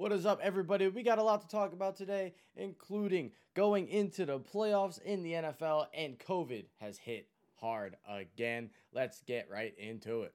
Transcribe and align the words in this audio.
What 0.00 0.12
is 0.12 0.24
up, 0.24 0.40
everybody? 0.42 0.88
We 0.88 1.02
got 1.02 1.18
a 1.18 1.22
lot 1.22 1.42
to 1.42 1.48
talk 1.48 1.74
about 1.74 1.94
today, 1.94 2.32
including 2.56 3.32
going 3.52 3.86
into 3.86 4.24
the 4.24 4.40
playoffs 4.40 4.98
in 5.02 5.22
the 5.22 5.32
NFL, 5.32 5.88
and 5.92 6.18
COVID 6.18 6.64
has 6.78 6.96
hit 6.96 7.28
hard 7.56 7.96
again. 8.08 8.70
Let's 8.94 9.20
get 9.20 9.50
right 9.50 9.74
into 9.76 10.22
it. 10.22 10.32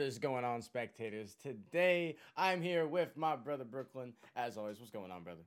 What 0.00 0.06
is 0.06 0.18
going 0.18 0.46
on, 0.46 0.62
spectators? 0.62 1.36
Today, 1.42 2.16
I'm 2.34 2.62
here 2.62 2.86
with 2.86 3.14
my 3.18 3.36
brother 3.36 3.64
Brooklyn. 3.64 4.14
As 4.34 4.56
always, 4.56 4.78
what's 4.78 4.90
going 4.90 5.10
on, 5.10 5.22
brother? 5.22 5.42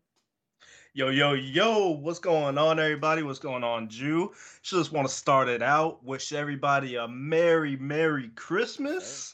Yo, 0.93 1.09
yo, 1.09 1.33
yo, 1.33 1.89
what's 1.89 2.19
going 2.19 2.59
on, 2.59 2.79
everybody? 2.79 3.23
What's 3.23 3.39
going 3.39 3.63
on, 3.63 3.89
Jew? 3.89 4.31
Just 4.61 4.91
want 4.91 5.07
to 5.07 5.13
start 5.13 5.47
it 5.47 5.63
out. 5.63 6.05
Wish 6.05 6.33
everybody 6.33 6.97
a 6.97 7.07
Merry, 7.07 7.77
Merry 7.77 8.29
Christmas. 8.35 9.33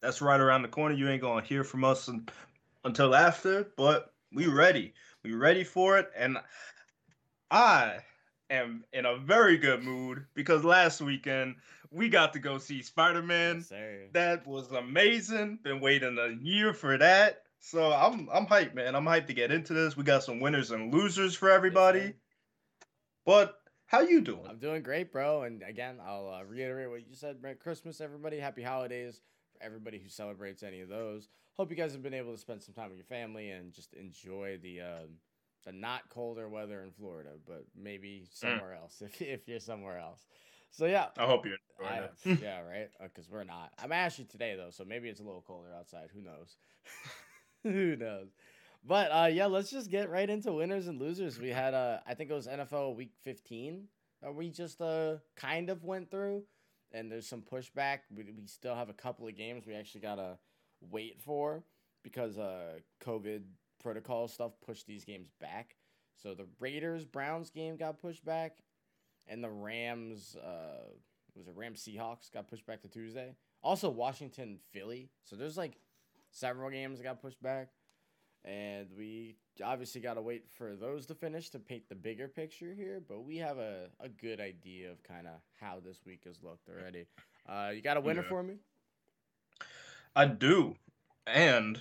That's 0.00 0.22
right 0.22 0.40
around 0.40 0.62
the 0.62 0.68
corner. 0.68 0.94
You 0.94 1.10
ain't 1.10 1.20
going 1.20 1.42
to 1.42 1.46
hear 1.46 1.62
from 1.62 1.84
us 1.84 2.08
un- 2.08 2.26
until 2.86 3.14
after, 3.14 3.70
but 3.76 4.14
we 4.32 4.46
ready. 4.46 4.94
We 5.22 5.34
ready 5.34 5.62
for 5.62 5.98
it. 5.98 6.10
And 6.16 6.38
I 7.50 7.98
am 8.50 8.84
in 8.92 9.06
a 9.06 9.16
very 9.16 9.56
good 9.56 9.82
mood 9.82 10.26
because 10.34 10.64
last 10.64 11.00
weekend 11.00 11.56
we 11.90 12.08
got 12.08 12.32
to 12.32 12.38
go 12.38 12.58
see 12.58 12.82
Spider 12.82 13.22
Man. 13.22 13.64
Yes. 13.70 14.10
That 14.12 14.46
was 14.46 14.70
amazing. 14.72 15.60
Been 15.62 15.80
waiting 15.80 16.18
a 16.18 16.28
year 16.44 16.72
for 16.72 16.98
that. 16.98 17.42
So 17.60 17.92
I'm 17.92 18.28
I'm 18.32 18.46
hyped, 18.46 18.74
man. 18.74 18.94
I'm 18.94 19.04
hyped 19.04 19.26
to 19.28 19.34
get 19.34 19.50
into 19.50 19.72
this. 19.72 19.96
We 19.96 20.04
got 20.04 20.22
some 20.22 20.40
winners 20.40 20.70
and 20.70 20.92
losers 20.92 21.34
for 21.34 21.50
everybody. 21.50 22.00
sir. 22.00 22.14
But 23.24 23.58
how 23.86 24.00
you 24.00 24.20
doing? 24.20 24.46
I'm 24.48 24.58
doing 24.58 24.82
great, 24.82 25.12
bro. 25.12 25.42
And 25.42 25.62
again, 25.62 25.98
I'll 26.04 26.28
uh, 26.28 26.44
reiterate 26.44 26.90
what 26.90 27.08
you 27.08 27.14
said. 27.14 27.40
Merry 27.40 27.54
Christmas, 27.54 28.00
everybody. 28.00 28.38
Happy 28.38 28.62
holidays 28.62 29.20
for 29.52 29.64
everybody 29.64 29.98
who 29.98 30.08
celebrates 30.08 30.62
any 30.62 30.80
of 30.80 30.88
those. 30.88 31.28
Hope 31.56 31.70
you 31.70 31.76
guys 31.76 31.92
have 31.92 32.02
been 32.02 32.14
able 32.14 32.32
to 32.32 32.38
spend 32.38 32.62
some 32.62 32.74
time 32.74 32.88
with 32.88 32.98
your 32.98 33.06
family 33.06 33.50
and 33.50 33.72
just 33.72 33.94
enjoy 33.94 34.58
the 34.62 34.80
uh, 34.80 35.06
the 35.64 35.72
not 35.72 36.08
colder 36.10 36.48
weather 36.48 36.82
in 36.82 36.90
Florida, 36.90 37.30
but 37.46 37.64
maybe 37.76 38.24
somewhere 38.32 38.74
else 38.74 39.00
if 39.02 39.20
if 39.20 39.48
you're 39.48 39.60
somewhere 39.60 39.98
else. 39.98 40.26
So 40.70 40.86
yeah, 40.86 41.06
I 41.16 41.26
hope 41.26 41.46
you're 41.46 41.56
I, 41.86 42.08
yeah, 42.42 42.60
right. 42.60 42.90
Because 43.00 43.30
we're 43.30 43.44
not. 43.44 43.72
I'm 43.82 43.92
actually 43.92 44.24
today 44.24 44.56
though, 44.56 44.70
so 44.70 44.84
maybe 44.84 45.08
it's 45.08 45.20
a 45.20 45.22
little 45.22 45.44
colder 45.46 45.72
outside. 45.76 46.08
Who 46.12 46.20
knows? 46.20 46.56
Who 47.62 47.96
knows? 47.96 48.28
But 48.86 49.10
uh, 49.10 49.28
yeah, 49.30 49.46
let's 49.46 49.70
just 49.70 49.90
get 49.90 50.10
right 50.10 50.28
into 50.28 50.52
winners 50.52 50.88
and 50.88 51.00
losers. 51.00 51.38
We 51.38 51.50
had 51.50 51.74
uh, 51.74 51.98
I 52.06 52.14
think 52.14 52.30
it 52.30 52.34
was 52.34 52.46
NFL 52.46 52.96
Week 52.96 53.12
15 53.22 53.84
that 54.22 54.34
we 54.34 54.50
just 54.50 54.80
uh 54.80 55.16
kind 55.36 55.70
of 55.70 55.84
went 55.84 56.10
through, 56.10 56.42
and 56.92 57.10
there's 57.10 57.28
some 57.28 57.42
pushback. 57.42 58.00
We 58.14 58.24
we 58.24 58.46
still 58.46 58.74
have 58.74 58.88
a 58.88 58.94
couple 58.94 59.26
of 59.26 59.36
games 59.36 59.66
we 59.66 59.74
actually 59.74 60.00
gotta 60.02 60.38
wait 60.80 61.20
for 61.20 61.62
because 62.02 62.36
uh 62.36 62.78
COVID 63.04 63.42
protocol 63.84 64.26
stuff 64.26 64.52
pushed 64.66 64.86
these 64.88 65.04
games 65.04 65.28
back. 65.40 65.76
So 66.20 66.34
the 66.34 66.46
Raiders 66.58 67.04
Browns 67.04 67.50
game 67.50 67.76
got 67.76 68.00
pushed 68.00 68.24
back, 68.24 68.56
and 69.28 69.44
the 69.44 69.50
Rams 69.50 70.34
uh 70.36 70.88
was 71.36 71.46
it 71.48 71.54
Rams 71.54 71.86
Seahawks 71.86 72.32
got 72.32 72.48
pushed 72.48 72.66
back 72.66 72.82
to 72.82 72.88
Tuesday. 72.88 73.34
Also 73.62 73.90
Washington 73.90 74.58
Philly. 74.72 75.10
So 75.24 75.36
there's 75.36 75.56
like 75.56 75.74
several 76.30 76.70
games 76.70 76.98
that 76.98 77.04
got 77.04 77.20
pushed 77.22 77.42
back. 77.42 77.68
And 78.46 78.88
we 78.96 79.36
obviously 79.64 80.02
got 80.02 80.14
to 80.14 80.22
wait 80.22 80.44
for 80.50 80.76
those 80.76 81.06
to 81.06 81.14
finish 81.14 81.48
to 81.50 81.58
paint 81.58 81.88
the 81.88 81.94
bigger 81.94 82.28
picture 82.28 82.74
here, 82.74 83.00
but 83.08 83.24
we 83.24 83.38
have 83.38 83.56
a, 83.56 83.86
a 84.00 84.08
good 84.10 84.38
idea 84.38 84.90
of 84.90 85.02
kind 85.02 85.26
of 85.26 85.32
how 85.58 85.80
this 85.82 86.00
week 86.04 86.24
has 86.26 86.42
looked 86.42 86.68
already. 86.68 87.06
Uh, 87.48 87.70
you 87.74 87.80
got 87.80 87.96
a 87.96 88.02
winner 88.02 88.20
Yeah. 88.22 88.28
for 88.28 88.42
me? 88.42 88.56
I 90.14 90.26
do. 90.26 90.76
And 91.26 91.80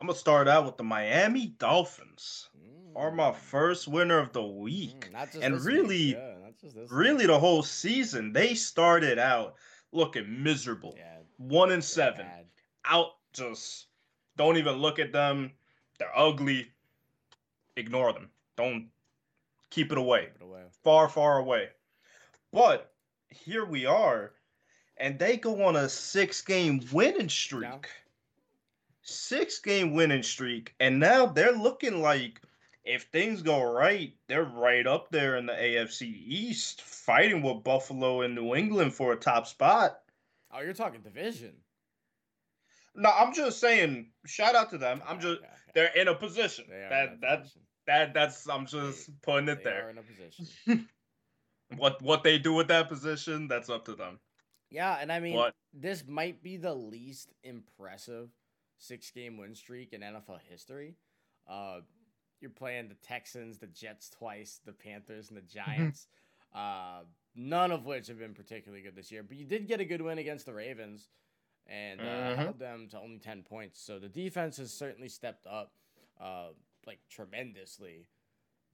I'm 0.00 0.06
gonna 0.06 0.18
start 0.18 0.48
out 0.48 0.64
with 0.64 0.76
the 0.76 0.84
Miami 0.84 1.46
Dolphins. 1.58 2.48
Are 2.96 3.10
my 3.12 3.30
Mm. 3.30 3.36
first 3.36 3.86
winner 3.86 4.18
of 4.18 4.32
the 4.32 4.42
week. 4.42 5.10
Mm, 5.12 5.42
and 5.42 5.60
really, 5.64 6.14
yeah, 6.14 6.34
not 6.42 6.56
just 6.58 6.76
week. 6.76 6.88
really 6.90 7.26
the 7.26 7.38
whole 7.38 7.62
season. 7.62 8.32
They 8.32 8.54
started 8.54 9.18
out 9.18 9.56
looking 9.92 10.42
miserable. 10.42 10.94
yeah, 10.96 11.18
One 11.36 11.70
and 11.70 11.84
seven. 11.84 12.26
bad. 12.26 12.46
out 12.84 13.16
just 13.32 13.86
don't 14.36 14.56
even 14.56 14.76
look 14.76 14.98
at 14.98 15.12
them. 15.12 15.52
They're 15.98 16.16
ugly. 16.16 16.72
Ignore 17.76 18.12
them. 18.14 18.30
Don't 18.56 18.90
keep 19.70 19.92
it 19.92 19.98
away. 19.98 20.26
Keep 20.26 20.36
it 20.36 20.42
away. 20.42 20.62
Far, 20.82 21.08
far 21.08 21.38
away. 21.38 21.70
But 22.52 22.92
here 23.28 23.64
we 23.64 23.84
are, 23.86 24.32
and 24.96 25.18
they 25.18 25.36
go 25.36 25.62
on 25.64 25.76
a 25.76 25.88
six 25.88 26.40
game 26.42 26.80
winning 26.92 27.28
streak. 27.28 27.88
Six 29.08 29.58
game 29.60 29.94
winning 29.94 30.22
streak. 30.22 30.74
And 30.80 31.00
now 31.00 31.24
they're 31.26 31.52
looking 31.56 32.02
like 32.02 32.40
if 32.84 33.04
things 33.04 33.42
go 33.42 33.62
right, 33.72 34.12
they're 34.28 34.44
right 34.44 34.86
up 34.86 35.10
there 35.10 35.36
in 35.36 35.46
the 35.46 35.52
AFC 35.52 36.02
East, 36.02 36.82
fighting 36.82 37.42
with 37.42 37.64
Buffalo 37.64 38.20
and 38.22 38.34
New 38.34 38.54
England 38.54 38.92
for 38.94 39.12
a 39.12 39.16
top 39.16 39.46
spot. 39.46 39.98
Oh, 40.52 40.60
you're 40.60 40.72
talking 40.74 41.00
division. 41.00 41.54
No, 42.94 43.10
I'm 43.10 43.32
just 43.32 43.60
saying, 43.60 44.10
shout 44.26 44.54
out 44.54 44.70
to 44.70 44.78
them. 44.78 45.02
I'm 45.06 45.20
just 45.20 45.40
they're 45.74 45.94
in 45.96 46.08
a 46.08 46.14
position. 46.14 46.64
They 46.68 46.86
That 46.90 47.20
that 47.20 47.42
position. 47.42 47.62
that 47.86 48.14
that's 48.14 48.48
I'm 48.48 48.66
just 48.66 49.10
putting 49.22 49.48
it 49.48 49.58
They 49.64 49.70
there. 49.70 49.90
in 49.90 49.98
a 49.98 50.02
position. 50.02 50.88
What 51.76 52.00
what 52.00 52.22
they 52.24 52.38
do 52.38 52.54
with 52.54 52.68
that 52.68 52.88
position, 52.88 53.46
that's 53.46 53.68
up 53.68 53.84
to 53.84 53.94
them. 53.94 54.18
Yeah, 54.70 54.96
and 55.00 55.12
I 55.12 55.20
mean, 55.20 55.38
this 55.74 56.02
might 56.06 56.42
be 56.42 56.56
the 56.56 56.74
least 56.74 57.30
impressive 57.42 58.30
six 58.78 59.10
game 59.10 59.36
win 59.36 59.54
streak 59.54 59.92
in 59.92 60.00
NFL 60.00 60.38
history. 60.48 60.94
Uh, 61.48 61.80
you're 62.40 62.50
playing 62.50 62.88
the 62.88 62.94
Texans, 62.94 63.58
the 63.58 63.66
Jets 63.66 64.10
twice, 64.10 64.60
the 64.64 64.72
Panthers, 64.72 65.28
and 65.28 65.36
the 65.36 65.42
Giants. 65.42 66.06
uh, 66.54 67.00
none 67.34 67.70
of 67.72 67.84
which 67.84 68.06
have 68.08 68.18
been 68.18 68.34
particularly 68.34 68.82
good 68.82 68.94
this 68.96 69.10
year. 69.12 69.22
But 69.22 69.36
you 69.36 69.44
did 69.44 69.68
get 69.68 69.80
a 69.80 69.84
good 69.84 70.00
win 70.00 70.18
against 70.18 70.46
the 70.46 70.54
Ravens 70.54 71.08
and 71.66 72.00
uh, 72.00 72.04
Mhm. 72.04 72.36
held 72.36 72.58
them 72.58 72.88
to 72.90 72.98
only 72.98 73.18
10 73.18 73.42
points. 73.42 73.80
So 73.80 73.98
the 73.98 74.08
defense 74.08 74.56
has 74.56 74.72
certainly 74.72 75.08
stepped 75.08 75.46
up 75.46 75.74
uh, 76.20 76.48
like 76.86 77.00
tremendously 77.10 78.06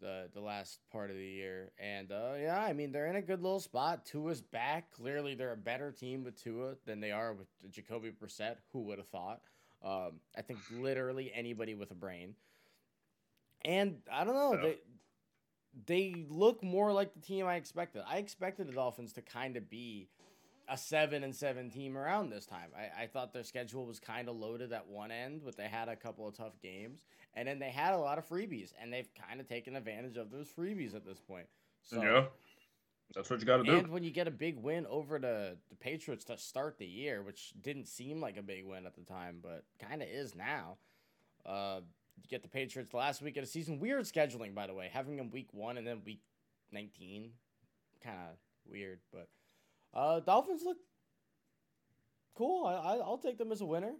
the 0.00 0.30
the 0.32 0.40
last 0.40 0.78
part 0.90 1.10
of 1.10 1.16
the 1.16 1.26
year. 1.26 1.72
And 1.78 2.10
uh, 2.12 2.34
yeah, 2.38 2.58
I 2.60 2.72
mean 2.72 2.92
they're 2.92 3.06
in 3.08 3.16
a 3.16 3.22
good 3.22 3.42
little 3.42 3.60
spot. 3.60 4.04
Tua's 4.06 4.40
back. 4.40 4.90
Clearly, 4.92 5.34
they're 5.34 5.52
a 5.52 5.56
better 5.56 5.90
team 5.92 6.24
with 6.24 6.40
Tua 6.42 6.76
than 6.86 7.00
they 7.00 7.10
are 7.12 7.32
with 7.34 7.48
Jacoby 7.70 8.10
Brissett. 8.12 8.56
Who 8.72 8.80
would 8.84 8.98
have 8.98 9.08
thought? 9.08 9.40
Um, 9.84 10.20
I 10.36 10.42
think 10.42 10.60
literally 10.72 11.30
anybody 11.34 11.74
with 11.74 11.90
a 11.90 11.94
brain. 11.94 12.34
And 13.64 13.98
I 14.12 14.24
don't 14.24 14.34
know 14.34 14.56
they 14.60 14.78
they 15.86 16.26
look 16.28 16.62
more 16.62 16.92
like 16.92 17.14
the 17.14 17.20
team 17.20 17.46
I 17.46 17.56
expected. 17.56 18.02
I 18.06 18.18
expected 18.18 18.68
the 18.68 18.72
Dolphins 18.72 19.12
to 19.14 19.22
kind 19.22 19.56
of 19.56 19.68
be 19.68 20.08
a 20.68 20.78
seven 20.78 21.24
and 21.24 21.34
seven 21.34 21.70
team 21.70 21.96
around 21.96 22.30
this 22.30 22.46
time. 22.46 22.68
I, 22.76 23.02
I 23.02 23.06
thought 23.06 23.32
their 23.32 23.44
schedule 23.44 23.84
was 23.86 24.00
kind 24.00 24.28
of 24.28 24.36
loaded 24.36 24.72
at 24.72 24.86
one 24.88 25.10
end, 25.10 25.42
but 25.44 25.56
they 25.56 25.68
had 25.68 25.88
a 25.88 25.96
couple 25.96 26.26
of 26.26 26.34
tough 26.36 26.60
games, 26.62 27.04
and 27.34 27.46
then 27.46 27.58
they 27.58 27.70
had 27.70 27.92
a 27.92 27.98
lot 27.98 28.18
of 28.18 28.26
freebies, 28.26 28.72
and 28.80 28.92
they've 28.92 29.08
kind 29.28 29.40
of 29.40 29.48
taken 29.48 29.76
advantage 29.76 30.16
of 30.16 30.30
those 30.30 30.48
freebies 30.48 30.94
at 30.94 31.04
this 31.04 31.20
point. 31.20 31.46
So, 31.82 32.02
yeah. 32.02 32.24
That's 33.14 33.30
what 33.30 33.38
you 33.40 33.46
gotta 33.46 33.62
do. 33.64 33.76
and 33.78 33.88
when 33.88 34.02
you 34.02 34.10
get 34.10 34.26
a 34.26 34.30
big 34.32 34.56
win 34.56 34.86
over 34.86 35.18
the, 35.18 35.56
the 35.70 35.76
Patriots 35.76 36.24
to 36.26 36.38
start 36.38 36.78
the 36.78 36.86
year, 36.86 37.22
which 37.22 37.52
didn't 37.60 37.86
seem 37.86 38.20
like 38.20 38.36
a 38.36 38.42
big 38.42 38.64
win 38.66 38.86
at 38.86 38.94
the 38.94 39.02
time, 39.02 39.38
but 39.42 39.64
kind 39.78 40.02
of 40.02 40.08
is 40.08 40.34
now. 40.34 40.78
Uh, 41.46 41.80
you 42.16 42.28
get 42.28 42.42
the 42.42 42.48
Patriots 42.48 42.90
the 42.90 42.96
last 42.96 43.22
week 43.22 43.36
of 43.36 43.42
the 43.44 43.50
season. 43.50 43.78
Weird 43.78 44.04
scheduling, 44.04 44.54
by 44.54 44.66
the 44.66 44.74
way, 44.74 44.88
having 44.92 45.16
them 45.16 45.30
week 45.30 45.48
one 45.52 45.76
and 45.78 45.86
then 45.86 46.00
week 46.04 46.22
nineteen, 46.72 47.30
kind 48.02 48.16
of 48.18 48.36
weird. 48.70 48.98
But 49.12 49.28
uh, 49.92 50.20
Dolphins 50.20 50.62
look 50.64 50.78
cool. 52.34 52.66
I, 52.66 52.72
I 52.74 52.96
I'll 52.96 53.18
take 53.18 53.38
them 53.38 53.52
as 53.52 53.60
a 53.60 53.66
winner. 53.66 53.92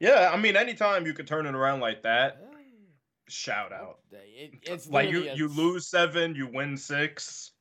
yeah, 0.00 0.30
I 0.32 0.36
mean 0.36 0.56
anytime 0.56 1.06
you 1.06 1.12
can 1.14 1.26
turn 1.26 1.46
it 1.46 1.54
around 1.54 1.80
like 1.80 2.02
that, 2.02 2.38
Yeah. 2.40 2.51
Shout 3.32 3.72
out. 3.72 3.98
It, 4.12 4.52
it's 4.62 4.88
like 4.88 5.10
you 5.10 5.28
a 5.30 5.34
you 5.34 5.48
lose 5.48 5.86
seven, 5.88 6.34
you 6.34 6.46
win 6.46 6.76
six. 6.76 7.52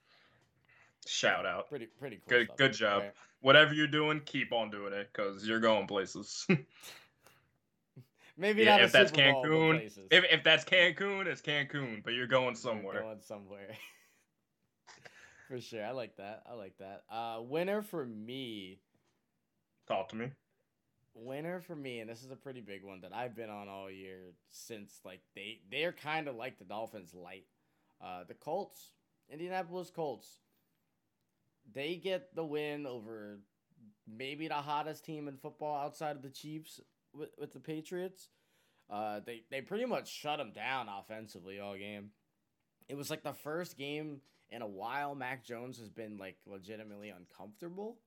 Shout 1.08 1.46
out. 1.46 1.70
Pretty 1.70 1.88
pretty 1.88 2.18
cool. 2.18 2.38
Good 2.38 2.46
stuff, 2.48 2.58
good 2.58 2.74
job. 2.74 3.02
right? 3.04 3.12
Whatever 3.42 3.74
you're 3.74 3.88
doing, 3.88 4.22
keep 4.26 4.54
on 4.54 4.70
doing 4.70 4.94
it 4.94 5.10
because 5.12 5.48
you're 5.48 5.60
going 5.60 5.88
places. 5.88 6.46
Maybe 8.38 8.64
Yeah, 8.64 8.78
not 8.78 8.82
if 8.84 8.92
that's 8.92 9.12
Super 9.12 9.22
Cancun, 9.24 9.80
places. 9.80 10.08
if 10.12 10.24
if 10.32 10.44
that's 10.44 10.64
Cancun, 10.64 11.26
it's 11.28 11.42
Cancun, 11.42 12.04
but 12.04 12.14
you're 12.14 12.28
going 12.28 12.46
You're 12.48 12.56
somewhere. 12.56 13.02
Going 13.02 13.22
somewhere. 13.22 13.70
For 15.48 15.60
sure. 15.60 15.84
I 15.86 15.92
like 15.92 16.16
that. 16.18 16.44
I 16.50 16.54
like 16.54 16.78
that. 16.80 17.04
Uh 17.12 17.42
winner 17.42 17.82
for 17.82 18.06
me. 18.06 18.80
Talk 19.88 20.08
to 20.10 20.16
me. 20.16 20.32
Winner 21.14 21.60
for 21.62 21.76
me, 21.76 22.00
and 22.00 22.10
this 22.10 22.24
is 22.24 22.32
a 22.32 22.36
pretty 22.36 22.62
big 22.62 22.84
one 22.84 23.02
that 23.02 23.14
I've 23.14 23.36
been 23.36 23.50
on 23.50 23.68
all 23.68 23.92
year 23.92 24.34
since 24.50 25.00
like 25.04 25.22
they 25.36 25.60
they're 25.70 25.92
kind 25.92 26.28
of 26.28 26.36
like 26.36 26.58
the 26.58 26.66
Dolphins 26.66 27.14
light. 27.14 27.46
Uh, 28.04 28.24
the 28.28 28.34
Colts, 28.34 28.92
Indianapolis 29.30 29.92
Colts. 29.92 30.38
They 31.74 31.96
get 31.96 32.36
the 32.36 32.44
win 32.44 32.88
over 32.88 33.40
maybe 34.08 34.48
the 34.48 34.56
hottest 34.56 35.06
team 35.06 35.28
in 35.28 35.38
football 35.38 35.76
outside 35.76 36.16
of 36.16 36.22
the 36.24 36.30
Chiefs 36.30 36.80
with, 37.14 37.30
with 37.38 37.54
the 37.54 37.60
Patriots. 37.60 38.30
Uh, 38.90 39.20
they 39.26 39.44
they 39.50 39.62
pretty 39.62 39.86
much 39.86 40.12
shut 40.12 40.38
them 40.38 40.52
down 40.54 40.88
offensively 40.90 41.60
all 41.60 41.78
game. 41.78 42.10
It 42.90 42.96
was 42.96 43.10
like 43.10 43.24
the 43.24 43.34
first 43.34 43.78
game 43.78 44.22
in 44.50 44.62
a 44.62 44.68
while 44.68 45.16
Mac 45.16 45.46
Jones 45.46 45.80
has 45.80 45.90
been 45.90 46.18
like 46.18 46.38
legitimately 46.46 47.10
uncomfortable. 47.10 48.00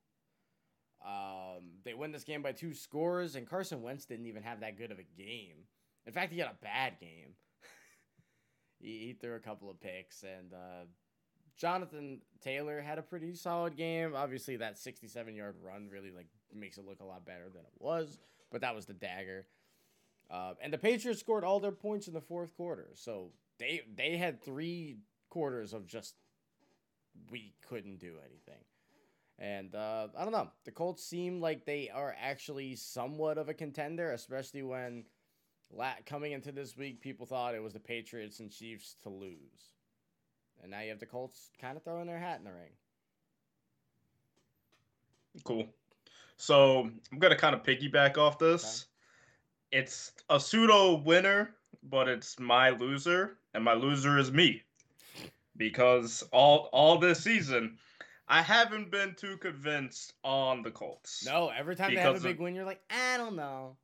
Um, 1.04 1.62
they 1.84 1.92
win 1.92 2.12
this 2.12 2.24
game 2.24 2.42
by 2.42 2.52
two 2.52 2.72
scores, 2.72 3.36
and 3.36 3.48
Carson 3.48 3.82
Wentz 3.82 4.06
didn't 4.06 4.26
even 4.26 4.42
have 4.42 4.60
that 4.60 4.78
good 4.78 4.90
of 4.90 4.98
a 4.98 5.22
game. 5.22 5.56
In 6.06 6.12
fact, 6.12 6.32
he 6.32 6.38
had 6.38 6.48
a 6.48 6.56
bad 6.62 6.98
game. 6.98 7.34
he, 8.80 9.06
he 9.06 9.12
threw 9.12 9.34
a 9.34 9.40
couple 9.40 9.70
of 9.70 9.80
picks, 9.80 10.22
and 10.22 10.54
uh, 10.54 10.86
Jonathan 11.56 12.20
Taylor 12.40 12.80
had 12.80 12.98
a 12.98 13.02
pretty 13.02 13.34
solid 13.34 13.76
game. 13.76 14.14
Obviously, 14.16 14.56
that 14.56 14.78
67 14.78 15.34
yard 15.34 15.56
run 15.62 15.88
really 15.90 16.10
like 16.10 16.26
makes 16.54 16.78
it 16.78 16.86
look 16.86 17.00
a 17.00 17.04
lot 17.04 17.26
better 17.26 17.48
than 17.52 17.62
it 17.62 17.72
was, 17.78 18.18
but 18.50 18.62
that 18.62 18.74
was 18.74 18.86
the 18.86 18.94
dagger. 18.94 19.46
Uh, 20.30 20.54
and 20.62 20.72
the 20.72 20.78
Patriots 20.78 21.20
scored 21.20 21.44
all 21.44 21.60
their 21.60 21.70
points 21.70 22.08
in 22.08 22.14
the 22.14 22.20
fourth 22.20 22.56
quarter, 22.56 22.88
so 22.94 23.30
they 23.58 23.82
they 23.94 24.16
had 24.16 24.42
three 24.42 24.96
quarters 25.28 25.74
of 25.74 25.86
just 25.86 26.14
we 27.30 27.52
couldn't 27.68 27.98
do 27.98 28.14
anything. 28.24 28.62
And 29.38 29.74
uh, 29.74 30.08
I 30.16 30.22
don't 30.22 30.32
know. 30.32 30.48
The 30.64 30.70
Colts 30.70 31.04
seem 31.04 31.40
like 31.40 31.64
they 31.64 31.90
are 31.90 32.14
actually 32.20 32.76
somewhat 32.76 33.36
of 33.36 33.48
a 33.48 33.54
contender, 33.54 34.12
especially 34.12 34.62
when 34.62 35.04
la- 35.72 35.94
coming 36.06 36.32
into 36.32 36.52
this 36.52 36.76
week, 36.76 37.00
people 37.00 37.26
thought 37.26 37.54
it 37.54 37.62
was 37.62 37.72
the 37.72 37.80
Patriots 37.80 38.40
and 38.40 38.50
Chiefs 38.50 38.96
to 39.02 39.08
lose. 39.08 39.72
And 40.62 40.70
now 40.70 40.80
you 40.80 40.90
have 40.90 41.00
the 41.00 41.06
Colts 41.06 41.50
kind 41.60 41.76
of 41.76 41.82
throwing 41.82 42.06
their 42.06 42.18
hat 42.18 42.38
in 42.38 42.44
the 42.44 42.52
ring. 42.52 42.70
Cool. 45.42 45.66
So 46.36 46.90
I'm 47.12 47.18
gonna 47.18 47.36
kind 47.36 47.54
of 47.54 47.62
piggyback 47.62 48.18
off 48.18 48.38
this. 48.38 48.86
Okay. 49.72 49.80
It's 49.80 50.12
a 50.30 50.38
pseudo 50.38 50.96
winner, 50.96 51.54
but 51.82 52.08
it's 52.08 52.38
my 52.38 52.70
loser, 52.70 53.38
and 53.52 53.64
my 53.64 53.74
loser 53.74 54.18
is 54.18 54.30
me. 54.30 54.62
Because 55.56 56.22
all 56.32 56.68
all 56.72 56.98
this 56.98 57.22
season, 57.22 57.78
I 58.26 58.40
haven't 58.40 58.90
been 58.90 59.14
too 59.14 59.36
convinced 59.36 60.14
on 60.22 60.62
the 60.62 60.70
Colts. 60.70 61.26
No, 61.26 61.50
every 61.50 61.76
time 61.76 61.94
they 61.94 62.00
have 62.00 62.16
a 62.16 62.20
big 62.20 62.36
of, 62.36 62.40
win, 62.40 62.54
you're 62.54 62.64
like, 62.64 62.82
I 62.90 63.16
don't 63.18 63.36
know. 63.36 63.76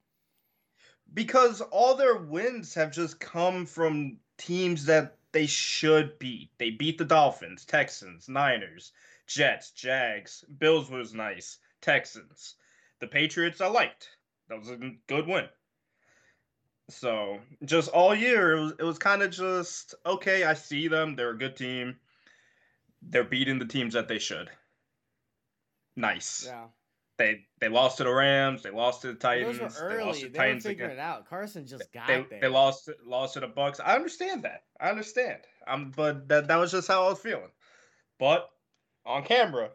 Because 1.13 1.61
all 1.61 1.95
their 1.95 2.17
wins 2.17 2.75
have 2.75 2.93
just 2.93 3.21
come 3.21 3.67
from 3.67 4.17
teams 4.39 4.87
that 4.87 5.17
they 5.33 5.47
should 5.47 6.19
beat. 6.19 6.51
They 6.59 6.71
beat 6.71 6.99
the 6.99 7.05
Dolphins, 7.05 7.65
Texans, 7.65 8.29
Niners, 8.29 8.93
Jets, 9.27 9.73
Jags. 9.73 10.45
Bills 10.59 10.91
was 10.91 11.13
nice. 11.13 11.59
Texans. 11.83 12.55
The 13.01 13.07
Patriots 13.07 13.61
I 13.61 13.67
liked. 13.67 14.09
That 14.49 14.59
was 14.59 14.71
a 14.71 14.79
good 15.07 15.27
win. 15.27 15.49
So 16.89 17.39
just 17.65 17.91
all 17.91 18.15
year 18.15 18.57
it 18.57 18.61
was 18.61 18.73
it 18.81 18.83
was 18.83 18.99
kind 18.99 19.23
of 19.23 19.31
just 19.31 19.95
okay, 20.05 20.45
I 20.45 20.55
see 20.55 20.89
them, 20.89 21.15
they're 21.15 21.31
a 21.31 21.39
good 21.39 21.57
team 21.57 21.97
they're 23.03 23.25
beating 23.25 23.59
the 23.59 23.67
teams 23.67 23.95
that 23.95 24.09
they 24.09 24.19
should. 24.19 24.51
Nice. 25.97 26.45
Yeah. 26.47 26.67
They 27.19 27.45
they 27.61 27.69
lost 27.69 27.99
to 27.99 28.05
the 28.05 28.13
Rams. 28.13 28.63
They 28.63 28.71
lost 28.71 29.03
to 29.03 29.09
the 29.09 29.15
Titans. 29.15 29.59
Those 29.59 29.75
were 29.75 29.87
early. 29.87 29.97
They, 29.97 30.05
lost 30.05 30.21
to 30.21 30.27
the 30.27 30.33
they 30.33 30.39
Titans 30.39 30.65
were 30.65 30.71
figuring 30.71 30.91
again. 30.93 31.05
it 31.05 31.07
out. 31.07 31.29
Carson 31.29 31.67
just 31.67 31.93
got 31.93 32.07
they, 32.07 32.27
there. 32.31 32.41
They 32.41 32.49
lost 32.49 32.89
lost 33.05 33.35
to 33.35 33.41
the 33.41 33.49
Bucs. 33.49 33.79
I 33.85 33.95
understand 33.95 34.45
that. 34.45 34.63
I 34.81 34.89
understand. 34.89 35.41
Um, 35.67 35.93
but 35.95 36.29
that 36.29 36.49
that 36.49 36.57
was 36.57 36.73
just 36.73 36.89
how 36.89 37.05
I 37.05 37.11
was 37.11 37.19
feeling. 37.19 37.51
But 38.19 38.49
on 39.05 39.23
camera, 39.25 39.71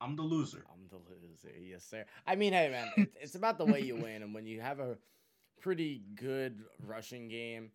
I'm 0.00 0.14
the 0.14 0.22
loser. 0.22 0.64
I'm 0.72 0.86
the 0.88 0.96
loser. 0.96 1.50
Yes, 1.60 1.84
sir. 1.84 2.04
I 2.26 2.36
mean, 2.36 2.52
hey, 2.52 2.68
man, 2.70 3.08
it's 3.20 3.34
about 3.34 3.58
the 3.58 3.64
way 3.64 3.80
you 3.80 3.96
win, 3.96 4.22
and 4.22 4.32
when 4.32 4.46
you 4.46 4.60
have 4.60 4.78
a 4.78 4.96
pretty 5.60 6.02
good 6.14 6.62
rushing 6.86 7.28
game, 7.28 7.70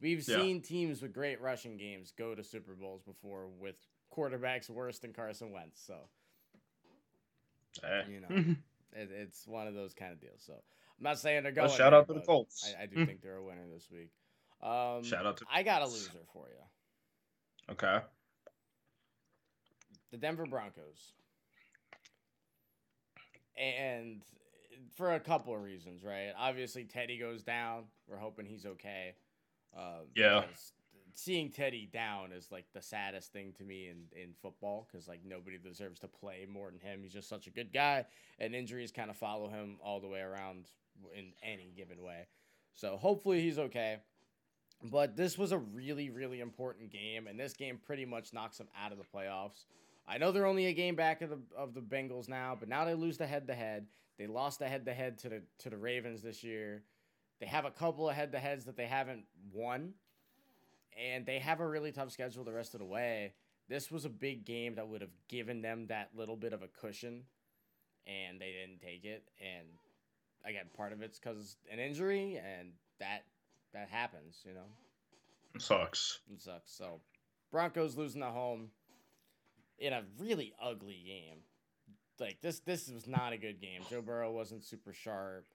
We've 0.00 0.26
yeah. 0.26 0.36
seen 0.38 0.62
teams 0.62 1.02
with 1.02 1.12
great 1.12 1.40
rushing 1.40 1.76
games 1.76 2.12
go 2.16 2.34
to 2.34 2.42
Super 2.42 2.74
Bowls 2.74 3.02
before 3.02 3.48
with 3.58 3.76
quarterbacks 4.14 4.70
worse 4.70 4.98
than 4.98 5.12
Carson 5.12 5.52
Wentz. 5.52 5.80
So, 5.86 5.94
eh. 7.84 8.02
you 8.10 8.20
know, 8.20 8.54
it, 8.92 9.10
it's 9.12 9.46
one 9.46 9.66
of 9.66 9.74
those 9.74 9.92
kind 9.92 10.12
of 10.12 10.20
deals. 10.20 10.42
So, 10.46 10.54
I'm 10.54 11.04
not 11.04 11.18
saying 11.18 11.42
they're 11.42 11.52
going. 11.52 11.68
Well, 11.68 11.76
shout 11.76 11.92
there, 11.92 12.00
out 12.00 12.08
to 12.08 12.14
the 12.14 12.20
Colts. 12.20 12.74
I, 12.78 12.84
I 12.84 12.86
do 12.86 13.04
think 13.06 13.22
they're 13.22 13.36
a 13.36 13.44
winner 13.44 13.66
this 13.72 13.88
week. 13.90 14.10
Um, 14.62 15.02
shout 15.04 15.26
out 15.26 15.38
to. 15.38 15.44
I 15.52 15.62
got 15.62 15.82
a 15.82 15.86
loser 15.86 16.10
for 16.32 16.46
you. 16.48 17.72
Okay. 17.72 18.00
The 20.10 20.16
Denver 20.16 20.46
Broncos. 20.46 21.12
And 23.56 24.22
for 24.96 25.14
a 25.14 25.20
couple 25.20 25.54
of 25.54 25.62
reasons, 25.62 26.02
right? 26.02 26.32
Obviously, 26.36 26.84
Teddy 26.84 27.18
goes 27.18 27.42
down. 27.42 27.84
We're 28.08 28.16
hoping 28.16 28.46
he's 28.46 28.66
okay. 28.66 29.14
Um, 29.76 30.06
yeah. 30.14 30.44
Seeing 31.14 31.50
Teddy 31.50 31.88
down 31.92 32.32
is 32.32 32.50
like 32.50 32.66
the 32.72 32.80
saddest 32.80 33.32
thing 33.32 33.52
to 33.58 33.64
me 33.64 33.88
in, 33.88 34.04
in 34.20 34.32
football 34.40 34.88
because 34.90 35.08
like 35.08 35.20
nobody 35.24 35.58
deserves 35.58 36.00
to 36.00 36.08
play 36.08 36.46
more 36.50 36.70
than 36.70 36.80
him. 36.80 37.00
He's 37.02 37.12
just 37.12 37.28
such 37.28 37.46
a 37.46 37.50
good 37.50 37.72
guy, 37.72 38.06
and 38.38 38.54
injuries 38.54 38.92
kind 38.92 39.10
of 39.10 39.16
follow 39.16 39.48
him 39.48 39.76
all 39.84 40.00
the 40.00 40.08
way 40.08 40.20
around 40.20 40.66
in 41.16 41.32
any 41.42 41.72
given 41.76 42.02
way. 42.02 42.26
So 42.74 42.96
hopefully 42.96 43.40
he's 43.42 43.58
okay. 43.58 43.98
But 44.82 45.16
this 45.16 45.36
was 45.36 45.52
a 45.52 45.58
really, 45.58 46.08
really 46.08 46.40
important 46.40 46.90
game, 46.90 47.26
and 47.26 47.38
this 47.38 47.52
game 47.52 47.78
pretty 47.84 48.06
much 48.06 48.32
knocks 48.32 48.56
them 48.56 48.68
out 48.82 48.92
of 48.92 48.98
the 48.98 49.04
playoffs. 49.04 49.66
I 50.08 50.16
know 50.16 50.32
they're 50.32 50.46
only 50.46 50.66
a 50.66 50.72
game 50.72 50.96
back 50.96 51.20
of 51.20 51.30
the 51.30 51.38
of 51.56 51.74
the 51.74 51.80
Bengals 51.80 52.28
now, 52.28 52.56
but 52.58 52.68
now 52.68 52.84
they 52.84 52.94
lose 52.94 53.18
the 53.18 53.26
head 53.26 53.46
to 53.48 53.54
head. 53.54 53.86
They 54.18 54.26
lost 54.26 54.58
the 54.58 54.68
head 54.68 54.86
to 54.86 54.94
head 54.94 55.18
to 55.18 55.28
the 55.28 55.42
to 55.58 55.70
the 55.70 55.76
Ravens 55.76 56.22
this 56.22 56.42
year. 56.42 56.82
They 57.40 57.46
have 57.46 57.64
a 57.64 57.70
couple 57.70 58.08
of 58.08 58.14
head 58.14 58.32
to 58.32 58.38
heads 58.38 58.66
that 58.66 58.76
they 58.76 58.86
haven't 58.86 59.24
won, 59.52 59.94
and 60.98 61.24
they 61.24 61.38
have 61.38 61.60
a 61.60 61.66
really 61.66 61.90
tough 61.90 62.12
schedule 62.12 62.44
the 62.44 62.52
rest 62.52 62.74
of 62.74 62.80
the 62.80 62.86
way. 62.86 63.32
This 63.68 63.90
was 63.90 64.04
a 64.04 64.10
big 64.10 64.44
game 64.44 64.74
that 64.74 64.88
would 64.88 65.00
have 65.00 65.16
given 65.28 65.62
them 65.62 65.86
that 65.86 66.10
little 66.14 66.36
bit 66.36 66.52
of 66.52 66.62
a 66.62 66.68
cushion, 66.68 67.22
and 68.06 68.40
they 68.40 68.52
didn't 68.52 68.82
take 68.82 69.04
it. 69.04 69.24
And 69.40 69.66
again, 70.44 70.66
part 70.76 70.92
of 70.92 71.00
it's 71.00 71.18
because 71.18 71.56
an 71.72 71.78
injury, 71.78 72.38
and 72.44 72.72
that 72.98 73.24
that 73.72 73.88
happens, 73.88 74.40
you 74.44 74.52
know. 74.52 74.68
It 75.54 75.62
sucks. 75.62 76.20
It 76.32 76.42
sucks. 76.42 76.72
So, 76.72 77.00
Broncos 77.50 77.96
losing 77.96 78.22
at 78.22 78.30
home 78.30 78.68
in 79.78 79.92
a 79.92 80.02
really 80.18 80.52
ugly 80.62 81.02
game. 81.06 81.38
Like 82.18 82.42
this, 82.42 82.58
this 82.60 82.90
was 82.90 83.06
not 83.06 83.32
a 83.32 83.38
good 83.38 83.62
game. 83.62 83.80
Joe 83.88 84.02
Burrow 84.02 84.30
wasn't 84.30 84.62
super 84.62 84.92
sharp 84.92 85.46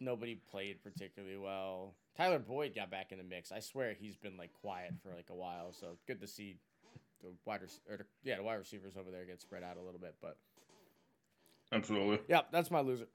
nobody 0.00 0.40
played 0.50 0.82
particularly 0.82 1.36
well. 1.36 1.94
Tyler 2.16 2.38
Boyd 2.38 2.74
got 2.74 2.90
back 2.90 3.12
in 3.12 3.18
the 3.18 3.24
mix. 3.24 3.50
I 3.50 3.60
swear 3.60 3.94
he's 3.98 4.16
been 4.16 4.36
like 4.36 4.52
quiet 4.60 4.94
for 5.02 5.14
like 5.14 5.30
a 5.30 5.34
while, 5.34 5.72
so 5.72 5.96
good 6.06 6.20
to 6.20 6.26
see 6.26 6.56
the 7.22 7.30
wide 7.44 7.60
or 7.90 7.96
the, 7.96 8.04
yeah, 8.22 8.36
the 8.36 8.42
wide 8.42 8.54
receivers 8.54 8.96
over 8.98 9.10
there 9.10 9.24
get 9.24 9.40
spread 9.40 9.62
out 9.62 9.76
a 9.76 9.82
little 9.82 10.00
bit, 10.00 10.14
but 10.20 10.36
absolutely. 11.72 12.18
Yeah, 12.28 12.42
that's 12.52 12.70
my 12.70 12.80
loser. 12.80 13.06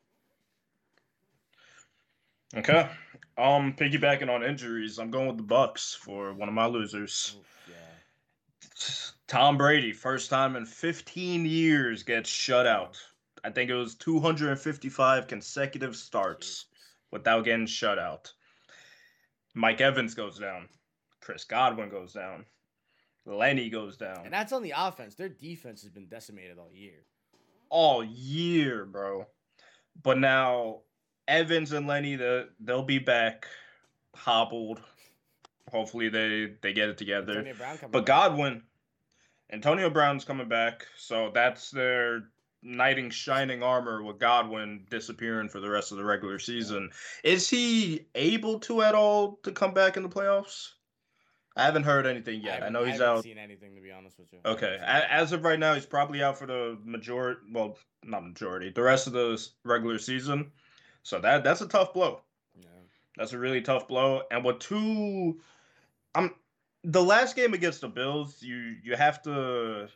Okay. 2.55 2.89
Um 3.37 3.73
piggybacking 3.73 4.29
on 4.29 4.43
injuries, 4.43 4.99
I'm 4.99 5.11
going 5.11 5.27
with 5.27 5.37
the 5.37 5.43
Bucs 5.43 5.95
for 5.95 6.33
one 6.33 6.49
of 6.49 6.55
my 6.55 6.65
losers. 6.65 7.37
Oof, 7.39 7.69
yeah. 7.69 9.09
Tom 9.27 9.57
Brady, 9.57 9.93
first 9.93 10.29
time 10.29 10.55
in 10.55 10.65
15 10.65 11.45
years 11.45 12.03
gets 12.03 12.29
shut 12.29 12.65
out. 12.65 12.97
I 13.43 13.51
think 13.51 13.69
it 13.69 13.75
was 13.75 13.95
255 13.95 15.27
consecutive 15.27 15.95
starts 15.95 16.65
without 17.11 17.45
getting 17.45 17.65
shut 17.65 17.99
out. 17.99 18.31
Mike 19.53 19.81
Evans 19.81 20.13
goes 20.13 20.39
down. 20.39 20.67
Chris 21.21 21.43
Godwin 21.43 21.89
goes 21.89 22.13
down. 22.13 22.45
Lenny 23.25 23.69
goes 23.69 23.97
down. 23.97 24.21
And 24.25 24.33
that's 24.33 24.51
on 24.51 24.63
the 24.63 24.73
offense. 24.75 25.15
Their 25.15 25.29
defense 25.29 25.81
has 25.83 25.91
been 25.91 26.07
decimated 26.07 26.57
all 26.57 26.71
year. 26.73 27.03
All 27.69 28.03
year, 28.03 28.85
bro. 28.85 29.27
But 30.01 30.17
now 30.17 30.79
Evans 31.27 31.71
and 31.71 31.87
Lenny, 31.87 32.15
the 32.15 32.49
they'll 32.59 32.83
be 32.83 32.99
back 32.99 33.47
hobbled. 34.15 34.81
Hopefully 35.71 36.09
they 36.09 36.53
they 36.61 36.73
get 36.73 36.89
it 36.89 36.97
together. 36.97 37.45
but 37.91 37.91
back. 37.91 38.05
Godwin, 38.05 38.63
Antonio 39.51 39.89
Brown's 39.89 40.25
coming 40.25 40.49
back, 40.49 40.87
so 40.97 41.31
that's 41.33 41.69
their 41.69 42.23
knight 42.61 42.99
in 42.99 43.09
shining 43.09 43.63
armor 43.63 44.03
with 44.03 44.19
Godwin 44.19 44.85
disappearing 44.89 45.49
for 45.49 45.59
the 45.59 45.69
rest 45.69 45.91
of 45.91 45.97
the 45.97 46.03
regular 46.03 46.39
season. 46.39 46.89
Is 47.23 47.49
he 47.49 48.07
able 48.15 48.59
to 48.61 48.81
at 48.81 48.95
all 48.95 49.39
to 49.43 49.51
come 49.51 49.73
back 49.73 49.97
in 49.97 50.03
the 50.03 50.09
playoffs? 50.09 50.69
I 51.55 51.63
haven't 51.63 51.83
heard 51.83 52.05
anything 52.05 52.41
yet. 52.41 52.63
I, 52.63 52.67
I 52.67 52.69
know 52.69 52.83
I 52.83 52.91
he's 52.91 52.99
haven't 52.99 53.17
out. 53.17 53.23
Seen 53.23 53.37
anything 53.37 53.75
to 53.75 53.81
be 53.81 53.91
honest 53.91 54.17
with 54.17 54.27
you? 54.31 54.39
Okay, 54.45 54.77
as 54.81 55.31
of 55.31 55.43
right 55.43 55.59
now, 55.59 55.73
he's 55.73 55.85
probably 55.85 56.23
out 56.23 56.37
for 56.37 56.45
the 56.45 56.77
majority. 56.83 57.41
Well, 57.51 57.77
not 58.03 58.23
majority. 58.23 58.69
The 58.69 58.81
rest 58.81 59.07
of 59.07 59.13
the 59.13 59.45
regular 59.65 59.97
season. 59.97 60.51
So 61.03 61.19
that 61.19 61.43
that's 61.43 61.61
a 61.61 61.67
tough 61.67 61.93
blow. 61.93 62.21
Yeah. 62.57 62.67
That's 63.17 63.33
a 63.33 63.39
really 63.39 63.61
tough 63.61 63.87
blow. 63.87 64.21
And 64.31 64.45
with 64.45 64.59
two, 64.59 65.41
I'm 66.15 66.33
the 66.83 67.03
last 67.03 67.35
game 67.35 67.53
against 67.53 67.81
the 67.81 67.89
Bills. 67.89 68.41
You 68.41 68.75
you 68.83 68.95
have 68.95 69.21
to 69.23 69.89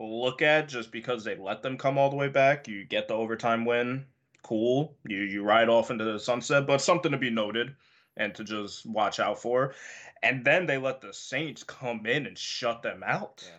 look 0.00 0.42
at 0.42 0.68
just 0.68 0.90
because 0.92 1.24
they 1.24 1.36
let 1.36 1.62
them 1.62 1.78
come 1.78 1.98
all 1.98 2.10
the 2.10 2.16
way 2.16 2.28
back. 2.28 2.68
You 2.68 2.84
get 2.84 3.08
the 3.08 3.14
overtime 3.14 3.64
win. 3.64 4.04
Cool. 4.42 4.96
You 5.06 5.18
you 5.18 5.42
ride 5.42 5.68
off 5.68 5.90
into 5.90 6.04
the 6.04 6.18
sunset, 6.18 6.66
but 6.66 6.80
something 6.80 7.12
to 7.12 7.18
be 7.18 7.30
noted 7.30 7.74
and 8.16 8.34
to 8.34 8.44
just 8.44 8.86
watch 8.86 9.18
out 9.20 9.40
for. 9.40 9.74
And 10.22 10.44
then 10.44 10.66
they 10.66 10.78
let 10.78 11.00
the 11.00 11.12
Saints 11.12 11.62
come 11.62 12.06
in 12.06 12.26
and 12.26 12.38
shut 12.38 12.82
them 12.82 13.02
out. 13.04 13.44
Yeah. 13.46 13.58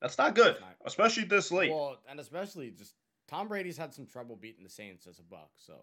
That's 0.00 0.18
not 0.18 0.34
good, 0.34 0.56
not. 0.60 0.76
especially 0.84 1.24
this 1.24 1.50
late. 1.50 1.70
Well, 1.70 1.98
and 2.08 2.20
especially 2.20 2.70
just 2.70 2.94
Tom 3.28 3.48
Brady's 3.48 3.76
had 3.76 3.94
some 3.94 4.06
trouble 4.06 4.36
beating 4.36 4.62
the 4.64 4.70
Saints 4.70 5.06
as 5.06 5.18
a 5.18 5.22
Buc, 5.22 5.48
so 5.56 5.74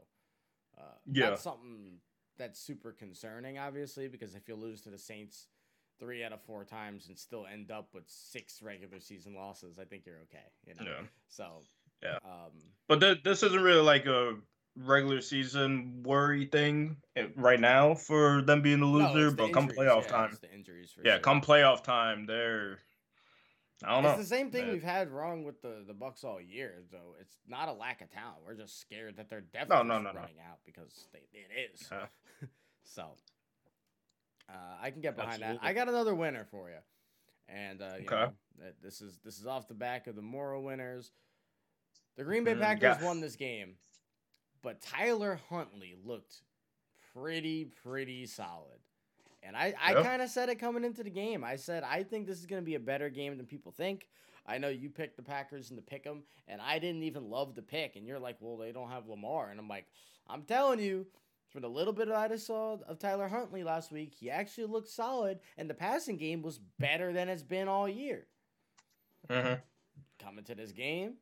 uh, 0.78 0.84
Yeah. 1.12 1.32
that's 1.32 1.42
something 1.42 2.00
that's 2.38 2.60
super 2.60 2.92
concerning, 2.92 3.58
obviously, 3.58 4.08
because 4.08 4.36
if 4.36 4.48
you 4.48 4.56
lose 4.56 4.82
to 4.82 4.90
the 4.90 4.98
Saints 5.00 5.48
three 6.00 6.24
out 6.24 6.34
of 6.34 6.42
four 6.42 6.66
times 6.66 7.08
and 7.08 7.18
still 7.18 7.46
end 7.46 7.72
up 7.72 7.90
with 7.94 8.04
six 8.08 8.62
regular 8.62 9.00
season 9.00 9.36
losses, 9.36 9.80
I 9.80 9.86
think 9.86 10.06
you're 10.06 10.20
okay. 10.24 10.46
You 10.66 10.76
know, 10.76 10.92
Yeah. 10.92 11.08
so 11.28 11.62
Yeah. 12.02 12.18
um, 12.26 12.52
But 12.88 13.00
th- 13.00 13.24
this 13.24 13.44
isn't 13.44 13.62
really 13.62 13.82
like 13.82 14.06
a 14.06 14.38
regular 14.76 15.22
season 15.22 16.02
worry 16.04 16.46
thing 16.46 16.98
eh, 17.16 17.28
right 17.36 17.60
now 17.60 17.94
for 17.94 18.42
them 18.42 18.62
being 18.62 18.80
the 18.80 18.88
no, 18.88 18.94
loser. 19.14 19.28
it's 19.28 19.36
the 19.36 19.44
but 19.44 19.54
come 19.54 19.64
injuries, 19.66 19.80
playoff 19.80 20.02
yeah, 20.04 20.08
time, 20.10 20.38
the 20.42 20.52
injuries 20.54 20.94
yeah, 21.04 21.12
sure. 21.14 21.20
come 21.20 21.42
playoff 21.42 21.84
time, 21.84 22.26
they're 22.26 22.80
I 23.84 23.90
don't 23.96 24.04
know. 24.04 24.10
It's 24.12 24.20
the 24.20 24.36
same 24.36 24.50
thing 24.50 24.66
man. 24.66 24.74
we've 24.74 24.84
had 24.84 25.12
wrong 25.12 25.44
with 25.44 25.62
the 25.62 25.84
the 25.86 25.94
Bucs 25.94 26.24
all 26.24 26.40
year, 26.40 26.84
though. 26.92 27.16
It's 27.20 27.36
not 27.48 27.68
a 27.68 27.74
lack 27.74 28.02
of 28.02 28.10
talent. 28.10 28.38
We're 28.46 28.56
just 28.56 28.80
scared 28.80 29.18
that 29.18 29.30
they're 29.30 29.42
definitely 29.42 29.88
no, 29.90 30.00
no, 30.00 30.12
no. 30.12 30.20
running 30.20 30.38
out 30.40 30.60
because 30.66 31.08
they, 31.12 31.20
it 31.34 31.72
is. 31.74 31.90
Yeah. 31.92 32.06
so 32.84 33.16
uh, 34.50 34.78
I 34.82 34.92
can 34.92 35.02
get 35.02 35.16
behind 35.16 35.42
that. 35.42 35.58
I 35.62 35.74
got 35.74 35.90
another 35.90 36.16
winner 36.16 36.46
for 36.52 36.70
you, 36.70 36.78
and 37.48 37.82
uh, 37.82 37.96
you 38.00 38.06
Okay. 38.12 38.32
know, 38.60 38.72
this 38.82 39.02
is 39.02 39.20
this 39.24 39.40
is 39.40 39.48
off 39.48 39.68
the 39.68 39.74
back 39.74 40.08
of 40.08 40.16
the 40.16 40.22
Moro 40.22 40.62
winners. 40.62 41.12
The 42.18 42.24
Green 42.24 42.44
Bay 42.44 42.54
Mm, 42.54 42.60
Packers 42.60 42.82
yeah. 43.00 43.04
won 43.04 43.22
this 43.22 43.36
game, 43.36 43.76
but 44.62 44.82
Tyler 44.82 45.40
Huntley 45.50 45.96
looked 46.06 46.42
pretty 47.14 47.66
pretty 47.84 48.26
solid. 48.26 48.80
And 49.46 49.58
I, 49.58 49.74
I 49.82 49.94
Yeah. 49.94 50.04
kind 50.04 50.22
of 50.22 50.30
said 50.30 50.48
it 50.50 50.56
coming 50.56 50.86
into 50.86 51.04
the 51.04 51.10
game. 51.10 51.44
I 51.44 51.58
said 51.58 51.84
I 51.84 52.04
think 52.04 52.28
this 52.28 52.40
is 52.40 52.46
going 52.46 52.62
to 52.62 52.66
be 52.66 52.76
a 52.76 52.80
better 52.80 53.10
game 53.10 53.36
than 53.38 53.46
people 53.46 53.72
think. 53.72 54.08
I 54.46 54.58
know 54.58 54.70
you 54.70 54.90
picked 54.90 55.16
the 55.18 55.24
Packers 55.24 55.72
and 55.72 55.86
pick 55.86 56.04
them, 56.04 56.24
and 56.48 56.62
I 56.62 56.80
didn't 56.80 57.04
even 57.04 57.30
love 57.30 57.56
the 57.56 57.62
pick. 57.62 57.96
And 57.96 58.06
you're 58.06 58.20
like, 58.20 58.38
well, 58.40 58.58
they 58.58 58.72
don't 58.72 58.90
have 58.90 59.08
Lamar, 59.08 59.50
and 59.50 59.60
I'm 59.60 59.68
like, 59.70 59.86
I'm 60.28 60.44
telling 60.44 60.80
you, 60.80 61.06
for 61.54 61.60
the 61.60 61.70
little 61.70 61.94
bit 61.94 62.10
of 62.10 62.16
I 62.16 62.36
saw 62.36 62.80
of 62.88 62.98
Tyler 62.98 63.28
Huntley 63.28 63.64
last 63.64 63.92
week, 63.92 64.16
he 64.20 64.30
actually 64.32 64.66
looked 64.66 64.90
solid, 64.90 65.40
and 65.56 65.70
the 65.70 65.76
passing 65.76 66.18
game 66.18 66.42
was 66.42 66.58
better 66.80 67.14
than 67.14 67.30
it's 67.30 67.44
been 67.44 67.68
all 67.68 67.88
year. 67.88 68.28
Mhm. 69.30 69.62
Coming 70.18 70.44
to 70.46 70.56
this 70.56 70.72
game, 70.72 71.18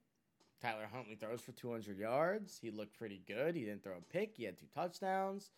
Tyler 0.62 0.88
Huntley 0.88 1.16
throws 1.16 1.42
for 1.42 1.52
200 1.52 1.98
yards. 1.98 2.58
He 2.60 2.72
looked 2.72 2.98
pretty 2.98 3.20
good. 3.20 3.56
He 3.56 3.66
didn't 3.66 3.84
throw 3.84 3.98
a 3.98 4.02
pick. 4.02 4.38
He 4.38 4.46
had 4.46 4.58
two 4.58 4.68
touchdowns. 4.68 5.52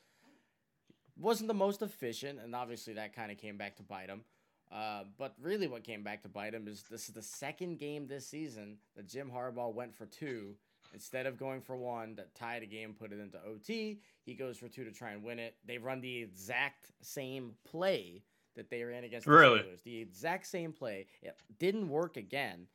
Wasn't 1.16 1.48
the 1.48 1.54
most 1.54 1.84
efficient, 1.84 2.40
and 2.40 2.56
obviously 2.56 2.94
that 2.94 3.14
kind 3.14 3.32
of 3.32 3.38
came 3.38 3.58
back 3.58 3.76
to 3.76 3.84
bite 3.84 4.10
him. 4.10 4.26
Uh, 4.72 5.04
but 5.18 5.36
really, 5.40 5.68
what 5.68 5.84
came 5.84 6.02
back 6.02 6.24
to 6.24 6.30
bite 6.30 6.56
him 6.56 6.68
is 6.68 6.82
this 6.84 7.08
is 7.08 7.14
the 7.14 7.22
second 7.22 7.78
game 7.78 8.08
this 8.08 8.28
season 8.28 8.80
that 8.96 9.06
Jim 9.08 9.30
Harbaugh 9.30 9.72
went 9.72 9.94
for 9.94 10.08
two 10.08 10.58
instead 10.94 11.26
of 11.26 11.38
going 11.38 11.62
for 11.62 11.76
one 11.76 12.16
that 12.16 12.36
tied 12.36 12.64
a 12.64 12.68
game, 12.68 12.94
put 12.98 13.12
it 13.12 13.20
into 13.20 13.38
OT. 13.46 14.00
He 14.26 14.34
goes 14.36 14.58
for 14.58 14.68
two 14.68 14.84
to 14.84 14.92
try 14.92 15.12
and 15.12 15.24
win 15.24 15.40
it. 15.40 15.56
They 15.66 15.78
run 15.78 16.02
the 16.02 16.22
exact 16.22 16.92
same 17.02 17.54
play 17.66 18.24
that 18.56 18.70
they 18.70 18.84
ran 18.84 19.04
against 19.04 19.26
the 19.26 19.34
Really? 19.34 19.60
Steelers. 19.60 19.84
The 19.84 20.00
exact 20.00 20.48
same 20.48 20.72
play. 20.72 21.08
It 21.22 21.36
didn't 21.60 21.90
work 21.90 22.18
again. 22.18 22.68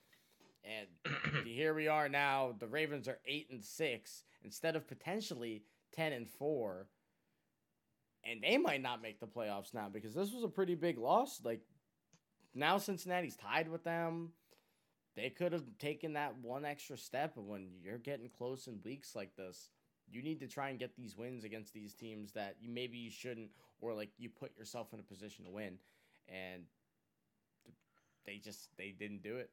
And 0.65 1.45
here 1.47 1.75
we 1.75 1.89
are 1.89 2.09
now. 2.09 2.55
The 2.59 2.67
Ravens 2.67 3.09
are 3.09 3.21
eight 3.27 3.49
and 3.51 3.65
six 3.65 4.25
instead 4.45 4.77
of 4.77 4.87
potentially 4.89 5.63
ten 5.95 6.13
and 6.13 6.29
four. 6.29 6.89
And 8.25 8.43
they 8.43 8.59
might 8.59 8.83
not 8.83 9.01
make 9.01 9.21
the 9.21 9.27
playoffs 9.27 9.73
now 9.73 9.89
because 9.89 10.13
this 10.15 10.33
was 10.33 10.43
a 10.45 10.49
pretty 10.49 10.75
big 10.75 10.99
loss. 10.99 11.41
Like 11.45 11.61
now 12.55 12.79
Cincinnati's 12.79 13.37
tied 13.37 13.69
with 13.69 13.85
them. 13.85 14.33
They 15.19 15.31
could 15.31 15.53
have 15.53 15.65
taken 15.81 16.13
that 16.13 16.39
one 16.39 16.65
extra 16.65 16.97
step. 16.97 17.33
When 17.35 17.71
you're 17.83 17.99
getting 17.99 18.29
close 18.29 18.69
in 18.69 18.79
weeks 18.85 19.17
like 19.17 19.35
this, 19.35 19.69
you 20.09 20.23
need 20.23 20.39
to 20.39 20.47
try 20.47 20.69
and 20.69 20.79
get 20.79 20.95
these 20.97 21.17
wins 21.17 21.43
against 21.43 21.75
these 21.75 21.93
teams 21.93 22.31
that 22.35 22.55
you 22.61 22.71
maybe 22.71 22.99
you 22.99 23.11
shouldn't, 23.11 23.51
or 23.81 23.95
like 23.95 24.11
you 24.17 24.29
put 24.29 24.57
yourself 24.57 24.93
in 24.93 25.01
a 25.01 25.03
position 25.03 25.45
to 25.45 25.51
win. 25.51 25.79
And 26.29 26.63
they 28.27 28.37
just 28.37 28.69
they 28.77 28.95
didn't 28.97 29.25
do 29.25 29.39
it. 29.39 29.51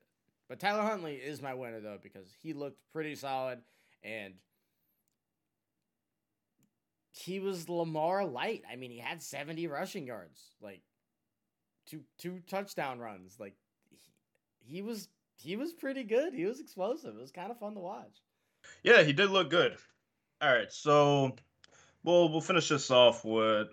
But 0.47 0.59
Tyler 0.59 0.83
Huntley 0.83 1.15
is 1.15 1.41
my 1.41 1.55
winner 1.55 1.79
though 1.79 1.97
because 1.99 2.27
he 2.43 2.53
looked 2.53 2.77
pretty 2.93 3.15
solid 3.15 3.57
and 4.03 4.35
he 7.09 7.39
was 7.39 7.67
Lamar 7.67 8.23
light. 8.23 8.61
I 8.71 8.75
mean, 8.75 8.91
he 8.91 8.99
had 8.99 9.19
70 9.19 9.65
rushing 9.65 10.05
yards, 10.05 10.51
like 10.61 10.83
two 11.87 12.01
two 12.19 12.43
touchdown 12.47 12.99
runs. 12.99 13.39
Like 13.39 13.55
he, 13.89 13.97
he 14.59 14.81
was 14.83 15.07
he 15.37 15.55
was 15.55 15.73
pretty 15.73 16.03
good. 16.03 16.33
He 16.33 16.45
was 16.45 16.59
explosive. 16.59 17.15
It 17.15 17.21
was 17.21 17.31
kind 17.31 17.51
of 17.51 17.59
fun 17.59 17.73
to 17.75 17.79
watch. 17.79 18.21
Yeah, 18.83 19.03
he 19.03 19.13
did 19.13 19.29
look 19.29 19.49
good. 19.49 19.75
All 20.41 20.53
right, 20.53 20.71
so 20.71 21.35
we'll 22.03 22.29
we'll 22.29 22.41
finish 22.41 22.69
this 22.69 22.91
off 22.91 23.23
with 23.23 23.67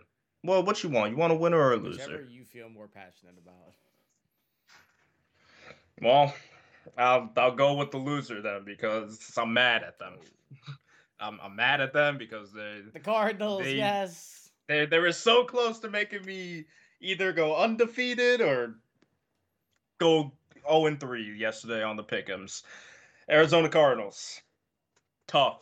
well, 0.44 0.62
what 0.64 0.82
you 0.82 0.90
want? 0.90 1.10
You 1.12 1.16
want 1.16 1.32
a 1.32 1.36
winner 1.36 1.58
or 1.58 1.72
a 1.72 1.78
Whichever 1.78 2.12
loser? 2.18 2.28
you 2.30 2.44
feel 2.44 2.68
more 2.68 2.88
passionate 2.88 3.36
about. 3.38 3.74
Well, 6.00 6.34
I'll 6.98 7.30
I'll 7.36 7.54
go 7.54 7.74
with 7.74 7.90
the 7.90 7.98
loser 7.98 8.42
then 8.42 8.64
because 8.64 9.32
I'm 9.36 9.52
mad 9.52 9.82
at 9.82 9.98
them. 9.98 10.14
I'm 11.20 11.38
I'm 11.42 11.56
mad 11.56 11.80
at 11.80 11.92
them 11.92 12.18
because 12.18 12.52
they 12.52 12.80
The 12.92 13.00
Cardinals, 13.00 13.62
They- 13.62 13.76
yes. 13.76 14.50
they 14.66 14.86
they 14.86 14.98
were 14.98 15.12
so 15.12 15.44
close 15.44 15.78
to 15.80 15.90
making 15.90 16.24
me 16.24 16.64
either 17.00 17.32
go 17.32 17.56
undefeated 17.56 18.40
or 18.40 18.76
go 19.98 20.32
0 20.68 20.86
and 20.86 21.00
3 21.00 21.36
yesterday 21.38 21.82
on 21.82 21.96
the 21.96 22.04
Pick'ems. 22.04 22.62
Arizona 23.30 23.68
Cardinals. 23.68 24.40
Tough. 25.28 25.60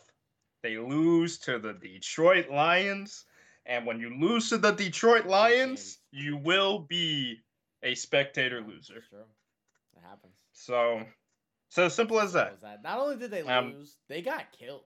They 0.63 0.77
lose 0.77 1.37
to 1.39 1.59
the 1.59 1.73
Detroit 1.73 2.49
Lions. 2.49 3.25
And 3.65 3.85
when 3.85 3.99
you 3.99 4.15
lose 4.19 4.49
to 4.49 4.57
the 4.57 4.71
Detroit 4.71 5.25
Lions, 5.25 5.99
you 6.11 6.37
will 6.37 6.79
be 6.79 7.39
a 7.83 7.93
spectator 7.95 8.61
loser. 8.61 8.95
That's 8.95 9.07
true. 9.09 9.19
It 9.95 10.01
happens. 10.07 10.37
So, 10.53 11.03
so 11.69 11.87
simple 11.89 12.19
as 12.19 12.33
that. 12.33 12.51
Simple 12.53 12.67
as 12.67 12.75
that. 12.75 12.83
Not 12.83 12.99
only 12.99 13.17
did 13.17 13.31
they 13.31 13.41
Um, 13.43 13.73
lose, 13.73 13.97
they 14.07 14.21
got 14.21 14.51
killed. 14.51 14.83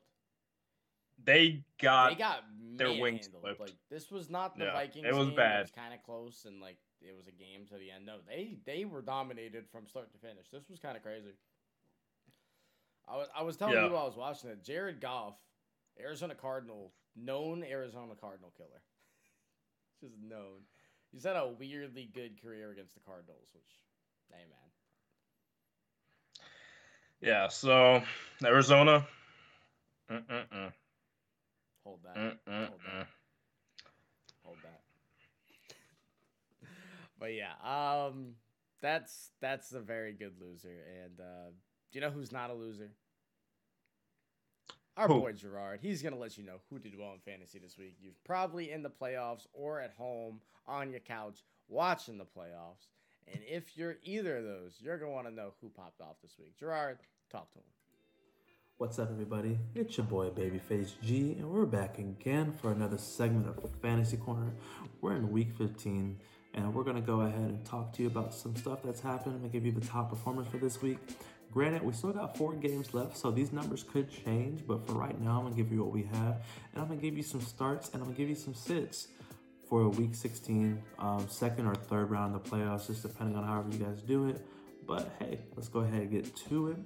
They 1.23 1.63
got, 1.81 2.09
they 2.09 2.15
got 2.15 2.43
their 2.75 2.91
wings. 3.01 3.29
Like 3.41 3.71
this 3.89 4.11
was 4.11 4.29
not 4.29 4.57
the 4.57 4.65
Yeah, 4.65 4.73
Vikings. 4.73 5.05
it 5.07 5.13
was 5.15 5.27
game. 5.27 5.35
bad. 5.37 5.59
It 5.59 5.61
was 5.63 5.71
kind 5.71 5.93
of 5.93 6.03
close, 6.03 6.43
and 6.45 6.59
like 6.61 6.77
it 7.07 7.15
was 7.17 7.27
a 7.27 7.31
game 7.31 7.65
to 7.69 7.77
the 7.77 7.91
end. 7.91 8.05
No, 8.05 8.17
they 8.27 8.57
they 8.65 8.85
were 8.85 9.01
dominated 9.01 9.65
from 9.71 9.87
start 9.87 10.11
to 10.13 10.17
finish. 10.19 10.49
This 10.51 10.69
was 10.69 10.79
kind 10.79 10.97
of 10.97 11.03
crazy. 11.03 11.33
I 13.07 13.17
was 13.17 13.27
I 13.35 13.43
was 13.43 13.57
telling 13.57 13.81
Yeah. 13.81 13.83
you 13.83 13.91
while 13.91 14.03
I 14.03 14.07
was 14.07 14.15
watching 14.17 14.49
it. 14.49 14.63
Jared 14.63 14.99
Goff, 15.01 15.35
Arizona 15.99 16.35
Cardinal, 16.35 16.93
known 17.15 17.63
Arizona 17.63 18.15
Cardinal 18.15 18.51
killer, 18.57 18.81
just 20.01 20.17
known. 20.19 20.63
He's 21.11 21.23
had 21.23 21.35
a 21.35 21.47
weirdly 21.47 22.09
good 22.13 22.41
career 22.41 22.71
against 22.71 22.93
the 22.95 23.01
Cardinals, 23.01 23.49
which, 23.53 23.79
hey 24.31 24.45
man, 24.49 24.71
yeah. 27.21 27.47
So 27.47 28.01
Arizona. 28.43 29.05
Mm-mm-mm. 30.09 30.73
hold 31.83 32.03
that. 32.03 32.23
Mm-mm-mm. 32.47 33.07
Hold 34.43 34.61
that. 34.63 34.81
But 37.19 37.31
yeah, 37.33 37.53
um, 37.63 38.33
that's 38.81 39.31
that's 39.41 39.73
a 39.73 39.79
very 39.79 40.13
good 40.13 40.33
loser. 40.39 40.83
And 41.03 41.19
uh, 41.19 41.49
do 41.91 41.99
you 41.99 42.01
know 42.01 42.11
who's 42.11 42.31
not 42.31 42.49
a 42.49 42.53
loser? 42.53 42.91
Our 44.97 45.07
Who? 45.07 45.19
boy 45.19 45.33
Gerard. 45.33 45.79
He's 45.81 46.01
gonna 46.01 46.17
let 46.17 46.37
you 46.37 46.43
know 46.45 46.59
who 46.69 46.79
did 46.79 46.97
well 46.97 47.13
in 47.13 47.19
fantasy 47.19 47.59
this 47.59 47.77
week. 47.77 47.97
You're 47.99 48.13
probably 48.23 48.71
in 48.71 48.81
the 48.81 48.89
playoffs 48.89 49.45
or 49.53 49.81
at 49.81 49.91
home 49.97 50.39
on 50.67 50.89
your 50.91 51.01
couch 51.01 51.43
watching 51.67 52.17
the 52.17 52.25
playoffs. 52.25 52.87
And 53.27 53.41
if 53.45 53.75
you're 53.75 53.97
either 54.03 54.37
of 54.37 54.43
those, 54.45 54.77
you're 54.79 54.97
gonna 54.97 55.11
want 55.11 55.27
to 55.27 55.33
know 55.33 55.53
who 55.59 55.69
popped 55.69 55.99
off 55.99 56.15
this 56.21 56.35
week. 56.39 56.57
Gerard, 56.57 56.99
talk 57.29 57.51
to 57.53 57.59
him. 57.59 57.65
What's 58.77 58.99
up, 58.99 59.09
everybody? 59.09 59.57
It's 59.73 59.97
your 59.97 60.05
boy 60.05 60.29
Babyface 60.29 60.99
G, 61.01 61.33
and 61.39 61.49
we're 61.49 61.65
back 61.65 61.97
again 61.97 62.51
for 62.61 62.71
another 62.73 62.97
segment 62.97 63.47
of 63.47 63.71
Fantasy 63.81 64.17
Corner. 64.17 64.51
We're 65.01 65.15
in 65.15 65.31
week 65.31 65.53
15, 65.57 66.19
and 66.55 66.73
we're 66.73 66.83
gonna 66.83 67.01
go 67.01 67.21
ahead 67.21 67.39
and 67.39 67.63
talk 67.65 67.93
to 67.93 68.01
you 68.01 68.07
about 68.07 68.33
some 68.33 68.55
stuff 68.55 68.79
that's 68.83 69.01
happened. 69.01 69.35
I'm 69.35 69.41
gonna 69.41 69.53
give 69.53 69.65
you 69.65 69.71
the 69.71 69.85
top 69.85 70.09
performers 70.09 70.47
for 70.47 70.57
this 70.57 70.81
week. 70.81 70.97
Granted, 71.51 71.83
we 71.83 71.93
still 71.93 72.11
got 72.11 72.35
four 72.35 72.53
games 72.53 72.93
left, 72.93 73.17
so 73.17 73.31
these 73.31 73.53
numbers 73.53 73.83
could 73.83 74.09
change, 74.09 74.61
but 74.67 74.85
for 74.87 74.93
right 74.93 75.19
now, 75.21 75.37
I'm 75.37 75.43
gonna 75.43 75.55
give 75.55 75.71
you 75.71 75.83
what 75.83 75.93
we 75.93 76.03
have, 76.03 76.43
and 76.73 76.81
I'm 76.81 76.87
gonna 76.87 76.99
give 76.99 77.15
you 77.15 77.23
some 77.23 77.41
starts, 77.41 77.89
and 77.89 78.01
I'm 78.01 78.07
gonna 78.07 78.17
give 78.17 78.29
you 78.29 78.35
some 78.35 78.53
sits 78.53 79.09
for 79.69 79.87
week 79.89 80.15
16, 80.15 80.81
um, 80.99 81.27
second 81.29 81.67
or 81.67 81.75
third 81.75 82.09
round 82.09 82.35
of 82.35 82.43
the 82.43 82.49
playoffs, 82.49 82.87
just 82.87 83.03
depending 83.03 83.35
on 83.35 83.45
however 83.45 83.69
you 83.69 83.79
guys 83.79 84.01
do 84.01 84.27
it. 84.27 84.45
But 84.85 85.11
hey, 85.19 85.39
let's 85.55 85.67
go 85.67 85.79
ahead 85.79 86.01
and 86.01 86.11
get 86.11 86.35
to 86.47 86.69
it. 86.69 86.77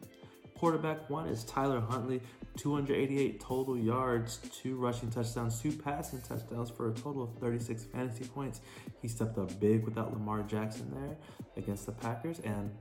Quarterback 0.60 1.10
one 1.10 1.30
is 1.30 1.46
Tyler 1.46 1.80
Huntley, 1.80 2.20
288 2.58 3.40
total 3.40 3.78
yards, 3.78 4.42
two 4.62 4.76
rushing 4.76 5.10
touchdowns, 5.10 5.62
two 5.62 5.72
passing 5.72 6.20
touchdowns 6.20 6.70
for 6.70 6.90
a 6.90 6.94
total 6.94 7.24
of 7.24 7.30
36 7.40 7.86
fantasy 7.86 8.26
points. 8.26 8.60
He 9.02 9.08
stepped 9.08 9.38
up 9.38 9.58
big 9.62 9.86
without 9.86 10.12
Lamar 10.12 10.42
Jackson 10.42 10.92
there 10.94 11.16
against 11.56 11.86
the 11.86 11.94
Packers, 11.94 12.42
and 12.42 12.76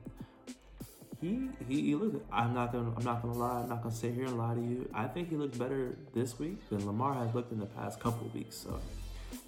he 1.21 1.47
he, 1.69 1.81
he 1.83 1.95
looked. 1.95 2.21
I'm 2.33 2.53
not 2.53 2.73
gonna 2.73 2.93
I'm 2.97 3.05
not 3.05 3.21
gonna 3.21 3.37
lie. 3.37 3.61
I'm 3.61 3.69
not 3.69 3.81
gonna 3.81 3.95
sit 3.95 4.13
here 4.13 4.25
and 4.25 4.37
lie 4.37 4.55
to 4.55 4.61
you. 4.61 4.89
I 4.93 5.07
think 5.07 5.29
he 5.29 5.37
looked 5.37 5.57
better 5.57 5.95
this 6.13 6.37
week 6.37 6.67
than 6.69 6.85
Lamar 6.85 7.13
has 7.13 7.33
looked 7.33 7.53
in 7.53 7.61
the 7.61 7.65
past 7.65 8.01
couple 8.01 8.29
weeks. 8.33 8.57
So 8.57 8.77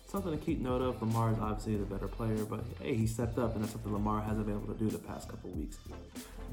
something 0.07 0.31
to 0.31 0.37
keep 0.37 0.61
note 0.61 0.81
of. 0.81 1.01
Lamar 1.01 1.33
is 1.33 1.39
obviously 1.39 1.75
the 1.75 1.83
better 1.83 2.07
player, 2.07 2.45
but 2.45 2.63
hey, 2.81 2.95
he 2.95 3.07
stepped 3.07 3.37
up, 3.37 3.55
and 3.55 3.63
that's 3.65 3.73
something 3.73 3.91
Lamar 3.91 4.21
hasn't 4.21 4.45
been 4.45 4.55
able 4.55 4.73
to 4.73 4.79
do 4.79 4.89
the 4.89 4.99
past 4.99 5.27
couple 5.27 5.49
weeks. 5.49 5.77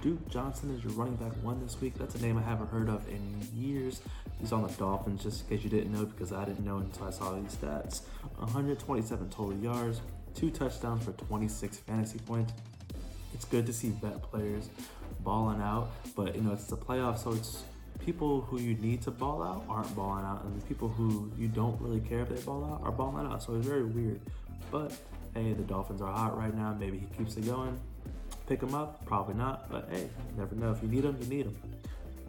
Duke 0.03 0.29
Johnson 0.29 0.71
is 0.71 0.85
your 0.85 0.93
running 0.93 1.17
back 1.17 1.33
one 1.43 1.61
this 1.61 1.81
week. 1.81 1.95
That's 1.99 2.15
a 2.15 2.23
name 2.23 2.39
I 2.39 2.43
haven't 2.43 2.71
heard 2.71 2.89
of 2.89 3.09
in 3.09 3.41
years. 3.57 4.01
He's 4.39 4.53
on 4.53 4.63
the 4.63 4.73
Dolphins, 4.75 5.25
just 5.25 5.43
in 5.43 5.49
case 5.49 5.65
you 5.65 5.71
didn't 5.71 5.93
know, 5.93 6.05
because 6.05 6.33
I 6.33 6.45
didn't 6.45 6.65
know 6.65 6.77
until 6.77 7.09
I 7.09 7.11
saw 7.11 7.35
these 7.35 7.57
stats. 7.57 8.03
127 8.37 9.29
total 9.31 9.55
yards, 9.57 10.01
two 10.37 10.51
touchdowns 10.51 11.05
for 11.05 11.13
26 11.13 11.79
fantasy 11.79 12.19
points. 12.21 12.53
It's 13.35 13.45
good 13.45 13.67
to 13.67 13.73
see 13.73 13.89
vet 13.89 14.23
players 14.23 14.69
balling 15.21 15.61
out, 15.61 15.91
but 16.15 16.37
you 16.37 16.43
know 16.43 16.53
it's 16.53 16.65
the 16.65 16.77
playoffs, 16.77 17.25
so 17.25 17.33
it's 17.33 17.65
people 17.99 18.43
who 18.43 18.61
you 18.61 18.75
need 18.77 19.03
to 19.03 19.11
ball 19.11 19.43
out 19.43 19.65
aren't 19.69 19.95
balling 19.97 20.25
out, 20.25 20.45
and 20.45 20.61
the 20.61 20.65
people 20.67 20.89
who 20.89 21.33
you 21.37 21.49
don't 21.49 21.81
really 21.81 22.01
care 22.01 22.21
if 22.21 22.29
they 22.29 22.41
ball 22.43 22.65
out 22.65 22.81
are 22.85 22.93
balling 22.93 23.27
out. 23.27 23.43
So 23.43 23.57
it's 23.57 23.67
very 23.67 23.85
weird. 23.85 24.21
But 24.71 24.93
hey, 25.35 25.55
the 25.55 25.65
Dolphins 25.65 26.01
are 26.03 26.13
hot 26.13 26.39
right 26.39 26.55
now. 26.55 26.77
Maybe 26.79 26.99
he 26.99 27.07
keeps 27.17 27.37
it 27.37 27.47
going. 27.47 27.79
Pick 28.49 28.63
him 28.63 28.75
up? 28.75 29.05
Probably 29.05 29.35
not. 29.35 29.71
But 29.71 29.89
hey, 29.91 30.09
never 30.39 30.55
know. 30.55 30.73
If 30.73 30.83
you 30.83 30.89
need 30.89 31.05
him, 31.05 31.19
you 31.21 31.27
need 31.27 31.47
him. 31.47 31.57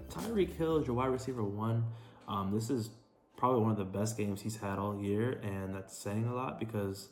Tyreek 0.10 0.54
Hill 0.58 0.78
is 0.78 0.86
your 0.86 0.98
wide 0.98 1.08
receiver 1.08 1.44
one. 1.44 1.86
Um, 2.28 2.52
this 2.54 2.70
is 2.70 2.90
probably 3.38 3.62
one 3.62 3.72
of 3.72 3.78
the 3.78 3.86
best 3.86 4.18
games 4.18 4.42
he's 4.42 4.58
had 4.58 4.78
all 4.80 5.00
year, 5.00 5.40
and 5.44 5.74
that's 5.74 5.98
saying 5.98 6.26
a 6.28 6.36
lot 6.36 6.60
because 6.60 7.08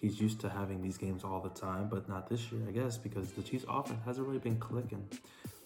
he's 0.00 0.20
used 0.20 0.40
to 0.40 0.48
having 0.48 0.82
these 0.82 0.98
games 0.98 1.22
all 1.22 1.40
the 1.40 1.50
time, 1.50 1.88
but 1.88 2.08
not 2.08 2.28
this 2.28 2.50
year, 2.50 2.62
I 2.66 2.72
guess, 2.72 2.98
because 2.98 3.30
the 3.32 3.42
Chiefs' 3.42 3.64
offense 3.68 4.00
hasn't 4.04 4.26
really 4.26 4.40
been 4.40 4.58
clicking. 4.58 5.06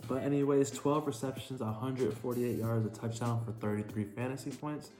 But 0.06 0.22
anyways, 0.22 0.70
12 0.72 1.06
receptions, 1.06 1.60
148 1.60 2.58
yards, 2.58 2.84
a 2.84 2.90
touchdown 2.90 3.42
for 3.46 3.52
33 3.52 4.04
fantasy 4.04 4.50
points. 4.50 4.90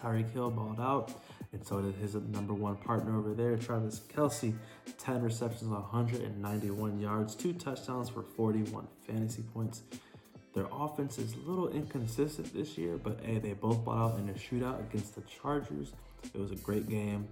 Tyreek 0.00 0.32
Hill 0.32 0.50
balled 0.50 0.80
out, 0.80 1.12
and 1.52 1.66
so 1.66 1.80
did 1.80 1.94
his 1.94 2.14
number 2.14 2.52
one 2.52 2.76
partner 2.76 3.18
over 3.18 3.32
there, 3.32 3.56
Travis 3.56 4.00
Kelce. 4.14 4.54
10 4.98 5.22
receptions, 5.22 5.70
191 5.70 7.00
yards, 7.00 7.34
two 7.34 7.52
touchdowns 7.52 8.08
for 8.08 8.22
41 8.22 8.86
fantasy 9.06 9.42
points. 9.54 9.82
Their 10.54 10.66
offense 10.72 11.18
is 11.18 11.34
a 11.34 11.48
little 11.48 11.68
inconsistent 11.68 12.52
this 12.54 12.76
year, 12.76 12.96
but 12.96 13.20
hey, 13.22 13.38
they 13.38 13.52
both 13.52 13.84
balled 13.84 14.12
out 14.12 14.18
in 14.18 14.28
a 14.28 14.32
shootout 14.32 14.80
against 14.80 15.14
the 15.14 15.22
Chargers. 15.22 15.92
It 16.34 16.38
was 16.38 16.50
a 16.50 16.56
great 16.56 16.88
game. 16.88 17.28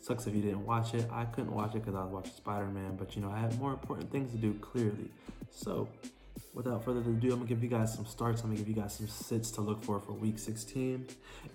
Sucks 0.00 0.26
if 0.26 0.34
you 0.34 0.40
didn't 0.40 0.64
watch 0.64 0.94
it. 0.94 1.06
I 1.12 1.24
couldn't 1.26 1.52
watch 1.52 1.74
it 1.74 1.84
because 1.84 1.94
I 1.94 2.04
was 2.04 2.12
watching 2.12 2.32
Spider 2.32 2.66
Man, 2.66 2.96
but 2.96 3.14
you 3.14 3.22
know, 3.22 3.30
I 3.30 3.38
had 3.38 3.58
more 3.58 3.72
important 3.72 4.10
things 4.10 4.32
to 4.32 4.38
do 4.38 4.54
clearly. 4.54 5.10
So, 5.50 5.88
without 6.54 6.84
further 6.84 7.00
ado, 7.00 7.32
I'm 7.32 7.38
gonna 7.38 7.48
give 7.48 7.62
you 7.62 7.68
guys 7.68 7.94
some 7.94 8.06
starts. 8.06 8.42
I'm 8.42 8.48
gonna 8.48 8.58
give 8.58 8.68
you 8.68 8.74
guys 8.74 8.94
some 8.94 9.08
sits 9.08 9.50
to 9.52 9.60
look 9.60 9.82
for 9.84 10.00
for 10.00 10.12
week 10.12 10.38
16. 10.38 11.06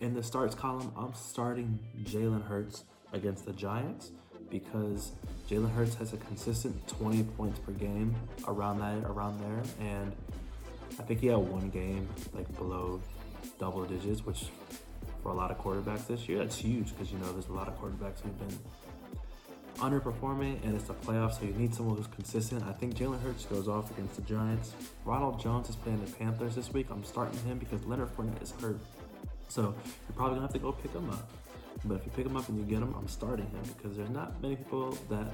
In 0.02 0.14
the 0.14 0.24
starts 0.24 0.56
column, 0.56 0.92
I'm 0.98 1.14
starting 1.14 1.80
Jalen 2.04 2.46
Hurts 2.46 2.84
against 3.14 3.46
the 3.46 3.54
Giants 3.54 4.12
because 4.50 5.12
Jalen 5.50 5.72
Hurts 5.74 5.96
has 5.96 6.14
a 6.14 6.18
consistent 6.18 6.88
20 6.88 7.24
points 7.24 7.60
per 7.60 7.72
game 7.72 8.16
around 8.48 8.80
that, 8.80 9.10
around 9.10 9.40
there, 9.40 9.64
and 9.80 10.12
I 11.00 11.04
think 11.04 11.20
he 11.20 11.28
had 11.28 11.38
one 11.38 11.70
game 11.70 12.08
like 12.34 12.54
below 12.58 13.02
double 13.60 13.86
digits, 13.86 14.26
which 14.26 14.46
for 15.22 15.30
a 15.32 15.34
lot 15.34 15.52
of 15.52 15.58
quarterbacks 15.58 16.08
this 16.08 16.30
year. 16.30 16.38
That's 16.40 16.58
huge 16.58 16.94
because 16.94 17.12
you 17.12 17.18
know 17.18 17.32
there's 17.34 17.48
a 17.48 17.54
lot 17.54 17.68
of 17.68 17.80
quarterbacks 17.80 18.22
who've 18.22 18.38
been 18.38 18.58
underperforming, 19.76 20.64
and 20.64 20.76
it's 20.76 20.86
the 20.86 20.94
playoffs, 20.94 21.40
so 21.40 21.46
you 21.46 21.54
need 21.54 21.74
someone 21.74 21.98
who's 21.98 22.08
consistent. 22.08 22.64
I 22.64 22.72
think 22.72 22.96
Jalen 22.96 23.22
Hurts 23.22 23.46
goes 23.46 23.68
off 23.68 23.92
against 23.92 24.16
the 24.16 24.22
Giants. 24.24 24.74
Ronald 25.04 25.40
Jones 25.40 25.70
is 25.70 25.76
playing 25.76 26.04
the 26.04 26.12
Panthers 26.12 26.56
this 26.56 26.72
week. 26.74 26.88
I'm 26.90 27.04
starting 27.04 27.40
him 27.40 27.58
because 27.58 27.84
Leonard 27.86 28.16
Fournette 28.16 28.42
is 28.42 28.54
hurt, 28.62 28.80
so 29.48 29.62
you're 30.08 30.16
probably 30.16 30.36
gonna 30.36 30.48
have 30.48 30.54
to 30.54 30.60
go 30.60 30.72
pick 30.72 30.94
him 30.94 31.10
up. 31.10 31.30
But 31.84 31.96
if 31.96 32.06
you 32.06 32.12
pick 32.16 32.26
him 32.26 32.38
up 32.38 32.48
and 32.50 32.58
you 32.58 32.64
get 32.66 32.82
him, 32.82 32.96
I'm 32.98 33.08
starting 33.08 33.48
him 33.48 33.64
because 33.78 33.98
there's 33.98 34.10
not 34.10 34.42
many 34.42 34.56
people 34.56 34.98
that 35.10 35.34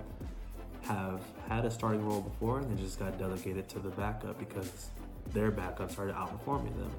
have 0.82 1.22
had 1.48 1.66
a 1.66 1.72
starting 1.72 2.06
role 2.06 2.22
before 2.22 2.60
and 2.60 2.76
they 2.76 2.82
just 2.82 3.00
got 3.00 3.18
delegated 3.20 3.70
to 3.70 3.80
the 3.80 3.90
backup 3.90 4.40
because 4.40 4.90
their 5.34 5.52
backup 5.52 5.92
started 5.92 6.16
outperforming 6.16 6.76
them. 6.78 6.92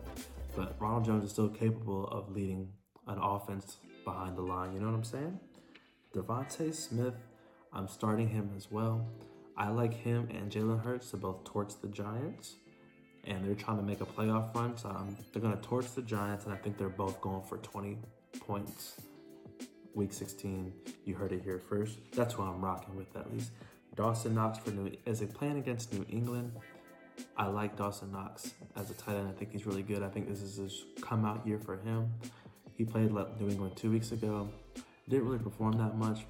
But 0.57 0.77
Ronald 0.79 1.05
Jones 1.05 1.25
is 1.25 1.31
still 1.33 1.49
capable 1.49 2.07
of 2.09 2.31
leading 2.31 2.69
an 3.09 3.19
offense 3.19 3.79
behind 4.05 4.37
the 4.37 4.43
line. 4.43 4.73
You 4.73 4.81
know 4.81 4.87
what 4.87 4.95
I'm 4.95 5.05
saying? 5.05 5.41
DeVonta 6.15 6.75
Smith, 6.75 7.15
I'm 7.73 7.89
starting 7.89 8.29
him 8.29 8.51
as 8.57 8.71
well. 8.71 9.07
I 9.57 9.69
like 9.69 9.95
him 9.95 10.29
and 10.31 10.51
Jalen 10.51 10.83
Hurts 10.83 11.11
to 11.11 11.17
both 11.17 11.45
torch 11.45 11.73
the 11.81 11.89
Giants, 11.89 12.57
and 13.25 13.45
they're 13.45 13.55
trying 13.55 13.79
to 13.79 13.83
make 13.83 14.01
a 14.01 14.07
playoff 14.07 14.55
run. 14.55 14.77
So 14.77 14.89
um, 14.91 15.17
they're 15.33 15.43
going 15.43 15.57
to 15.57 15.63
torch 15.63 15.93
the 15.95 16.03
Giants, 16.03 16.45
and 16.45 16.53
I 16.53 16.57
think 16.57 16.79
they're 16.79 16.89
both 16.89 17.21
going 17.21 17.43
for 17.43 17.59
20 17.59 17.99
points. 18.41 19.01
Week 19.95 20.13
16, 20.13 20.73
you 21.05 21.15
heard 21.15 21.33
it 21.33 21.43
here 21.43 21.59
first. 21.59 21.99
That's 22.13 22.35
who 22.35 22.43
I'm 22.43 22.65
rocking 22.65 22.97
with 22.97 23.15
at 23.15 23.31
least. 23.33 23.51
Dawson 23.95 24.35
Knox 24.35 24.59
for 24.59 24.71
New 24.71 24.91
as 25.07 25.21
a 25.21 25.27
plan 25.27 25.59
against 25.59 25.93
New 25.93 26.07
England. 26.09 26.53
I 27.37 27.47
like 27.47 27.77
Dawson 27.77 28.11
Knox 28.11 28.53
as 28.75 28.91
a 28.91 28.95
tight 28.95 29.17
end. 29.17 29.29
I 29.29 29.33
think 29.33 29.53
he's 29.53 29.67
really 29.67 29.83
good. 29.83 30.03
I 30.03 30.09
think 30.09 30.29
this 30.29 30.41
is 30.41 30.57
his 30.57 30.85
come 31.03 31.27
out 31.27 31.47
year 31.47 31.59
for 31.59 31.77
him. 31.77 32.11
He 32.75 32.85
played 32.85 33.13
New 33.13 33.49
England 33.51 33.77
two 33.77 33.91
weeks 33.91 34.13
ago. 34.13 34.49
Didn't 35.11 35.27
really 35.27 35.39
perform 35.39 35.73
that 35.73 35.97
much. 35.97 36.25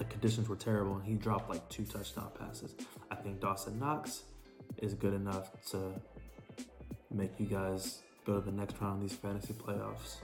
The 0.00 0.06
conditions 0.06 0.48
were 0.48 0.56
terrible, 0.56 0.94
and 0.94 1.04
he 1.04 1.12
dropped 1.12 1.50
like 1.50 1.68
two 1.68 1.84
touchdown 1.84 2.30
passes. 2.38 2.74
I 3.10 3.16
think 3.16 3.38
Dawson 3.38 3.78
Knox 3.78 4.22
is 4.78 4.94
good 4.94 5.12
enough 5.12 5.50
to 5.72 5.92
make 7.10 7.38
you 7.38 7.44
guys 7.44 8.00
go 8.24 8.36
to 8.36 8.40
the 8.40 8.50
next 8.50 8.80
round 8.80 9.02
of 9.02 9.10
these 9.10 9.18
fantasy 9.18 9.52
playoffs. 9.52 10.16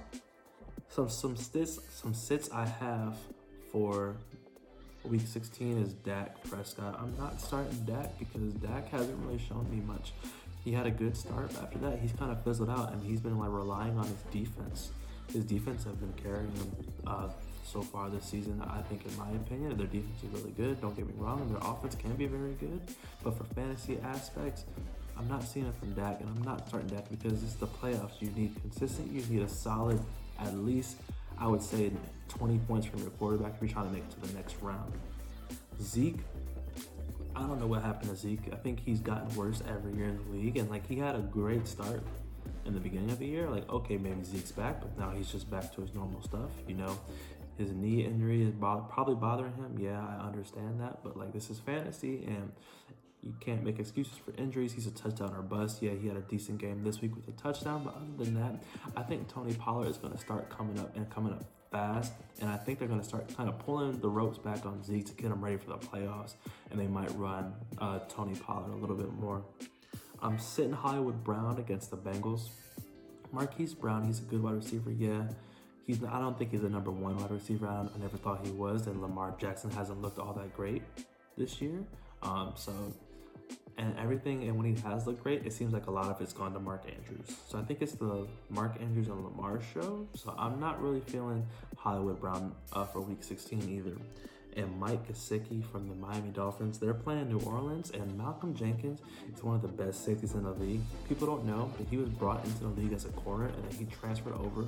Some 0.89 1.11
some 1.11 1.37
sits 1.37 1.79
some 1.91 2.15
sits 2.15 2.51
I 2.51 2.65
have 2.65 3.19
for 3.71 4.17
week 5.05 5.27
16 5.27 5.83
is 5.83 5.93
Dak 5.93 6.43
Prescott. 6.45 6.99
I'm 6.99 7.15
not 7.19 7.39
starting 7.39 7.79
Dak 7.85 8.19
because 8.19 8.55
Dak 8.55 8.89
hasn't 8.89 9.23
really 9.27 9.39
shown 9.47 9.71
me 9.71 9.85
much. 9.85 10.15
He 10.65 10.73
had 10.73 10.87
a 10.87 10.91
good 10.91 11.15
start, 11.15 11.51
but 11.53 11.65
after 11.65 11.79
that, 11.81 11.99
he's 11.99 12.13
kind 12.13 12.33
of 12.33 12.43
fizzled 12.45 12.71
out, 12.71 12.95
and 12.95 13.05
he's 13.05 13.21
been 13.21 13.39
like 13.39 13.51
relying 13.51 13.99
on 13.99 14.07
his 14.07 14.23
defense 14.33 14.91
his 15.33 15.45
defense 15.45 15.85
have 15.85 15.99
been 16.01 16.13
carrying 16.23 16.51
him 16.53 16.73
uh, 17.07 17.29
so 17.67 17.83
far 17.83 18.09
this 18.09 18.25
season. 18.25 18.63
I 18.67 18.83
think, 18.83 19.05
in 19.07 19.17
my 19.17 19.31
opinion, 19.31 19.77
their 19.77 19.87
defense 19.87 20.23
is 20.23 20.31
really 20.41 20.53
good. 20.53 20.81
Don't 20.81 20.97
get 20.97 21.07
me 21.07 21.15
wrong, 21.17 21.41
and 21.41 21.51
their 21.51 21.71
offense 21.71 21.95
can 21.95 22.15
be 22.15 22.27
very 22.27 22.55
good. 22.55 22.81
But 23.23 23.37
for 23.37 23.45
fantasy 23.45 23.99
aspects, 24.03 24.65
I'm 25.19 25.29
not 25.29 25.43
seeing 25.43 25.67
it 25.67 25.75
from 25.81 25.93
Dak, 25.93 26.21
and 26.21 26.29
I'm 26.29 26.43
not 26.43 26.69
starting 26.69 26.89
Dak 26.89 27.09
because 27.11 27.43
it's 27.43 27.55
the 27.55 27.67
playoffs. 27.67 28.21
You 28.21 28.31
need 28.31 28.55
consistent. 28.61 29.11
You 29.11 29.23
need 29.35 29.43
a 29.43 29.49
solid, 29.49 30.01
at 30.39 30.55
least 30.57 30.97
I 31.39 31.47
would 31.47 31.63
say 31.63 31.91
20 32.29 32.59
points 32.61 32.87
from 32.87 33.01
your 33.01 33.11
quarterback 33.11 33.55
if 33.55 33.63
you're 33.63 33.71
trying 33.71 33.87
to 33.87 33.93
make 33.93 34.05
it 34.05 34.11
to 34.11 34.21
the 34.21 34.35
next 34.35 34.57
round. 34.63 34.93
Zeke, 35.83 36.19
I 37.35 37.41
don't 37.41 37.61
know 37.61 37.67
what 37.67 37.83
happened 37.83 38.11
to 38.11 38.17
Zeke. 38.17 38.53
I 38.53 38.57
think 38.57 38.81
he's 38.85 39.01
gotten 39.01 39.35
worse 39.37 39.63
every 39.69 39.93
year 39.95 40.09
in 40.09 40.17
the 40.17 40.37
league, 40.37 40.57
and 40.57 40.71
like 40.71 40.87
he 40.87 40.97
had 40.97 41.15
a 41.15 41.21
great 41.21 41.67
start 41.67 42.03
in 42.65 42.75
the 42.75 42.81
beginning 42.81 43.11
of 43.11 43.19
the 43.19 43.27
year, 43.27 43.49
like, 43.49 43.69
okay, 43.71 43.97
maybe 43.97 44.23
Zeke's 44.25 44.53
back, 44.53 44.81
but 44.81 44.99
now 44.99 45.11
he's 45.11 45.31
just 45.31 45.49
back 45.51 45.75
to 45.75 45.81
his 45.83 45.95
normal 45.95 46.23
stuff. 46.23 46.51
You 46.67 46.75
know, 46.75 46.99
his 47.59 47.73
knee 47.73 48.05
injury 48.05 48.43
is 48.43 48.53
bo- 48.53 48.87
probably 48.91 49.15
bothering 49.15 49.55
him. 49.55 49.77
Yeah, 49.79 50.01
I 50.01 50.27
understand 50.27 50.81
that, 50.81 51.03
but 51.03 51.17
like, 51.17 51.33
this 51.33 51.51
is 51.51 51.59
fantasy 51.59 52.25
and 52.27 52.53
you 53.23 53.35
can't 53.41 53.65
make 53.65 53.79
excuses 53.79 54.15
for 54.17 54.33
injuries. 54.41 54.73
He's 54.73 54.87
a 54.87 54.93
touchdown 54.93 55.35
or 55.35 55.43
bust. 55.43 55.83
Yeah, 55.83 55.93
he 56.01 56.07
had 56.07 56.17
a 56.17 56.21
decent 56.21 56.59
game 56.59 56.85
this 56.85 57.01
week 57.01 57.17
with 57.17 57.27
a 57.29 57.33
touchdown, 57.33 57.83
but 57.85 57.95
other 57.97 58.25
than 58.25 58.35
that, 58.35 58.63
I 58.97 59.03
think 59.03 59.29
Tony 59.29 59.55
Pollard 59.55 59.89
is 59.89 59.97
going 59.97 60.13
to 60.13 60.19
start 60.19 60.49
coming 60.49 60.79
up 60.79 60.95
and 60.97 61.11
coming 61.11 61.33
up 61.33 61.45
fast, 61.73 62.13
and 62.41 62.49
I 62.49 62.57
think 62.57 62.79
they're 62.79 62.89
going 62.89 63.01
to 63.01 63.07
start 63.07 63.35
kind 63.37 63.49
of 63.49 63.59
pulling 63.59 63.99
the 64.01 64.09
ropes 64.09 64.39
back 64.39 64.65
on 64.65 64.83
Zeke 64.85 65.07
to 65.07 65.13
get 65.15 65.33
him 65.33 65.45
ready 65.45 65.57
for 65.57 65.71
the 65.71 65.79
playoffs, 65.79 66.35
and 66.71 66.79
they 66.79 66.87
might 66.87 67.11
run 67.17 67.53
uh, 67.79 67.99
Tony 68.09 68.35
Pollard 68.37 68.73
a 68.73 68.77
little 68.77 68.97
bit 68.97 69.13
more. 69.13 69.43
I'm 70.23 70.39
sitting 70.39 70.73
Hollywood 70.73 71.25
Brown 71.25 71.59
against 71.59 71.91
the 71.91 71.97
Bengals. 71.97 72.51
Marquise 73.33 73.75
Brown, 73.75 74.05
he's 74.05 74.21
a 74.21 74.23
good 74.23 74.43
wide 74.43 74.55
receiver, 74.55 74.91
yeah. 74.93 75.25
He's 75.87 76.03
I 76.03 76.19
don't 76.19 76.37
think 76.39 76.51
he's 76.51 76.65
a 76.65 76.69
number 76.69 76.91
one 76.91 77.17
wide 77.17 77.31
receiver. 77.31 77.67
I, 77.67 77.83
I 77.83 77.99
never 77.99 78.17
thought 78.17 78.45
he 78.45 78.51
was, 78.53 78.87
and 78.87 79.01
Lamar 79.01 79.35
Jackson 79.39 79.71
hasn't 79.71 80.03
looked 80.03 80.19
all 80.19 80.33
that 80.35 80.55
great 80.57 80.83
this 81.37 81.61
year. 81.61 81.85
Um, 82.23 82.55
so 82.57 82.73
and 83.79 83.95
everything. 83.99 84.45
And 84.45 84.57
when 84.57 84.75
he 84.75 84.81
has 84.83 85.07
looked 85.07 85.23
great, 85.23 85.45
it 85.47 85.53
seems 85.53 85.73
like 85.73 85.87
a 85.87 85.91
lot 85.91 86.07
of 86.07 86.21
it's 86.21 86.33
gone 86.33 86.53
to 86.55 86.61
Mark 86.61 86.85
Andrews. 86.87 87.37
So 87.49 87.59
I 87.59 87.63
think 87.63 87.83
it's 87.83 87.93
the 87.93 88.27
Mark 88.49 88.77
Andrews 88.81 89.09
and 89.09 89.23
Lamar 89.23 89.61
show. 89.75 90.07
So 90.15 90.35
I'm 90.39 90.59
not 90.59 90.83
really 90.83 91.01
feeling 91.01 91.47
Hollywood 91.77 92.21
Brown 92.21 92.55
uh, 92.73 92.85
for 92.85 93.01
Week 93.01 93.23
16 93.23 93.69
either. 93.69 93.97
And 94.57 94.81
Mike 94.81 95.07
Gesicki 95.07 95.63
from 95.71 95.87
the 95.87 95.95
Miami 95.95 96.31
Dolphins, 96.31 96.79
they're 96.79 96.95
playing 96.95 97.29
New 97.29 97.41
Orleans, 97.41 97.91
and 97.91 98.17
Malcolm 98.17 98.55
Jenkins 98.55 99.01
is 99.31 99.43
one 99.43 99.55
of 99.55 99.61
the 99.61 99.69
best 99.69 100.03
safeties 100.03 100.33
in 100.33 100.45
the 100.45 100.53
league. 100.53 100.81
People 101.09 101.27
don't 101.27 101.45
know, 101.45 101.71
but 101.77 101.87
he 101.91 101.99
was 101.99 102.09
brought 102.09 102.43
into 102.45 102.61
the 102.61 102.81
league 102.81 102.95
as 102.95 103.05
a 103.05 103.11
corner, 103.11 103.47
and 103.49 103.65
then 103.65 103.79
he 103.79 103.85
transferred 103.85 104.33
over 104.33 104.65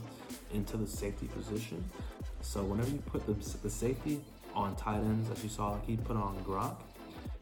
into 0.53 0.77
the 0.77 0.87
safety 0.87 1.27
position. 1.29 1.83
So 2.42 2.62
whenever 2.62 2.90
you 2.90 2.98
put 3.07 3.24
the, 3.27 3.33
the 3.62 3.70
safety 3.70 4.20
on 4.55 4.77
tight 4.77 4.98
ends, 4.98 5.31
as 5.31 5.42
you 5.42 5.48
saw, 5.48 5.70
like 5.70 5.87
he 5.87 5.96
put 5.96 6.16
on 6.16 6.37
Gronk, 6.44 6.77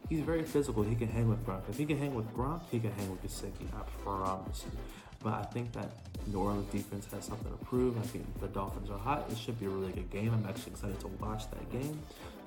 he's 0.09 0.21
very 0.21 0.45
physical. 0.45 0.85
He 0.85 0.95
can 0.95 1.09
hang 1.09 1.29
with 1.29 1.45
Gronk. 1.45 1.63
If 1.69 1.79
he 1.79 1.85
can 1.85 1.99
hang 1.99 2.15
with 2.15 2.33
Gronk, 2.33 2.61
he 2.71 2.79
can 2.79 2.93
hang 2.93 3.11
with 3.11 3.25
Gesicki. 3.25 3.67
I 3.75 3.83
promise 4.05 4.65
you. 4.65 4.79
But 5.23 5.35
I 5.35 5.43
think 5.43 5.73
that 5.73 5.91
New 6.29 6.39
Orleans 6.39 6.71
defense 6.71 7.07
has 7.13 7.25
something 7.25 7.51
to 7.51 7.65
prove. 7.65 7.99
I 7.99 8.03
think 8.03 8.25
the 8.41 8.49
Dolphins 8.49 8.91
are 8.91 8.99
hot. 8.99 9.27
It 9.31 9.37
should 9.37 9.59
be 9.59 9.67
a 9.67 9.69
really 9.69 9.93
good 9.93 10.11
game. 10.11 10.33
I'm 10.33 10.49
actually 10.49 10.73
excited 10.73 11.01
to 11.01 11.09
watch 11.09 11.51
that 11.51 11.73
game. 11.73 11.99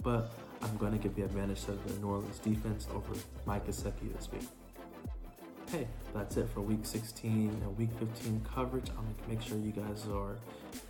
But 0.02 0.32
I'm 0.62 0.78
going 0.78 0.92
to 0.92 0.98
give 0.98 1.16
the 1.16 1.24
advantage 1.24 1.66
to 1.66 1.72
the 1.72 1.94
New 2.00 2.08
Orleans 2.08 2.40
defense 2.40 2.88
over 2.94 3.14
Mike 3.46 3.68
Gesicki 3.68 4.14
this 4.16 4.30
week. 4.32 4.48
Hey, 5.72 5.88
that's 6.16 6.38
it 6.38 6.50
for 6.54 6.62
week 6.62 6.84
16 6.84 7.50
and 7.62 7.78
week 7.78 7.90
15 8.00 8.46
coverage. 8.54 8.90
I'm 8.90 9.04
going 9.04 9.16
to 9.16 9.30
make 9.30 9.42
sure 9.42 9.58
you 9.58 9.72
guys 9.72 10.06
are 10.12 10.36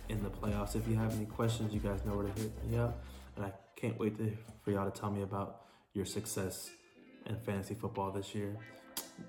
in 0.08 0.22
the 0.22 0.30
playoffs. 0.30 0.74
If 0.74 0.88
you 0.88 0.96
have 0.96 1.14
any 1.14 1.26
questions, 1.26 1.74
you 1.74 1.80
guys 1.80 2.04
know 2.06 2.14
where 2.14 2.26
to 2.26 2.40
hit 2.40 2.64
me 2.64 2.78
up. 2.78 3.02
And 3.36 3.44
I 3.44 3.52
can't 3.76 3.98
wait 3.98 4.16
to, 4.18 4.36
for 4.64 4.70
y'all 4.70 4.90
to 4.90 5.00
tell 5.00 5.10
me 5.10 5.22
about 5.22 5.62
your 5.92 6.06
success 6.06 6.70
in 7.26 7.36
fantasy 7.40 7.74
football 7.74 8.10
this 8.10 8.34
year 8.34 8.56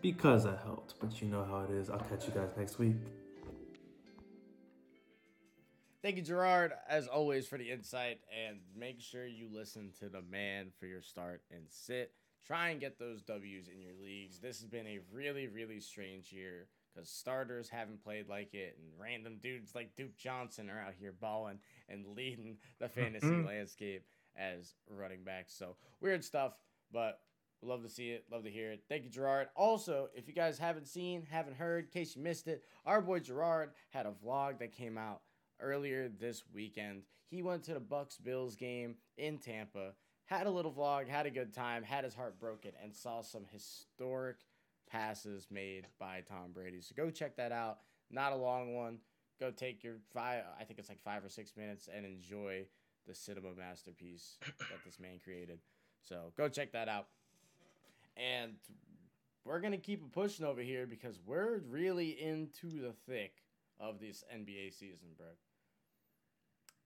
because 0.02 0.46
I 0.46 0.56
helped. 0.64 0.96
But 1.00 1.22
you 1.22 1.28
know 1.28 1.44
how 1.44 1.62
it 1.62 1.72
is. 1.72 1.90
I'll 1.90 2.00
catch 2.00 2.26
you 2.28 2.34
guys 2.34 2.50
next 2.58 2.80
week. 2.80 2.96
Thank 6.02 6.18
you, 6.18 6.24
Gerard, 6.24 6.74
as 6.90 7.08
always, 7.08 7.48
for 7.48 7.60
the 7.60 7.70
insight. 7.70 8.22
And 8.48 8.58
make 8.76 9.02
sure 9.02 9.28
you 9.28 9.48
listen 9.54 9.92
to 10.00 10.10
the 10.10 10.24
man 10.24 10.72
for 10.80 10.88
your 10.88 11.02
start 11.02 11.44
and 11.52 11.64
sit. 11.70 12.14
Try 12.46 12.70
and 12.70 12.82
get 12.82 12.98
those 12.98 13.22
W's 13.22 13.68
in 13.68 13.80
your 13.80 13.94
leagues. 14.04 14.40
This 14.40 14.60
has 14.62 14.68
been 14.68 14.88
a 14.88 15.00
really, 15.14 15.48
really 15.48 15.80
strange 15.80 16.32
year 16.32 16.68
because 16.94 17.08
starters 17.08 17.70
haven't 17.70 18.04
played 18.04 18.28
like 18.28 18.54
it, 18.56 18.78
and 18.80 19.00
random 19.00 19.38
dudes 19.42 19.76
like 19.76 19.96
Duke 19.96 20.18
Johnson 20.18 20.70
are 20.70 20.80
out 20.80 20.94
here 21.00 21.14
balling 21.18 21.60
and 21.88 22.06
leading 22.16 22.58
the 22.80 22.88
mm-hmm. 22.88 23.00
fantasy 23.00 23.44
landscape 23.46 24.06
as 24.36 24.74
running 24.90 25.24
backs. 25.24 25.54
So 25.54 25.76
weird 26.02 26.24
stuff, 26.24 26.54
but 26.92 27.20
love 27.62 27.84
to 27.84 27.90
see 27.90 28.10
it, 28.10 28.26
love 28.32 28.44
to 28.44 28.50
hear 28.50 28.72
it. 28.72 28.84
Thank 28.90 29.04
you, 29.04 29.10
Gerard. 29.12 29.50
Also, 29.56 30.10
if 30.16 30.28
you 30.28 30.34
guys 30.34 30.58
haven't 30.58 30.88
seen, 30.88 31.26
haven't 31.30 31.58
heard, 31.58 31.86
in 31.86 31.92
case 31.92 32.16
you 32.16 32.24
missed 32.24 32.48
it, 32.48 32.64
our 32.86 33.02
boy 33.02 33.20
Gerard 33.20 33.70
had 33.92 34.08
a 34.08 34.14
vlog 34.26 34.60
that 34.60 34.76
came 34.76 34.98
out 34.98 35.22
earlier 35.62 36.10
this 36.10 36.44
weekend. 36.54 37.04
He 37.30 37.42
went 37.42 37.64
to 37.64 37.74
the 37.74 37.80
Bucs 37.80 38.22
Bills 38.22 38.56
game 38.56 38.96
in 39.18 39.38
Tampa, 39.38 39.94
had 40.26 40.48
a 40.48 40.52
little 40.52 40.72
vlog, 40.72 41.08
had 41.08 41.26
a 41.26 41.32
good 41.32 41.54
time, 41.54 41.84
had 41.84 42.04
his 42.04 42.14
heart 42.14 42.40
broken, 42.40 42.72
and 42.84 42.94
saw 42.94 43.22
some 43.22 43.46
historic 43.52 44.38
passes 44.90 45.48
made 45.50 45.88
by 46.00 46.22
Tom 46.28 46.52
Brady. 46.54 46.82
So 46.82 46.94
go 46.96 47.10
check 47.10 47.38
that 47.38 47.52
out. 47.52 47.80
Not 48.10 48.34
a 48.34 48.38
long 48.38 48.76
one. 48.76 48.98
Go 49.40 49.52
take 49.52 49.84
your 49.84 49.96
five, 50.14 50.44
I 50.60 50.66
think 50.66 50.80
it's 50.80 50.90
like 50.90 51.02
five 51.02 51.24
or 51.24 51.30
six 51.30 51.56
minutes, 51.56 51.88
and 51.94 52.06
enjoy 52.06 52.66
the 53.08 53.16
cinema 53.16 53.50
masterpiece 53.58 54.38
that 54.60 54.84
this 54.86 55.00
man 55.00 55.20
created. 55.24 55.60
So 56.02 56.34
go 56.38 56.50
check 56.50 56.74
that 56.74 56.88
out. 56.88 57.08
And 58.18 58.56
we're 59.46 59.60
gonna 59.62 59.78
keep 59.78 60.02
it 60.04 60.12
pushing 60.12 60.46
over 60.46 60.62
here 60.62 60.86
because 60.86 61.20
we're 61.26 61.60
really 61.70 62.22
into 62.22 62.70
the 62.70 62.94
thick 63.08 63.34
of 63.80 64.00
this 64.00 64.24
NBA 64.34 64.74
season, 64.74 65.10
bro. 65.18 65.28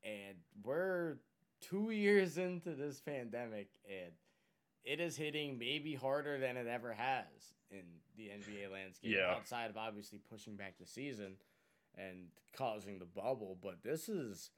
And 0.06 0.38
we're 0.64 1.18
two 1.62 1.90
years 1.90 2.38
into 2.38 2.76
this 2.76 3.02
pandemic, 3.02 3.70
and 3.90 4.12
it 4.84 5.00
is 5.00 5.18
hitting 5.18 5.58
maybe 5.58 5.96
harder 5.96 6.38
than 6.38 6.58
it 6.58 6.68
ever 6.68 6.94
has 6.94 7.26
in 7.72 7.84
the 8.18 8.26
NBA 8.26 8.72
landscape. 8.72 9.16
Yeah. 9.16 9.32
Outside 9.36 9.70
of 9.70 9.78
obviously 9.78 10.20
pushing 10.30 10.56
back 10.56 10.78
the 10.80 10.86
season 10.86 11.38
and 11.98 12.28
causing 12.56 13.00
the 13.00 13.06
bubble, 13.06 13.58
but 13.62 13.84
this 13.84 14.08
is 14.08 14.52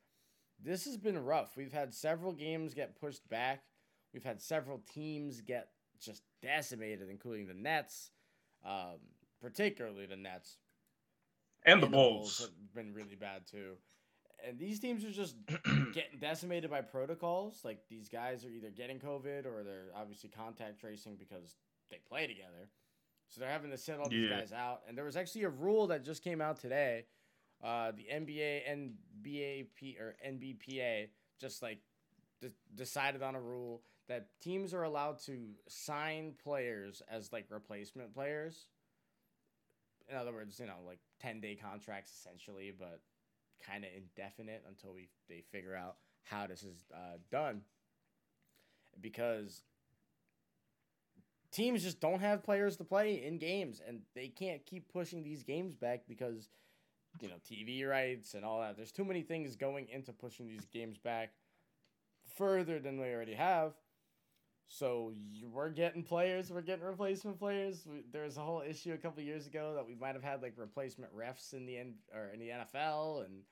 this 0.64 0.86
has 0.86 0.98
been 0.98 1.18
rough. 1.24 1.56
We've 1.56 1.74
had 1.74 1.94
several 1.94 2.34
games 2.34 2.74
get 2.74 3.00
pushed 3.00 3.28
back. 3.30 3.64
We've 4.14 4.24
had 4.24 4.42
several 4.42 4.82
teams 4.94 5.42
get 5.42 5.70
just 6.00 6.24
decimated, 6.42 7.10
including 7.10 7.48
the 7.48 7.54
Nets, 7.54 8.12
um, 8.66 8.98
particularly 9.42 10.06
the 10.08 10.16
Nets. 10.16 10.58
And 11.66 11.82
the 11.82 11.88
Bulls. 11.88 12.40
have 12.40 12.74
been 12.74 12.94
really 12.94 13.16
bad 13.16 13.44
too. 13.50 13.74
And 14.46 14.60
these 14.60 14.80
teams 14.80 15.04
are 15.04 15.12
just 15.12 15.36
getting 15.94 16.20
decimated 16.20 16.70
by 16.70 16.82
protocols. 16.82 17.62
Like 17.64 17.80
these 17.90 18.08
guys 18.10 18.46
are 18.46 18.50
either 18.50 18.70
getting 18.70 19.00
COVID 19.00 19.46
or 19.46 19.64
they're 19.64 19.90
obviously 19.96 20.30
contact 20.30 20.80
tracing 20.80 21.16
because 21.16 21.56
they 21.90 21.98
play 22.08 22.28
together. 22.28 22.70
So 23.30 23.42
they're 23.42 23.50
having 23.50 23.72
to 23.72 23.78
send 23.78 24.00
all 24.00 24.10
these 24.10 24.30
Yeah. 24.30 24.40
guys 24.40 24.54
out. 24.54 24.82
And 24.88 24.98
there 24.98 25.06
was 25.06 25.18
actually 25.18 25.44
a 25.44 25.50
rule 25.50 25.88
that 25.88 26.06
just 26.06 26.24
came 26.24 26.40
out 26.40 26.60
today. 26.60 27.06
Uh, 27.64 27.92
the 27.92 28.06
NBA, 28.14 28.62
NBAP 28.70 30.00
or 30.00 30.16
NBPA 30.26 31.08
just 31.40 31.62
like 31.64 31.80
de- 32.42 32.52
decided 32.76 33.24
on 33.24 33.34
a 33.36 33.42
rule 33.42 33.82
that 34.08 34.28
teams 34.42 34.74
are 34.74 34.84
allowed 34.84 35.20
to 35.26 35.56
sign 35.68 36.34
players 36.44 37.02
as 37.10 37.34
like 37.34 37.48
replacement 37.50 38.14
players. 38.14 38.68
In 40.10 40.16
other 40.16 40.32
words, 40.32 40.60
you 40.60 40.68
know, 40.68 40.78
like 40.86 41.00
10 41.22 41.42
day 41.42 41.56
contracts 41.56 42.12
essentially, 42.12 42.72
but 42.78 43.02
kind 43.66 43.84
of 43.84 43.90
indefinite 43.96 44.64
until 44.68 44.94
we 44.94 45.10
they 45.30 45.44
figure 45.52 45.76
out 45.76 45.98
how 46.24 46.48
this 46.48 46.64
is 46.64 46.86
uh, 46.94 47.18
done. 47.32 47.62
Because 49.00 49.62
teams 51.52 51.84
just 51.84 52.00
don't 52.00 52.20
have 52.20 52.44
players 52.44 52.78
to 52.78 52.84
play 52.84 53.24
in 53.24 53.38
games, 53.38 53.82
and 53.86 54.02
they 54.16 54.28
can't 54.28 54.66
keep 54.66 54.92
pushing 54.92 55.24
these 55.24 55.44
games 55.44 55.76
back 55.76 56.02
because 56.08 56.50
you 57.22 57.30
know 57.30 57.36
TV 57.50 57.88
rights 57.88 58.34
and 58.34 58.44
all 58.44 58.62
that. 58.62 58.78
There's 58.78 58.92
too 58.92 59.06
many 59.06 59.22
things 59.22 59.56
going 59.56 59.88
into 59.90 60.12
pushing 60.14 60.48
these 60.48 60.66
games 60.72 60.98
back 60.98 61.32
further 62.38 62.80
than 62.80 62.98
they 62.98 63.14
already 63.14 63.34
have. 63.34 63.74
So 64.68 65.14
you, 65.32 65.48
we're 65.48 65.70
getting 65.70 66.04
players, 66.04 66.52
we're 66.52 66.62
getting 66.62 66.86
replacement 66.86 67.40
players. 67.40 67.88
We, 67.90 68.04
there 68.12 68.24
was 68.24 68.38
a 68.38 68.42
whole 68.42 68.62
issue 68.68 68.94
a 68.94 68.98
couple 68.98 69.24
years 69.24 69.48
ago 69.48 69.74
that 69.76 69.88
we 69.88 69.96
might 69.96 70.14
have 70.14 70.24
had 70.24 70.42
like 70.42 70.54
replacement 70.58 71.16
refs 71.16 71.54
in 71.54 71.66
the 71.66 71.78
N, 71.78 71.96
or 72.14 72.30
in 72.34 72.40
the 72.40 72.50
NFL 72.50 73.26
and 73.26 73.44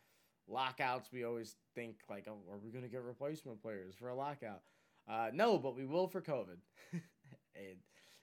lockouts. 0.47 1.12
We 1.13 1.23
always 1.23 1.56
think 1.73 1.97
like, 2.10 2.28
oh, 2.28 2.39
are 2.51 2.58
we 2.58 2.71
gonna 2.71 2.89
get 2.89 3.01
replacement 3.04 3.62
players 3.62 3.95
for 3.95 4.10
a 4.10 4.15
lockout? 4.15 4.62
Uh, 5.08 5.30
no, 5.34 5.58
but 5.58 5.75
we 5.75 5.86
will 5.86 6.08
for 6.08 6.21
COVID. 6.21 6.58
and 7.56 7.78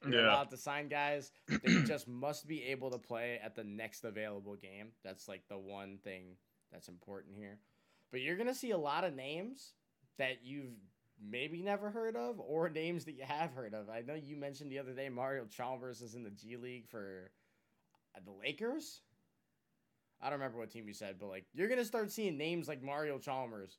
you're 0.04 0.20
Yeah. 0.20 0.26
allowed 0.26 0.50
to 0.50 0.56
sign 0.58 0.88
guys. 0.88 1.32
They 1.62 1.82
just 1.86 2.06
must 2.08 2.46
be 2.46 2.62
able 2.64 2.90
to 2.90 2.98
play 2.98 3.40
at 3.42 3.54
the 3.54 3.64
next 3.64 4.04
available 4.04 4.56
game. 4.56 4.88
That's 5.02 5.28
like 5.28 5.48
the 5.48 5.58
one 5.58 5.98
thing 6.04 6.36
that's 6.70 6.88
important 6.88 7.36
here. 7.36 7.58
But 8.10 8.20
you're 8.20 8.36
gonna 8.36 8.54
see 8.54 8.72
a 8.72 8.78
lot 8.78 9.04
of 9.04 9.14
names 9.14 9.72
that 10.18 10.44
you've 10.44 10.74
maybe 11.30 11.62
never 11.62 11.90
heard 11.90 12.16
of, 12.16 12.40
or 12.40 12.68
names 12.70 13.04
that 13.04 13.12
you 13.12 13.24
have 13.24 13.52
heard 13.52 13.74
of. 13.74 13.88
I 13.88 14.02
know 14.02 14.14
you 14.14 14.36
mentioned 14.36 14.70
the 14.70 14.78
other 14.78 14.92
day 14.92 15.08
Mario 15.08 15.44
Chalmers 15.44 16.02
is 16.02 16.14
in 16.14 16.22
the 16.22 16.30
G 16.30 16.56
League 16.56 16.86
for 16.88 17.30
uh, 18.16 18.20
the 18.24 18.32
Lakers. 18.32 19.00
I 20.20 20.26
don't 20.30 20.38
remember 20.38 20.58
what 20.58 20.70
team 20.70 20.86
you 20.86 20.94
said, 20.94 21.16
but 21.18 21.28
like 21.28 21.46
you're 21.52 21.68
gonna 21.68 21.84
start 21.84 22.10
seeing 22.10 22.36
names 22.38 22.68
like 22.68 22.82
Mario 22.82 23.18
Chalmers 23.18 23.78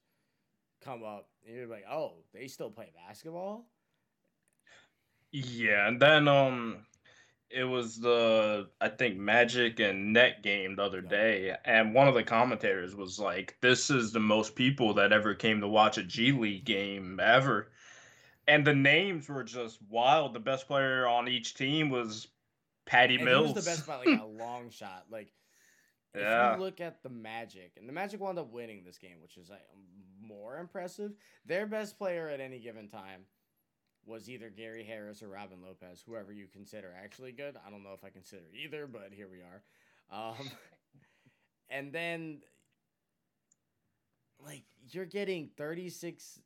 come 0.83 1.03
up, 1.03 1.29
and 1.47 1.55
you're 1.55 1.67
like, 1.67 1.85
oh, 1.89 2.13
they 2.33 2.47
still 2.47 2.69
play 2.69 2.91
basketball. 3.07 3.65
Yeah, 5.31 5.87
and 5.87 5.99
then 6.01 6.27
um 6.27 6.85
it 7.53 7.63
was 7.65 7.99
the 7.99 8.69
I 8.81 8.89
think 8.89 9.17
Magic 9.17 9.79
and 9.79 10.13
Net 10.13 10.43
game 10.43 10.75
the 10.75 10.83
other 10.83 11.01
Yeah. 11.01 11.09
day, 11.09 11.57
and 11.65 11.93
one 11.93 12.07
of 12.07 12.15
the 12.15 12.23
commentators 12.23 12.95
was 12.95 13.19
like, 13.19 13.57
"This 13.61 13.89
is 13.89 14.11
the 14.11 14.19
most 14.19 14.55
people 14.55 14.93
that 14.95 15.13
ever 15.13 15.35
came 15.35 15.61
to 15.61 15.67
watch 15.67 15.97
a 15.97 16.03
G 16.03 16.31
League 16.31 16.65
game 16.65 17.19
ever," 17.19 17.71
and 18.47 18.65
the 18.65 18.75
names 18.75 19.29
were 19.29 19.43
just 19.43 19.81
wild. 19.83 20.33
The 20.33 20.39
best 20.39 20.67
player 20.67 21.07
on 21.07 21.27
each 21.27 21.55
team 21.55 21.89
was 21.89 22.27
Patty 22.85 23.17
And 23.17 23.25
Mills. 23.25 23.49
he 23.49 23.53
was 23.53 23.65
the 23.65 23.71
best 23.71 23.87
by 23.87 23.97
like 23.97 24.19
a 24.19 24.25
long 24.25 24.69
shot. 24.69 25.05
Like, 25.09 25.33
if 26.13 26.21
you 26.21 26.59
look 26.59 26.81
at 26.81 27.03
the 27.03 27.09
Magic, 27.09 27.73
and 27.77 27.87
the 27.87 27.93
Magic 27.93 28.19
wound 28.19 28.39
up 28.39 28.51
winning 28.51 28.83
this 28.83 28.97
game, 28.97 29.21
which 29.21 29.37
is 29.37 29.49
like 29.49 29.65
more 30.21 30.57
impressive. 30.57 31.13
Their 31.45 31.65
best 31.65 31.97
player 31.97 32.29
at 32.29 32.39
any 32.39 32.59
given 32.59 32.87
time 32.87 33.25
was 34.05 34.29
either 34.29 34.49
Gary 34.49 34.83
Harris 34.83 35.23
or 35.23 35.29
Robin 35.29 35.59
Lopez, 35.61 36.03
whoever 36.05 36.31
you 36.31 36.47
consider 36.51 36.93
actually 37.01 37.31
good. 37.31 37.55
I 37.65 37.69
don't 37.69 37.83
know 37.83 37.93
if 37.93 38.03
I 38.03 38.09
consider 38.09 38.43
either, 38.53 38.87
but 38.87 39.09
here 39.11 39.27
we 39.29 39.39
are. 39.39 39.63
Um, 40.11 40.49
and 41.69 41.91
then, 41.91 42.39
like, 44.43 44.63
you're 44.89 45.05
getting 45.05 45.49
36, 45.57 46.39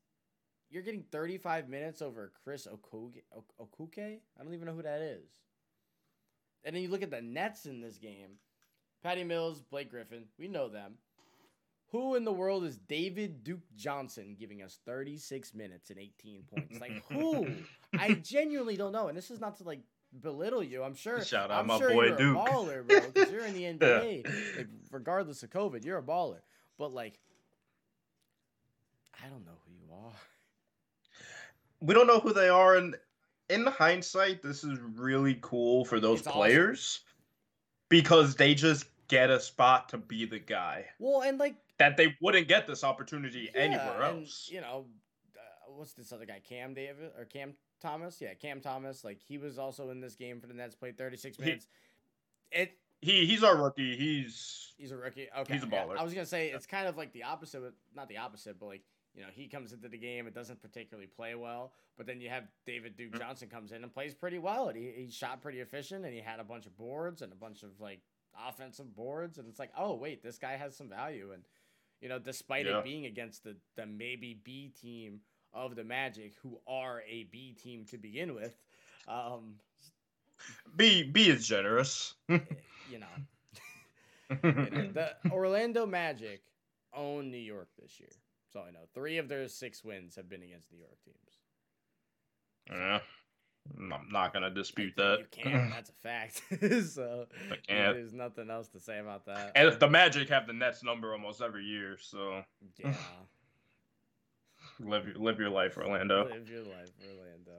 you're 0.70 0.84
getting 0.84 1.04
35 1.12 1.70
minutes 1.70 2.02
over 2.02 2.32
Chris 2.44 2.68
Okuke? 2.68 3.22
I 4.40 4.44
don't 4.44 4.54
even 4.54 4.68
know 4.68 4.76
who 4.76 4.84
that 4.84 5.02
is. 5.02 5.28
And 6.64 6.76
then 6.76 6.84
you 6.84 6.90
look 6.90 7.04
at 7.04 7.12
the 7.12 7.22
Nets 7.22 7.66
in 7.66 7.82
this 7.82 7.98
game 7.98 8.40
Patty 9.04 9.24
Mills, 9.24 9.62
Blake 9.62 9.90
Griffin, 9.90 10.26
we 10.38 10.48
know 10.48 10.68
them. 10.70 10.96
Who 11.92 12.16
in 12.16 12.26
the 12.26 12.32
world 12.34 12.66
is 12.66 12.78
David 12.78 13.44
Duke 13.44 13.62
Johnson 13.78 14.36
giving 14.38 14.62
us 14.62 14.80
36 14.86 15.54
minutes 15.54 15.90
and 15.90 15.98
18 16.00 16.44
points? 16.44 16.80
Like 16.82 17.04
who? 17.12 17.48
I 17.98 18.14
genuinely 18.16 18.76
don't 18.76 18.92
know. 18.92 19.08
And 19.08 19.18
this 19.18 19.32
is 19.32 19.40
not 19.40 19.58
to 19.58 19.64
like 19.64 19.80
belittle 20.22 20.64
you. 20.64 20.84
I'm 20.84 20.96
sure. 20.96 21.24
Shout 21.24 21.50
out 21.50 21.60
I'm 21.62 21.68
my 21.68 21.78
sure 21.78 21.92
boy 21.92 22.06
you're 22.08 22.18
Duke. 22.18 22.38
a 22.38 22.40
baller, 22.50 22.88
bro. 22.88 23.00
Because 23.14 23.32
you're 23.32 23.46
in 23.46 23.54
the 23.54 23.64
NBA. 23.78 24.58
Like, 24.58 24.68
regardless 24.92 25.44
of 25.44 25.50
COVID, 25.50 25.86
you're 25.86 25.98
a 25.98 26.04
baller. 26.04 26.40
But 26.78 26.94
like, 26.94 27.20
I 29.24 29.30
don't 29.30 29.46
know 29.46 29.58
who 29.66 29.72
you 29.74 29.94
are. 29.94 30.14
we 31.80 31.94
don't 31.94 32.08
know 32.08 32.20
who 32.20 32.34
they 32.34 32.50
are 32.50 32.76
and 32.76 32.96
in 33.50 33.66
hindsight 33.66 34.44
this 34.44 34.64
is 34.64 34.78
really 34.96 35.38
cool 35.42 35.86
for 35.86 36.00
those 36.00 36.20
It's 36.20 36.28
awesome. 36.28 36.38
players 36.40 37.00
because 37.90 38.36
they 38.36 38.54
just 38.54 38.86
get 39.08 39.30
a 39.30 39.40
spot 39.40 39.90
to 39.90 39.98
be 39.98 40.26
the 40.26 40.40
guy 40.40 40.86
Well, 41.00 41.22
and 41.22 41.38
like 41.40 41.56
that 41.80 41.98
they 41.98 42.16
wouldn't 42.22 42.48
get 42.48 42.68
this 42.68 42.84
opportunity 42.84 43.50
yeah, 43.54 43.62
anywhere 43.62 44.02
and, 44.02 44.20
else 44.22 44.50
You 44.52 44.62
know, 44.62 44.86
uh, 45.36 45.72
what's 45.72 45.94
this 45.94 46.12
other 46.12 46.26
guy? 46.26 46.42
Cam 46.48 46.74
David 46.74 47.12
or 47.18 47.26
Cam 47.26 47.54
Thomas? 47.82 48.20
Yeah, 48.20 48.34
Cam 48.34 48.62
Thomas. 48.62 49.04
Like 49.04 49.20
he 49.22 49.38
was 49.38 49.58
also 49.60 49.90
in 49.90 50.00
this 50.00 50.16
game 50.16 50.40
for 50.40 50.48
the 50.48 50.54
Nets. 50.54 50.76
Played 50.76 50.98
36 50.98 51.38
He- 51.38 51.44
minutes. 51.44 51.68
It 52.52 52.78
he 53.02 53.26
he's 53.26 53.44
our 53.44 53.56
rookie 53.56 53.96
he's 53.96 54.74
He's 54.78 54.92
a 54.92 54.98
rookie. 54.98 55.28
Okay, 55.38 55.54
He's 55.54 55.64
a 55.64 55.68
yeah, 55.68 55.84
baller. 55.86 55.98
I 55.98 56.04
was 56.04 56.14
gonna 56.14 56.26
say 56.26 56.50
it's 56.50 56.66
kind 56.66 56.88
of 56.88 56.98
like 56.98 57.12
the 57.14 57.24
opposite, 57.24 57.62
but 57.62 57.74
not 57.96 58.08
the 58.10 58.18
opposite, 58.18 58.60
but 58.60 58.68
like 58.68 58.82
you 59.14 59.22
know 59.22 59.28
he 59.34 59.48
comes 59.48 59.74
into 59.74 59.88
the 59.90 59.98
game, 59.98 60.28
it 60.28 60.34
doesn't 60.34 60.62
particularly 60.62 61.08
play 61.08 61.36
well, 61.36 61.74
but 61.98 62.06
then 62.06 62.22
you 62.22 62.30
have 62.30 62.44
David 62.66 62.96
Duke 62.96 63.12
Mhm. 63.14 63.20
Johnson 63.20 63.50
comes 63.50 63.72
in 63.72 63.84
and 63.84 63.92
plays 63.94 64.14
pretty 64.14 64.38
well, 64.40 64.70
and 64.70 64.78
he, 64.78 64.92
he 64.96 65.10
shot 65.12 65.42
pretty 65.42 65.60
efficient, 65.60 66.06
and 66.06 66.14
he 66.14 66.22
had 66.22 66.40
a 66.40 66.44
bunch 66.44 66.66
of 66.68 66.78
boards 66.78 67.22
and 67.22 67.32
a 67.34 67.36
bunch 67.36 67.64
of 67.64 67.80
like 67.80 68.02
offensive 68.48 68.96
boards, 68.96 69.38
and 69.40 69.48
it's 69.48 69.60
like 69.60 69.72
oh 69.78 69.94
wait, 69.96 70.24
this 70.24 70.38
guy 70.38 70.54
has 70.54 70.76
some 70.76 70.88
value, 70.90 71.32
and 71.34 71.44
you 72.02 72.10
know 72.10 72.20
despite 72.20 72.66
Yeah. 72.66 72.80
it 72.80 72.84
being 72.84 73.06
against 73.06 73.44
the 73.44 73.56
the 73.76 73.86
maybe 73.86 74.34
B 74.44 74.70
team 74.70 75.22
of 75.54 75.76
the 75.76 75.84
Magic, 75.84 76.34
who 76.42 76.60
are 76.68 77.02
a 77.10 77.24
B 77.26 77.54
team 77.54 77.86
to 77.86 77.98
begin 77.98 78.36
with, 78.36 78.56
um, 79.08 79.56
B 80.76 81.04
be 81.04 81.32
as 81.32 81.48
generous 81.48 82.16
you 82.30 83.00
know. 83.00 83.08
You 84.30 84.70
know, 84.72 84.92
the 84.92 85.16
Orlando 85.32 85.86
Magic 85.86 86.42
own 86.94 87.32
New 87.32 87.38
York 87.38 87.70
this 87.82 88.00
year. 88.00 88.10
That's 88.10 88.56
all 88.56 88.68
I 88.68 88.72
know. 88.72 88.86
Three 88.94 89.18
of 89.18 89.28
their 89.30 89.48
six 89.48 89.84
wins 89.84 90.16
have 90.16 90.28
been 90.30 90.44
against 90.44 90.72
New 90.72 90.80
York 90.80 90.98
teams. 91.04 91.40
yeah 92.70 93.00
Mm, 93.80 93.94
i'm 93.94 94.10
not 94.12 94.34
gonna 94.34 94.50
dispute 94.50 94.94
that 94.98 95.20
You 95.20 95.26
can't. 95.44 95.70
That's 95.74 95.90
a 95.90 95.94
fact. 95.94 96.42
so 96.90 97.26
there's 97.68 98.14
nothing 98.14 98.50
else 98.50 98.68
to 98.70 98.80
say 98.80 99.00
about 99.00 99.26
that. 99.26 99.52
and 99.56 99.80
the 99.80 99.90
magic 99.90 100.30
have 100.30 100.48
the 100.48 100.54
nets 100.54 100.84
number 100.84 101.12
almost 101.14 101.42
every 101.42 101.64
year 101.66 101.98
so 102.00 102.44
yeah. 102.78 102.94
live 104.80 105.08
your 105.08 105.18
live 105.18 105.40
your 105.40 105.50
life 105.50 105.78
orlando 105.78 106.26
Live 106.30 106.50
your 106.50 106.62
life, 106.64 106.92
Orlando. 107.10 107.52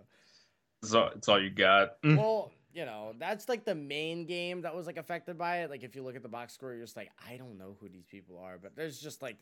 it's 0.82 0.94
all, 0.94 1.08
it's 1.16 1.28
all 1.28 1.42
you 1.42 1.50
got 1.50 2.00
mm. 2.02 2.16
Well, 2.16 2.52
you 2.72 2.84
know, 2.84 3.12
that's 3.18 3.48
like 3.48 3.64
the 3.64 3.74
main 3.74 4.24
game 4.26 4.60
that 4.62 4.74
was 4.74 4.86
like 4.86 4.98
affected 4.98 5.36
by 5.36 5.62
it. 5.62 5.70
Like 5.70 5.82
if 5.82 5.96
you 5.96 6.02
look 6.04 6.14
at 6.14 6.22
the 6.22 6.28
box 6.28 6.52
score, 6.52 6.74
you're 6.74 6.84
just 6.84 6.96
like, 6.96 7.10
I 7.28 7.36
don't 7.36 7.58
know 7.58 7.76
who 7.80 7.88
these 7.88 8.04
people 8.06 8.38
are, 8.38 8.58
but 8.62 8.76
there's 8.76 9.00
just 9.00 9.20
like 9.22 9.36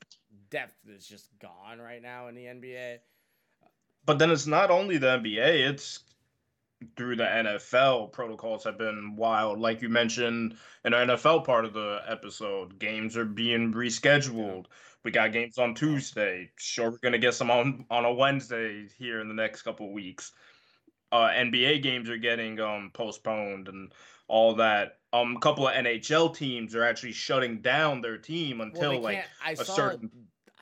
depth 0.48 0.76
is 0.88 1.06
just 1.06 1.28
gone 1.38 1.78
right 1.78 2.00
now 2.00 2.28
in 2.28 2.34
the 2.34 2.44
NBA. 2.44 2.98
But 4.06 4.18
then 4.20 4.30
it's 4.30 4.46
not 4.46 4.70
only 4.70 4.96
the 4.96 5.18
NBA, 5.18 5.68
it's 5.68 6.00
through 6.96 7.16
the 7.16 7.24
NFL. 7.24 8.12
Protocols 8.12 8.64
have 8.64 8.78
been 8.78 9.16
wild. 9.16 9.58
Like 9.58 9.82
you 9.82 9.88
mentioned 9.88 10.56
in 10.84 10.92
the 10.92 10.98
NFL 10.98 11.44
part 11.44 11.64
of 11.64 11.72
the 11.72 12.00
episode, 12.06 12.78
games 12.78 13.16
are 13.16 13.24
being 13.24 13.72
rescheduled. 13.72 14.66
We 15.04 15.10
got 15.10 15.32
games 15.32 15.58
on 15.58 15.74
Tuesday. 15.74 16.50
Sure, 16.56 16.90
we're 16.90 16.98
gonna 16.98 17.18
get 17.18 17.34
some 17.34 17.50
on 17.50 17.84
on 17.90 18.04
a 18.04 18.12
Wednesday 18.12 18.86
here 18.98 19.20
in 19.20 19.28
the 19.28 19.34
next 19.34 19.62
couple 19.62 19.92
weeks. 19.92 20.32
Uh, 21.12 21.28
NBA 21.28 21.82
games 21.82 22.10
are 22.10 22.16
getting 22.18 22.58
um 22.60 22.90
postponed 22.92 23.68
and 23.68 23.92
all 24.28 24.54
that. 24.56 24.98
Um, 25.12 25.36
a 25.36 25.40
couple 25.40 25.68
of 25.68 25.74
NHL 25.74 26.34
teams 26.34 26.74
are 26.74 26.82
actually 26.84 27.12
shutting 27.12 27.60
down 27.60 28.00
their 28.00 28.18
team 28.18 28.60
until 28.60 28.90
they 28.90 28.98
like 28.98 29.24
I 29.44 29.52
a 29.52 29.56
saw. 29.56 29.74
certain- 29.74 30.10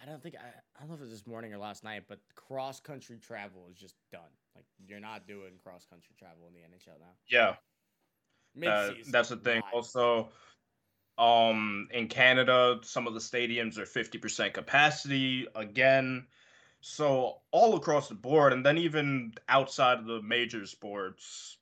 I 0.01 0.07
don't 0.07 0.23
think 0.23 0.35
I. 0.37 0.49
I 0.77 0.81
don't 0.81 0.89
know 0.89 0.95
if 0.97 1.01
it 1.01 1.05
was 1.05 1.13
this 1.13 1.27
morning 1.27 1.55
or 1.55 1.59
last 1.59 1.83
night, 1.85 2.03
but 2.09 2.19
cross 2.35 2.81
country 2.81 3.17
travel 3.19 3.69
is 3.71 3.77
just 3.79 3.95
done. 4.13 4.21
Like 4.55 4.65
you're 4.87 5.01
not 5.01 5.27
doing 5.27 5.53
cross 5.63 5.87
country 5.89 6.15
travel 6.19 6.47
in 6.49 6.55
the 6.55 6.61
NHL 6.61 7.01
now. 7.01 7.15
yeah. 7.29 7.55
Uh, 8.69 8.93
that's 9.11 9.31
the 9.31 9.37
thing. 9.37 9.63
live. 9.63 9.75
Also, 9.75 10.29
um, 11.19 11.89
in 11.93 12.07
Canada, 12.07 12.79
some 12.83 13.07
of 13.07 13.15
the 13.15 13.21
stadiums 13.21 13.79
are 13.79 13.87
fifty 13.87 14.19
percent 14.19 14.55
capacity 14.55 15.47
again. 15.55 16.27
So 16.81 17.39
all 17.51 17.77
across 17.77 18.09
the 18.09 18.15
board, 18.15 18.53
and 18.53 18.65
then 18.65 18.79
even 18.79 19.35
outside 19.49 19.99
of 19.99 20.07
the 20.07 20.23
major 20.23 20.67
sports, 20.67 21.57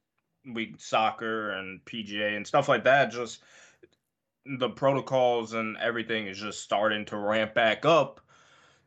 we 0.44 0.74
soccer 0.78 1.52
and 1.52 1.82
PGA 1.84 2.36
and 2.36 2.46
stuff 2.46 2.68
like 2.68 2.84
that. 2.84 3.10
Just 3.10 3.42
the 4.44 4.68
protocols 4.68 5.54
and 5.54 5.76
everything 5.76 6.26
is 6.26 6.38
just 6.38 6.62
starting 6.62 7.04
to 7.06 7.16
ramp 7.16 7.54
back 7.54 7.84
up 7.84 8.20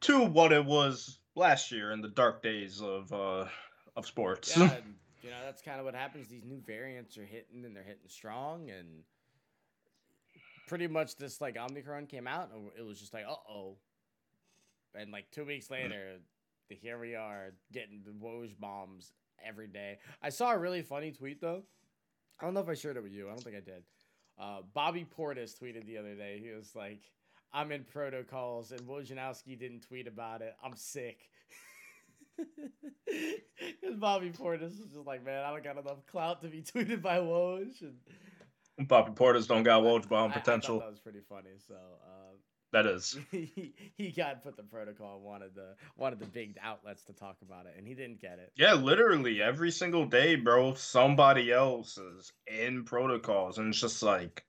to 0.01 0.25
what 0.25 0.51
it 0.51 0.65
was 0.65 1.19
last 1.35 1.71
year 1.71 1.91
in 1.91 2.01
the 2.01 2.09
dark 2.09 2.43
days 2.43 2.81
of 2.81 3.11
uh 3.13 3.45
of 3.95 4.05
sports. 4.05 4.55
Yeah, 4.55 4.75
you 5.23 5.29
know 5.29 5.37
that's 5.43 5.61
kind 5.61 5.79
of 5.79 5.85
what 5.85 5.95
happens. 5.95 6.27
These 6.27 6.45
new 6.45 6.61
variants 6.65 7.17
are 7.17 7.25
hitting, 7.25 7.65
and 7.65 7.75
they're 7.75 7.83
hitting 7.83 8.07
strong, 8.07 8.69
and 8.69 9.03
pretty 10.67 10.87
much 10.87 11.15
this 11.17 11.41
like 11.41 11.57
Omicron 11.57 12.07
came 12.07 12.27
out, 12.27 12.49
and 12.53 12.69
it 12.77 12.85
was 12.85 12.99
just 12.99 13.13
like, 13.13 13.25
uh 13.25 13.35
oh, 13.49 13.77
and 14.93 15.11
like 15.11 15.29
two 15.31 15.45
weeks 15.45 15.69
later, 15.69 16.17
the 16.69 16.75
here 16.75 16.99
we 16.99 17.15
are 17.15 17.53
getting 17.71 18.01
the 18.03 18.11
Woj 18.11 18.57
bombs 18.59 19.11
every 19.45 19.67
day. 19.67 19.99
I 20.21 20.29
saw 20.29 20.51
a 20.51 20.57
really 20.57 20.81
funny 20.81 21.11
tweet 21.11 21.41
though. 21.41 21.63
I 22.39 22.45
don't 22.45 22.53
know 22.53 22.61
if 22.61 22.69
I 22.69 22.73
shared 22.73 22.97
it 22.97 23.03
with 23.03 23.13
you. 23.13 23.27
I 23.27 23.29
don't 23.29 23.43
think 23.43 23.55
I 23.55 23.61
did. 23.61 23.83
Uh, 24.37 24.61
Bobby 24.73 25.05
Portis 25.05 25.57
tweeted 25.57 25.85
the 25.85 25.97
other 25.97 26.15
day. 26.15 26.41
He 26.43 26.51
was 26.51 26.75
like, 26.75 27.01
"I'm 27.53 27.71
in 27.71 27.85
protocols," 27.85 28.71
and 28.71 28.81
Wojnarowski 28.81 29.57
didn't 29.57 29.81
tweet 29.81 30.07
about 30.07 30.41
it. 30.41 30.55
I'm 30.63 30.75
sick. 30.75 31.29
Because 32.37 33.95
Bobby 33.97 34.31
Portis 34.31 34.79
was 34.79 34.89
just 34.93 35.05
like, 35.05 35.23
man, 35.23 35.43
I 35.43 35.51
don't 35.51 35.63
got 35.63 35.77
enough 35.77 36.05
clout 36.07 36.41
to 36.41 36.47
be 36.47 36.61
tweeted 36.75 37.01
by 37.01 37.19
Woj. 37.19 37.69
And 38.77 38.87
Bobby 38.87 39.11
Portis 39.11 39.47
don't 39.47 39.63
got 39.63 39.83
Woj 39.83 40.07
bomb 40.09 40.31
I- 40.31 40.35
I 40.35 40.39
potential. 40.39 40.79
that 40.79 40.89
was 40.89 40.99
pretty 40.99 41.21
funny. 41.29 41.51
So 41.67 41.75
uh, 41.75 42.33
That 42.73 42.85
is. 42.87 43.17
he, 43.31 43.73
he 43.95 44.11
got 44.11 44.43
put 44.43 44.57
the 44.57 44.63
protocol. 44.63 45.21
Wanted 45.21 45.55
the 45.55 45.75
wanted 45.95 46.19
the 46.19 46.25
big 46.25 46.57
outlets 46.61 47.03
to 47.05 47.13
talk 47.13 47.37
about 47.41 47.67
it, 47.67 47.75
and 47.77 47.87
he 47.87 47.93
didn't 47.93 48.19
get 48.21 48.39
it. 48.39 48.51
Yeah, 48.55 48.73
literally 48.73 49.41
every 49.41 49.71
single 49.71 50.05
day, 50.05 50.35
bro, 50.35 50.73
somebody 50.73 51.51
else 51.53 51.97
is 51.97 52.33
in 52.47 52.83
protocols. 52.83 53.57
And 53.59 53.69
it's 53.69 53.79
just 53.79 54.03
like, 54.03 54.43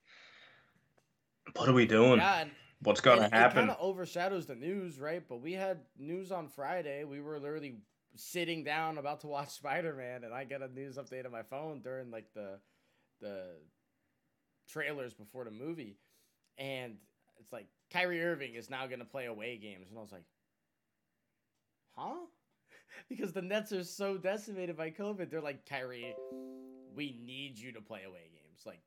what 1.55 1.69
are 1.69 1.73
we 1.75 1.87
doing? 1.87 2.19
Yeah, 2.19 2.41
and 2.41 2.51
What's 2.83 3.01
going 3.01 3.19
to 3.19 3.35
happen? 3.35 3.59
It 3.59 3.67
kind 3.67 3.71
of 3.71 3.79
overshadows 3.81 4.47
the 4.47 4.55
news, 4.55 5.01
right? 5.01 5.23
But 5.27 5.41
we 5.41 5.53
had 5.53 5.81
news 5.99 6.31
on 6.31 6.49
Friday. 6.49 7.05
We 7.05 7.21
were 7.21 7.39
literally 7.39 7.79
sitting 8.17 8.65
down 8.65 8.99
about 8.99 9.21
to 9.21 9.27
watch 9.27 9.51
Spider 9.55 9.95
Man, 9.95 10.25
and 10.25 10.35
I 10.35 10.45
get 10.45 10.63
a 10.63 10.69
news 10.69 10.97
update 10.97 11.25
on 11.25 11.33
my 11.33 11.43
phone 11.43 11.81
during 11.81 12.11
like 12.11 12.33
the 12.35 12.59
the 13.21 13.47
trailers 14.69 15.15
before 15.15 15.45
the 15.45 15.51
movie, 15.51 15.97
and 16.59 16.97
it's 17.41 17.53
like 17.53 17.67
Kyrie 17.91 18.23
Irving 18.23 18.55
is 18.55 18.69
now 18.69 18.87
going 18.87 18.99
to 18.99 19.07
play 19.07 19.27
away 19.27 19.57
games, 19.57 19.89
and 19.89 19.99
I 19.99 20.03
was 20.03 20.13
like, 20.13 20.25
huh? 21.97 22.27
because 23.09 23.33
the 23.33 23.43
Nets 23.43 23.73
are 23.73 23.85
so 23.85 24.19
decimated 24.19 24.77
by 24.77 24.91
COVID, 24.91 25.31
they're 25.31 25.41
like 25.41 25.67
Kyrie, 25.67 26.15
we 26.95 27.19
need 27.25 27.59
you 27.59 27.73
to 27.73 27.81
play 27.81 28.03
away 28.07 28.31
games, 28.33 28.63
like. 28.67 28.81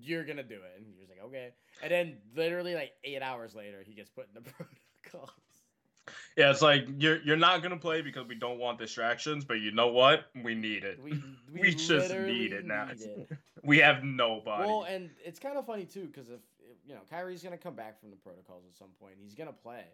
You're 0.00 0.24
gonna 0.24 0.42
do 0.42 0.56
it, 0.56 0.72
and 0.76 0.86
he 0.86 0.94
was 0.98 1.08
like, 1.08 1.20
"Okay." 1.24 1.52
And 1.82 1.90
then, 1.90 2.18
literally, 2.34 2.74
like 2.74 2.92
eight 3.04 3.22
hours 3.22 3.54
later, 3.54 3.82
he 3.84 3.94
gets 3.94 4.10
put 4.10 4.28
in 4.28 4.34
the 4.34 4.50
protocols. 4.50 5.30
yeah, 6.36 6.50
it's 6.50 6.62
like 6.62 6.86
you're 6.98 7.20
you're 7.22 7.36
not 7.36 7.62
gonna 7.62 7.76
play 7.76 8.02
because 8.02 8.26
we 8.26 8.34
don't 8.34 8.58
want 8.58 8.78
distractions, 8.78 9.44
but 9.44 9.60
you 9.60 9.70
know 9.72 9.88
what? 9.88 10.26
We 10.42 10.54
need 10.54 10.84
it. 10.84 11.00
We 11.02 11.12
we, 11.52 11.60
We 11.60 11.74
just 11.74 12.10
need 12.14 12.52
it 12.52 12.66
now. 12.66 12.86
need 12.86 13.00
it. 13.02 13.38
We 13.64 13.78
have 13.78 14.04
nobody. 14.04 14.68
Well, 14.68 14.84
and 14.84 15.10
it's 15.24 15.38
kind 15.40 15.58
of 15.58 15.66
funny 15.66 15.84
too 15.84 16.06
because 16.06 16.30
if 16.30 16.40
you 16.86 16.94
know 16.94 17.00
Kyrie's 17.10 17.42
gonna 17.42 17.58
come 17.58 17.74
back 17.74 18.00
from 18.00 18.10
the 18.10 18.16
protocols 18.16 18.64
at 18.68 18.76
some 18.76 18.90
point, 19.00 19.14
he's 19.20 19.34
gonna 19.34 19.52
play. 19.52 19.84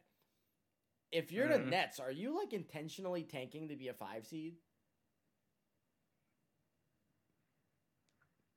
If 1.12 1.32
you're 1.32 1.48
the 1.48 1.58
Mhm. 1.58 1.68
Nets, 1.70 2.00
are 2.00 2.10
you 2.10 2.36
like 2.38 2.52
intentionally 2.52 3.22
tanking 3.22 3.68
to 3.68 3.76
be 3.76 3.88
a 3.88 3.94
five 3.94 4.26
seed? 4.26 4.56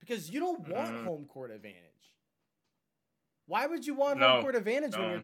Because 0.07 0.29
you 0.29 0.39
don't 0.39 0.67
want 0.67 0.95
Mhm. 0.95 1.03
home 1.03 1.25
court 1.25 1.51
advantage. 1.51 1.83
Why 3.45 3.65
would 3.65 3.85
you 3.85 3.93
want 3.93 4.19
No, 4.19 4.27
home 4.33 4.41
court 4.41 4.55
advantage 4.55 4.93
when 4.93 5.01
no. 5.01 5.11
you're 5.13 5.23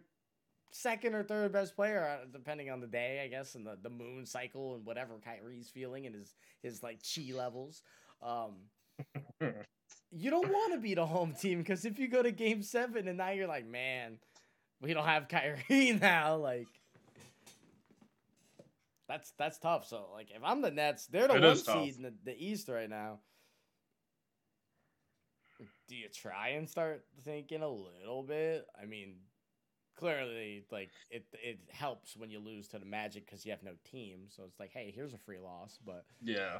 second 0.71 1.13
or 1.13 1.23
third 1.23 1.51
best 1.51 1.75
player, 1.75 2.03
uh, 2.03 2.25
depending 2.25 2.69
on 2.69 2.79
the 2.79 2.87
day, 2.87 3.21
I 3.23 3.27
guess, 3.27 3.55
and 3.55 3.65
the, 3.65 3.75
the 3.81 3.89
moon 3.89 4.25
cycle 4.25 4.75
and 4.75 4.85
whatever 4.85 5.19
Kyrie's 5.19 5.69
feeling 5.69 6.05
and 6.05 6.15
his 6.15 6.35
his 6.61 6.83
like 6.83 6.99
chi 7.03 7.31
levels. 7.33 7.83
Um, 8.21 8.69
you 10.11 10.29
don't 10.29 10.49
want 10.49 10.73
to 10.73 10.79
beat 10.79 10.97
a 10.97 11.05
home 11.05 11.33
team 11.33 11.59
because 11.59 11.85
if 11.85 11.99
you 11.99 12.07
go 12.07 12.23
to 12.23 12.31
Game 12.31 12.63
Seven 12.63 13.07
and 13.07 13.17
now 13.17 13.29
you're 13.31 13.47
like, 13.47 13.65
man, 13.65 14.19
we 14.81 14.93
don't 14.93 15.05
have 15.05 15.27
Kyrie 15.27 15.91
now, 16.01 16.37
like. 16.37 16.67
That's 19.07 19.31
that's 19.37 19.59
tough. 19.59 19.85
So 19.85 20.09
like, 20.13 20.31
if 20.31 20.41
I'm 20.43 20.61
the 20.61 20.71
Nets, 20.71 21.07
they're 21.07 21.27
the 21.27 21.35
It 21.35 21.41
one 21.41 21.57
seed 21.57 21.97
in 21.97 22.03
the, 22.03 22.13
the 22.23 22.35
East 22.37 22.69
right 22.69 22.89
now. 22.89 23.19
Do 25.87 25.95
you 25.95 26.07
try 26.09 26.49
and 26.49 26.69
start 26.69 27.05
thinking 27.23 27.61
a 27.61 27.69
little 27.69 28.23
bit? 28.23 28.65
I 28.81 28.85
mean, 28.85 29.15
clearly, 29.97 30.65
like 30.71 30.89
it 31.09 31.25
it 31.33 31.59
helps 31.69 32.15
when 32.15 32.29
you 32.29 32.39
lose 32.39 32.67
to 32.69 32.79
the 32.79 32.85
Magic 32.85 33.25
because 33.25 33.45
you 33.45 33.51
have 33.51 33.63
no 33.63 33.73
team. 33.89 34.21
So 34.29 34.43
it's 34.47 34.59
like, 34.59 34.71
hey, 34.71 34.91
here's 34.95 35.13
a 35.13 35.17
free 35.17 35.39
loss. 35.39 35.79
But 35.85 36.05
yeah. 36.21 36.59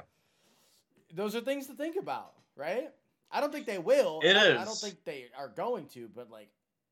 those 1.12 1.34
are 1.34 1.40
things 1.40 1.66
to 1.68 1.74
think 1.74 1.96
about, 1.96 2.34
right? 2.56 2.90
I 3.30 3.40
don't 3.40 3.52
think 3.52 3.66
they 3.66 3.78
will. 3.78 4.20
It 4.22 4.36
I, 4.36 4.60
I 4.60 4.64
don't 4.64 4.78
think 4.78 5.04
they 5.04 5.26
are 5.36 5.48
going 5.48 5.86
to. 5.88 6.08
But 6.14 6.30
like, 6.30 6.50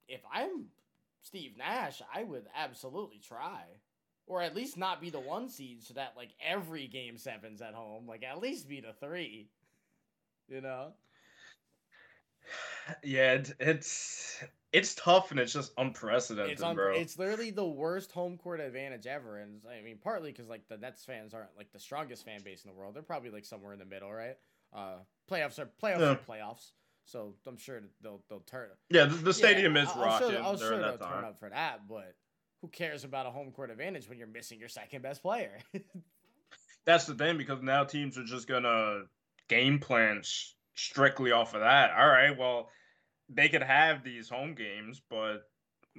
if 0.08 0.20
I'm 0.32 0.66
Steve 1.22 1.56
Nash, 1.56 2.02
I 2.14 2.24
would 2.24 2.46
absolutely 2.56 3.18
try. 3.18 3.62
Or 4.26 4.40
at 4.40 4.54
least 4.54 4.78
not 4.78 5.00
be 5.00 5.10
the 5.10 5.20
one 5.20 5.48
seed 5.48 5.82
so 5.82 5.94
that 5.94 6.14
like 6.16 6.30
every 6.44 6.86
game 6.86 7.18
seven's 7.18 7.60
at 7.60 7.74
home. 7.74 8.06
Like 8.06 8.24
at 8.24 8.40
least 8.40 8.68
be 8.68 8.80
the 8.80 8.92
three. 8.92 9.48
You 10.48 10.60
know? 10.60 10.92
Yeah, 13.04 13.34
it, 13.34 13.54
it's 13.60 14.42
it's 14.72 14.94
tough 14.94 15.30
and 15.30 15.38
it's 15.38 15.52
just 15.52 15.72
unprecedented, 15.78 16.52
It's 16.52 16.62
un- 16.62 16.74
bro. 16.74 16.94
it's 16.94 17.18
literally 17.18 17.50
the 17.50 17.64
worst 17.64 18.10
home 18.12 18.36
court 18.38 18.60
advantage 18.60 19.06
ever, 19.06 19.38
and 19.38 19.60
I 19.70 19.82
mean 19.82 19.98
partly 20.02 20.32
because 20.32 20.48
like 20.48 20.66
the 20.68 20.78
Nets 20.78 21.04
fans 21.04 21.34
aren't 21.34 21.56
like 21.56 21.72
the 21.72 21.78
strongest 21.78 22.24
fan 22.24 22.40
base 22.42 22.64
in 22.64 22.70
the 22.70 22.76
world. 22.76 22.94
They're 22.94 23.02
probably 23.02 23.30
like 23.30 23.44
somewhere 23.44 23.72
in 23.72 23.78
the 23.78 23.84
middle, 23.84 24.12
right? 24.12 24.36
Uh, 24.72 24.96
playoffs 25.30 25.58
are 25.58 25.66
playoffs 25.82 26.00
Yeah. 26.00 26.06
are 26.12 26.16
playoffs, 26.28 26.70
so 27.04 27.34
I'm 27.46 27.56
sure 27.58 27.80
they'll 28.02 28.22
they'll 28.28 28.40
turn. 28.40 28.68
yeah, 28.90 29.04
the, 29.04 29.16
the 29.16 29.34
stadium 29.34 29.76
Yeah, 29.76 29.82
is 29.82 29.88
I- 29.90 29.92
I'm 29.92 30.00
rocking 30.00 30.30
Sure, 30.30 30.42
I'm 30.42 30.58
sure 30.58 30.70
they'll 30.78 30.98
that 30.98 31.08
turn 31.08 31.24
up 31.24 31.38
for 31.38 31.48
that, 31.50 31.86
but 31.88 32.14
who 32.62 32.68
cares 32.68 33.04
about 33.04 33.26
a 33.26 33.30
home 33.30 33.50
court 33.52 33.70
advantage 33.70 34.08
when 34.08 34.18
you're 34.18 34.26
missing 34.26 34.58
your 34.58 34.68
second 34.68 35.02
best 35.02 35.22
player? 35.22 35.58
That's 36.84 37.06
the 37.06 37.14
thing 37.14 37.38
because 37.38 37.62
now 37.62 37.84
teams 37.84 38.18
are 38.18 38.24
just 38.24 38.48
gonna 38.48 39.02
game 39.48 39.78
plan 39.78 40.22
strictly 40.74 41.32
off 41.32 41.54
of 41.54 41.60
that. 41.60 41.90
All 41.92 42.08
right, 42.08 42.36
well, 42.36 42.68
they 43.28 43.48
could 43.48 43.62
have 43.62 44.02
these 44.04 44.28
home 44.28 44.54
games, 44.54 45.00
but 45.10 45.48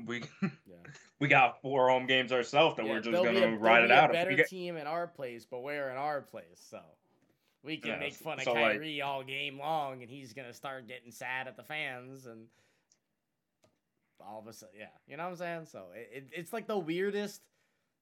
we 0.06 0.24
yeah. 0.42 0.76
we 1.20 1.28
got 1.28 1.62
four 1.62 1.90
home 1.90 2.06
games 2.08 2.32
ourselves 2.32 2.76
that 2.78 2.86
Yeah, 2.86 2.94
we're 2.94 3.00
just 3.02 3.24
gonna 3.24 3.48
a, 3.48 3.58
ride 3.58 3.84
it 3.84 3.92
out. 3.92 4.12
Better 4.12 4.30
we 4.32 4.36
get- 4.38 4.50
team 4.50 4.78
in 4.78 4.88
our 4.88 5.08
place, 5.08 5.46
but 5.46 5.62
we're 5.62 5.90
in 5.90 5.98
our 5.98 6.22
place, 6.22 6.66
so 6.70 6.80
we 7.64 7.78
can 7.78 7.92
Yeah, 7.92 8.00
make 8.00 8.14
fun 8.16 8.40
of 8.40 8.44
so, 8.44 8.54
like- 8.54 8.74
Kyrie 8.74 9.02
all 9.02 9.24
game 9.24 9.60
long, 9.60 10.02
and 10.02 10.10
he's 10.10 10.34
gonna 10.34 10.54
start 10.54 10.88
getting 10.88 11.12
sad 11.12 11.48
at 11.48 11.56
the 11.56 11.64
fans, 11.64 12.26
and 12.26 12.48
all 14.26 14.40
of 14.40 14.48
a 14.48 14.54
sudden, 14.54 14.76
yeah, 14.80 14.88
you 15.08 15.18
know 15.18 15.24
what 15.24 15.30
I'm 15.32 15.36
saying. 15.36 15.66
So 15.66 15.86
it, 15.94 16.10
it, 16.14 16.28
it's 16.32 16.54
like 16.54 16.68
the 16.68 16.78
weirdest 16.78 17.42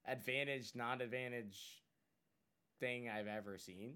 advantage, 0.08 0.72
non-advantage 0.76 1.58
thing 2.80 3.10
I've 3.10 3.28
ever 3.28 3.58
seen. 3.58 3.94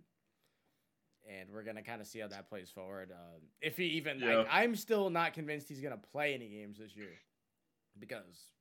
And 1.28 1.50
we're 1.52 1.64
gonna 1.64 1.82
kind 1.82 2.02
of 2.02 2.08
see 2.08 2.20
how 2.20 2.28
that 2.28 2.50
plays 2.50 2.70
forward. 2.70 3.12
Uh, 3.12 3.40
if 3.62 3.78
he 3.78 3.86
even, 3.86 4.20
Yeah. 4.20 4.38
like, 4.38 4.48
I'm 4.52 4.76
still 4.76 5.10
not 5.10 5.34
convinced 5.34 5.68
he's 5.70 5.82
gonna 5.82 5.98
play 5.98 6.34
any 6.34 6.50
games 6.50 6.78
this 6.78 6.96
year 6.96 7.14
because 8.00 8.52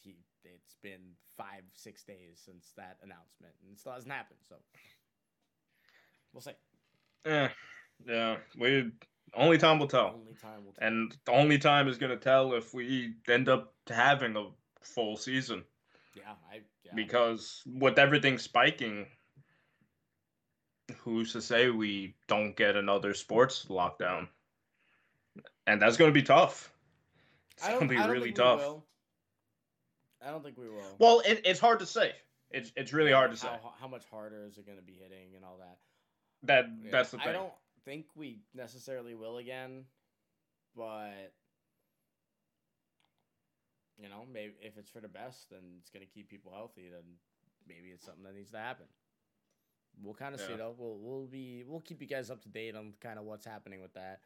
he 0.00 0.16
it's 0.44 0.74
been 0.82 1.00
five 1.36 1.62
six 1.72 2.02
days 2.04 2.40
since 2.44 2.72
that 2.76 2.98
announcement 3.02 3.54
and 3.62 3.72
it 3.72 3.78
still 3.78 3.92
hasn't 3.92 4.12
happened 4.12 4.38
so 4.48 4.56
we'll 6.32 6.40
see 6.40 6.52
Eh, 7.26 7.48
yeah, 8.06 8.36
we 8.58 8.90
only 9.34 9.56
time 9.56 9.78
will 9.78 9.86
tell, 9.86 10.14
only 10.14 10.34
time 10.34 10.64
will 10.64 10.72
tell 10.72 10.86
and 10.86 11.16
the 11.24 11.32
only 11.32 11.56
time 11.58 11.88
is 11.88 11.96
gonna 11.96 12.16
tell 12.16 12.52
if 12.54 12.74
we 12.74 13.14
end 13.28 13.48
up 13.48 13.74
having 13.88 14.36
a 14.36 14.48
full 14.82 15.16
season. 15.16 15.64
yeah 16.14 16.34
i 16.52 16.60
yeah. 16.84 16.92
because 16.94 17.62
with 17.66 17.98
everything 17.98 18.36
spiking, 18.38 19.06
who's 20.98 21.32
to 21.32 21.42
say 21.42 21.70
we 21.70 22.14
don't 22.28 22.56
get 22.56 22.76
another 22.76 23.14
sports 23.14 23.66
lockdown? 23.68 24.28
And 25.66 25.80
that's 25.80 25.96
going 25.96 26.10
to 26.10 26.14
be 26.14 26.22
tough. 26.22 26.70
It's 27.56 27.66
going 27.68 27.80
to 27.80 27.86
be 27.88 27.96
really 27.96 28.32
tough. 28.32 28.60
i 30.20 30.30
don't 30.30 30.42
think 30.42 30.58
we 30.58 30.68
will 30.68 30.96
Well, 30.98 31.20
it, 31.24 31.42
it's 31.44 31.60
hard 31.60 31.78
to 31.80 31.86
say. 31.86 32.12
It's 32.50 32.72
it's 32.76 32.92
really 32.92 33.12
hard 33.12 33.30
to 33.30 33.36
say. 33.36 33.48
how 33.80 33.88
much 33.88 34.04
harder 34.10 34.44
is 34.46 34.58
it 34.58 34.66
going 34.66 34.78
to 34.78 34.84
be 34.84 34.94
hitting 34.94 35.34
and 35.34 35.44
all 35.44 35.58
that 35.58 35.78
That 36.44 36.70
Yeah, 36.82 36.90
that's 36.90 37.10
the 37.10 37.18
thing. 37.18 37.28
i 37.28 37.32
don't 37.32 37.52
think 37.84 38.06
we 38.14 38.38
necessarily 38.54 39.14
will 39.14 39.38
again 39.38 39.84
but 40.76 41.32
you 43.98 44.08
know 44.08 44.24
maybe 44.32 44.54
if 44.60 44.78
it's 44.78 44.90
for 44.90 45.00
the 45.00 45.08
best 45.08 45.50
then 45.50 45.60
it's 45.78 45.90
going 45.90 46.04
to 46.04 46.12
keep 46.12 46.28
people 46.28 46.52
healthy 46.54 46.88
then 46.90 47.02
maybe 47.68 47.88
it's 47.92 48.04
something 48.04 48.24
that 48.24 48.34
needs 48.34 48.50
to 48.50 48.58
happen 48.58 48.86
we'll 50.02 50.14
kind 50.14 50.34
of 50.34 50.40
see 50.40 50.50
Yeah. 50.50 50.56
though 50.58 50.74
we'll, 50.78 50.98
we'll 50.98 51.26
be 51.26 51.64
we'll 51.66 51.80
keep 51.80 52.00
you 52.00 52.06
guys 52.08 52.30
up 52.30 52.42
to 52.42 52.48
date 52.48 52.74
on 52.76 52.92
kind 53.00 53.18
of 53.18 53.24
what's 53.24 53.44
happening 53.44 53.80
with 53.80 53.94
that 53.94 54.20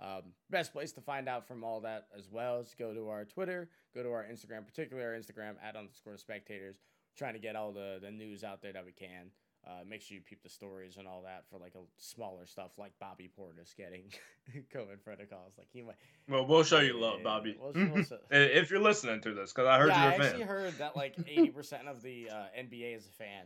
um, 0.00 0.22
best 0.50 0.72
place 0.72 0.90
to 0.92 1.00
find 1.00 1.28
out 1.28 1.46
from 1.46 1.62
all 1.62 1.80
that 1.82 2.08
as 2.18 2.28
well 2.30 2.58
is 2.60 2.74
go 2.78 2.92
to 2.94 3.08
our 3.08 3.24
twitter 3.24 3.68
go 3.94 4.02
to 4.02 4.10
our 4.10 4.24
instagram 4.24 4.66
particularly 4.66 5.06
our 5.06 5.18
instagram 5.18 5.54
at 5.62 5.76
underscore 5.76 6.16
spectators 6.16 6.78
trying 7.16 7.34
to 7.34 7.38
get 7.40 7.54
all 7.56 7.72
the, 7.72 7.98
the 8.02 8.10
news 8.10 8.42
out 8.42 8.62
there 8.62 8.72
that 8.72 8.84
we 8.84 8.92
can 8.92 9.30
uh, 9.64 9.84
make 9.88 10.02
sure 10.02 10.16
you 10.16 10.20
peep 10.20 10.42
the 10.42 10.48
stories 10.48 10.96
and 10.96 11.06
all 11.06 11.22
that 11.22 11.44
for 11.48 11.56
like 11.56 11.74
a 11.76 11.78
smaller 11.96 12.46
stuff 12.46 12.72
like 12.78 12.90
Bobby 12.98 13.30
Portis 13.38 13.76
getting 13.76 14.02
COVID 14.74 15.04
protocols. 15.04 15.52
Like 15.56 15.68
he 15.72 15.82
might. 15.82 15.94
Well, 16.28 16.44
we'll 16.44 16.64
show 16.64 16.80
you 16.80 16.98
love, 16.98 17.22
Bobby. 17.22 17.56
we'll- 17.60 17.72
we'll 17.72 18.04
if 18.32 18.72
you're 18.72 18.80
listening 18.80 19.20
to 19.20 19.32
this, 19.34 19.52
because 19.52 19.68
I 19.68 19.78
heard 19.78 19.90
yeah, 19.90 20.02
you're 20.02 20.12
I 20.12 20.14
a 20.14 20.18
fan. 20.18 20.22
I 20.22 20.28
actually 20.30 20.44
heard 20.46 20.78
that 20.78 20.96
like 20.96 21.14
eighty 21.28 21.50
percent 21.50 21.86
of 21.86 22.02
the 22.02 22.28
uh, 22.28 22.34
NBA 22.58 22.96
is 22.96 23.06
a 23.06 23.10
fan 23.10 23.44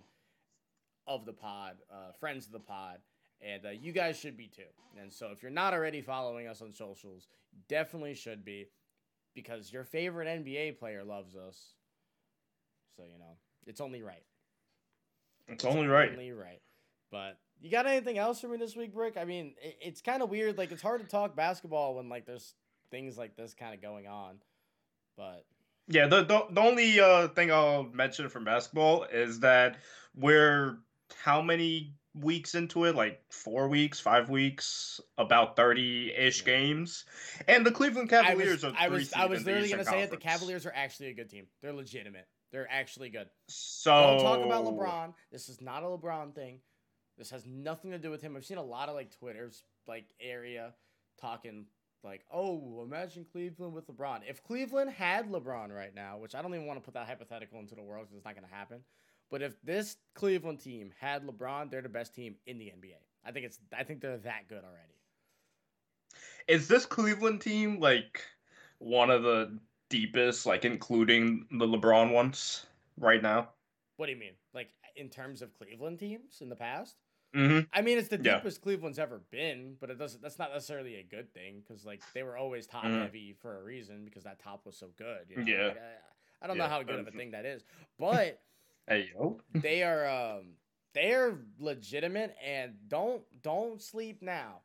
of 1.06 1.24
the 1.24 1.32
pod, 1.32 1.76
uh, 1.90 2.12
friends 2.18 2.46
of 2.46 2.52
the 2.52 2.60
pod, 2.60 2.98
and 3.40 3.66
uh, 3.66 3.70
you 3.70 3.92
guys 3.92 4.18
should 4.18 4.36
be 4.36 4.48
too. 4.48 4.62
And 5.00 5.12
so 5.12 5.28
if 5.32 5.42
you're 5.42 5.50
not 5.50 5.74
already 5.74 6.00
following 6.00 6.46
us 6.46 6.62
on 6.62 6.72
socials, 6.72 7.28
definitely 7.68 8.14
should 8.14 8.44
be, 8.44 8.66
because 9.34 9.72
your 9.72 9.84
favorite 9.84 10.26
NBA 10.26 10.78
player 10.78 11.04
loves 11.04 11.36
us. 11.36 11.74
So 12.96 13.02
you 13.02 13.18
know 13.18 13.36
it's 13.66 13.80
only 13.80 14.02
right. 14.02 14.22
it's 15.48 15.64
only 15.64 15.86
right. 15.86 16.10
Only 16.10 16.32
right. 16.32 16.60
But 17.10 17.38
you 17.60 17.70
got 17.70 17.86
anything 17.86 18.18
else 18.18 18.40
for 18.40 18.48
me 18.48 18.56
this 18.56 18.76
week, 18.76 18.94
Brick? 18.94 19.16
I 19.16 19.24
mean, 19.24 19.54
it, 19.62 19.78
it's 19.80 20.00
kind 20.00 20.22
of 20.22 20.30
weird. 20.30 20.58
Like, 20.58 20.72
it's 20.72 20.82
hard 20.82 21.00
to 21.02 21.06
talk 21.06 21.36
basketball 21.36 21.94
when 21.94 22.08
like 22.08 22.26
there's 22.26 22.54
things 22.90 23.16
like 23.16 23.36
this 23.36 23.54
kind 23.54 23.74
of 23.74 23.82
going 23.82 24.06
on. 24.06 24.36
But 25.16 25.44
Yeah, 25.88 26.06
the 26.06 26.24
the, 26.24 26.46
the 26.50 26.60
only 26.60 27.00
uh, 27.00 27.28
thing 27.28 27.50
I'll 27.50 27.84
mention 27.84 28.28
from 28.28 28.44
basketball 28.44 29.04
is 29.04 29.40
that 29.40 29.78
we're 30.14 30.78
how 31.22 31.42
many 31.42 31.94
weeks 32.14 32.54
into 32.54 32.84
it? 32.84 32.94
Like 32.94 33.20
four 33.30 33.68
weeks, 33.68 34.00
five 34.00 34.30
weeks, 34.30 35.00
about 35.18 35.56
thirty 35.56 36.12
ish 36.12 36.40
Yeah. 36.40 36.46
games, 36.46 37.04
and 37.48 37.64
the 37.64 37.70
Cleveland 37.70 38.12
I 38.12 38.22
Cavaliers 38.22 38.62
was, 38.62 38.64
are. 38.64 38.76
I 38.78 38.88
was, 38.88 39.12
I 39.12 39.26
was 39.26 39.44
literally 39.44 39.70
gonna 39.70 39.84
say 39.84 40.02
it. 40.02 40.10
The 40.10 40.16
Cavaliers 40.16 40.66
are 40.66 40.72
actually 40.74 41.08
a 41.08 41.14
good 41.14 41.30
team. 41.30 41.46
They're 41.62 41.72
legitimate. 41.72 42.26
They're 42.52 42.70
actually 42.70 43.10
good. 43.10 43.28
So 43.48 43.92
Don't 43.92 44.20
talk 44.20 44.44
about 44.44 44.64
LeBron. 44.64 45.14
This 45.32 45.48
is 45.48 45.60
not 45.60 45.82
a 45.82 45.86
LeBron 45.86 46.34
thing. 46.34 46.60
This 47.18 47.30
has 47.30 47.46
nothing 47.46 47.90
to 47.90 47.98
do 47.98 48.10
with 48.10 48.22
him. 48.22 48.36
I've 48.36 48.44
seen 48.44 48.58
a 48.58 48.62
lot 48.62 48.88
of 48.88 48.94
like 48.94 49.10
Twitter's 49.10 49.64
like 49.86 50.06
area 50.20 50.74
talking 51.20 51.66
like, 52.04 52.24
oh, 52.32 52.82
imagine 52.86 53.26
Cleveland 53.30 53.72
with 53.74 53.88
LeBron. 53.88 54.20
If 54.28 54.42
Cleveland 54.44 54.90
had 54.90 55.30
LeBron 55.30 55.74
right 55.74 55.94
now, 55.94 56.18
which 56.18 56.34
I 56.34 56.42
don't 56.42 56.54
even 56.54 56.66
want 56.66 56.78
to 56.78 56.84
put 56.84 56.94
that 56.94 57.06
hypothetical 57.06 57.58
into 57.58 57.74
the 57.74 57.82
world 57.82 58.04
because 58.04 58.18
it's 58.18 58.24
not 58.24 58.34
going 58.34 58.48
to 58.48 58.54
happen. 58.54 58.80
But 59.30 59.42
if 59.42 59.60
this 59.62 59.96
Cleveland 60.14 60.60
team 60.60 60.92
had 61.00 61.26
LeBron, 61.26 61.70
they're 61.70 61.82
the 61.82 61.88
best 61.88 62.14
team 62.14 62.36
in 62.46 62.58
the 62.58 62.66
NBA. 62.66 62.98
I 63.24 63.32
think 63.32 63.46
it's. 63.46 63.58
I 63.76 63.82
think 63.82 64.00
they're 64.00 64.18
that 64.18 64.48
good 64.48 64.62
already. 64.62 64.94
Is 66.46 66.68
this 66.68 66.86
Cleveland 66.86 67.40
team 67.40 67.80
like 67.80 68.22
one 68.78 69.10
of 69.10 69.22
the 69.22 69.58
deepest, 69.88 70.46
like 70.46 70.64
including 70.64 71.46
the 71.50 71.66
LeBron 71.66 72.12
ones 72.12 72.66
right 72.98 73.22
now? 73.22 73.48
What 73.96 74.06
do 74.06 74.12
you 74.12 74.18
mean? 74.18 74.34
Like 74.54 74.70
in 74.94 75.08
terms 75.08 75.42
of 75.42 75.52
Cleveland 75.58 75.98
teams 75.98 76.40
in 76.40 76.48
the 76.48 76.56
past? 76.56 76.96
Mm-hmm. 77.34 77.66
I 77.72 77.82
mean, 77.82 77.98
it's 77.98 78.08
the 78.08 78.20
Yeah. 78.22 78.36
deepest 78.36 78.62
Cleveland's 78.62 78.98
ever 78.98 79.18
been, 79.30 79.76
but 79.80 79.90
it 79.90 79.98
doesn't. 79.98 80.22
That's 80.22 80.38
not 80.38 80.52
necessarily 80.52 80.96
a 80.96 81.02
good 81.02 81.32
thing 81.34 81.60
because 81.60 81.84
like 81.84 82.00
they 82.14 82.22
were 82.22 82.36
always 82.36 82.66
top 82.66 82.84
Mhm. 82.84 83.02
heavy 83.02 83.32
for 83.32 83.58
a 83.58 83.62
reason 83.62 84.04
because 84.04 84.22
that 84.24 84.38
top 84.38 84.64
was 84.64 84.76
so 84.76 84.88
good. 84.96 85.28
You 85.28 85.36
know? 85.38 85.42
Yeah. 85.44 85.66
Like, 85.68 85.78
I, 85.78 86.44
I 86.44 86.46
don't 86.46 86.58
know 86.58 86.68
how 86.68 86.82
good 86.82 87.00
of 87.00 87.08
a 87.08 87.10
thing 87.10 87.32
that 87.32 87.44
is, 87.44 87.64
but 87.98 88.40
Hey 88.88 89.10
yo. 89.14 89.40
they 89.54 89.82
are 89.82 90.06
um 90.06 90.54
they 90.94 91.12
are 91.12 91.38
legitimate 91.58 92.36
and 92.44 92.74
don't 92.88 93.22
don't 93.42 93.82
sleep 93.82 94.22
now. 94.22 94.60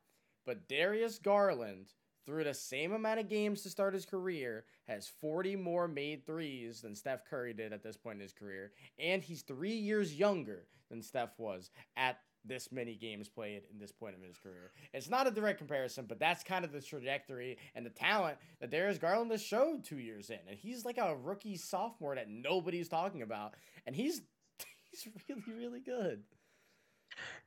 But 0.46 0.68
Darius 0.68 1.20
Garland, 1.20 1.88
through 2.26 2.44
the 2.44 2.54
same 2.54 2.94
amount 2.94 3.20
of 3.20 3.30
games 3.30 3.62
to 3.64 3.70
start 3.70 3.94
his 3.94 4.06
career, 4.06 4.66
has 4.88 5.12
40 5.22 5.56
more 5.56 5.88
made 5.88 6.26
threes 6.26 6.82
than 6.82 6.96
Steph 6.96 7.26
Curry 7.26 7.54
did 7.54 7.74
at 7.74 7.84
this 7.84 7.98
point 7.98 8.16
in 8.16 8.22
his 8.22 8.34
career. 8.34 8.72
And 9.00 9.24
he's 9.24 9.44
three 9.44 9.76
years 9.76 10.14
younger 10.16 10.68
than 10.90 11.02
Steph 11.02 11.38
was 11.38 11.70
at 11.96 12.18
this 12.46 12.72
many 12.72 12.96
games 12.96 13.30
played 13.30 13.64
in 13.72 13.80
this 13.80 13.92
point 13.92 14.16
of 14.16 14.22
his 14.22 14.38
career. 14.38 14.72
It's 14.94 15.10
not 15.10 15.28
a 15.28 15.32
direct 15.32 15.58
comparison, 15.58 16.06
but 16.08 16.20
that's 16.20 16.44
kind 16.44 16.66
of 16.66 16.72
the 16.72 16.82
trajectory 16.82 17.58
and 17.76 17.86
the 17.86 17.90
talent 17.90 18.38
that 18.60 18.72
Darius 18.72 18.98
Garland 18.98 19.32
has 19.32 19.42
showed 19.42 19.84
two 19.84 20.00
years 20.00 20.30
in. 20.30 20.40
And 20.48 20.58
he's 20.58 20.86
like 20.86 20.98
a 20.98 21.16
rookie 21.16 21.58
sophomore 21.58 22.16
that 22.16 22.30
nobody's 22.30 22.90
talking 22.90 23.22
about. 23.22 23.54
And 23.86 23.96
he's 23.96 24.22
he's 24.92 25.08
really, 25.30 25.54
really 25.58 25.80
good. 25.82 26.24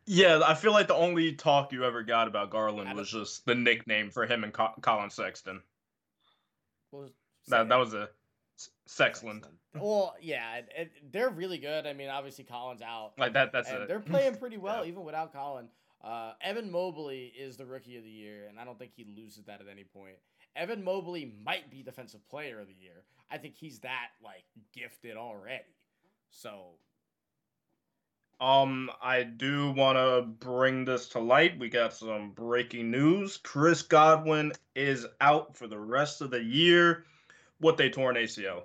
Yeah, 0.06 0.40
I 0.44 0.54
feel 0.54 0.72
like 0.72 0.88
the 0.88 0.94
only 0.94 1.32
talk 1.32 1.72
you 1.72 1.84
ever 1.84 2.02
got 2.02 2.28
about 2.28 2.50
Garland 2.50 2.94
was 2.94 3.10
just 3.10 3.46
the 3.46 3.54
nickname 3.54 4.10
for 4.10 4.26
him 4.26 4.44
and 4.44 4.52
Co- 4.52 4.74
Collin 4.82 5.08
Sexton. 5.08 5.62
Well, 6.92 7.08
that 7.48 7.68
that 7.70 7.76
was 7.76 7.94
a 7.94 8.10
Sexland. 8.88 9.44
Well, 9.76 10.14
yeah, 10.22 10.58
it, 10.58 10.68
it, 10.78 10.92
they're 11.10 11.30
really 11.30 11.58
good. 11.58 11.84
I 11.84 11.94
mean, 11.94 12.08
obviously 12.08 12.44
Collin's 12.44 12.80
out. 12.80 13.14
Like 13.18 13.32
that. 13.32 13.50
That's 13.50 13.68
and 13.68 13.82
a, 13.82 13.86
they're 13.88 13.98
playing 13.98 14.36
pretty 14.36 14.56
well 14.58 14.84
yeah. 14.84 14.90
even 14.92 15.02
without 15.02 15.32
Collin. 15.32 15.66
Uh, 16.00 16.34
Evan 16.40 16.70
Mobley 16.70 17.32
is 17.36 17.56
the 17.56 17.66
rookie 17.66 17.96
of 17.96 18.04
the 18.04 18.10
year, 18.10 18.46
and 18.48 18.60
I 18.60 18.64
don't 18.64 18.78
think 18.78 18.92
he 18.94 19.04
loses 19.16 19.46
that 19.46 19.60
at 19.60 19.66
any 19.68 19.82
point. 19.82 20.14
Evan 20.54 20.84
Mobley 20.84 21.34
might 21.44 21.72
be 21.72 21.82
defensive 21.82 22.20
player 22.28 22.60
of 22.60 22.68
the 22.68 22.74
year. 22.74 23.02
I 23.32 23.38
think 23.38 23.56
he's 23.56 23.80
that 23.80 24.10
like 24.22 24.44
gifted 24.72 25.16
already. 25.16 25.64
So 26.30 26.76
um, 28.40 28.90
I 29.02 29.22
do 29.22 29.72
want 29.72 29.96
to 29.96 30.22
bring 30.22 30.84
this 30.84 31.08
to 31.10 31.18
light. 31.18 31.58
We 31.58 31.68
got 31.68 31.94
some 31.94 32.30
breaking 32.30 32.90
news. 32.90 33.38
Chris 33.38 33.82
Godwin 33.82 34.52
is 34.74 35.06
out 35.20 35.56
for 35.56 35.66
the 35.66 35.78
rest 35.78 36.20
of 36.20 36.30
the 36.30 36.42
year 36.42 37.04
with 37.60 37.80
a 37.80 37.90
torn 37.90 38.16
ACL. 38.16 38.62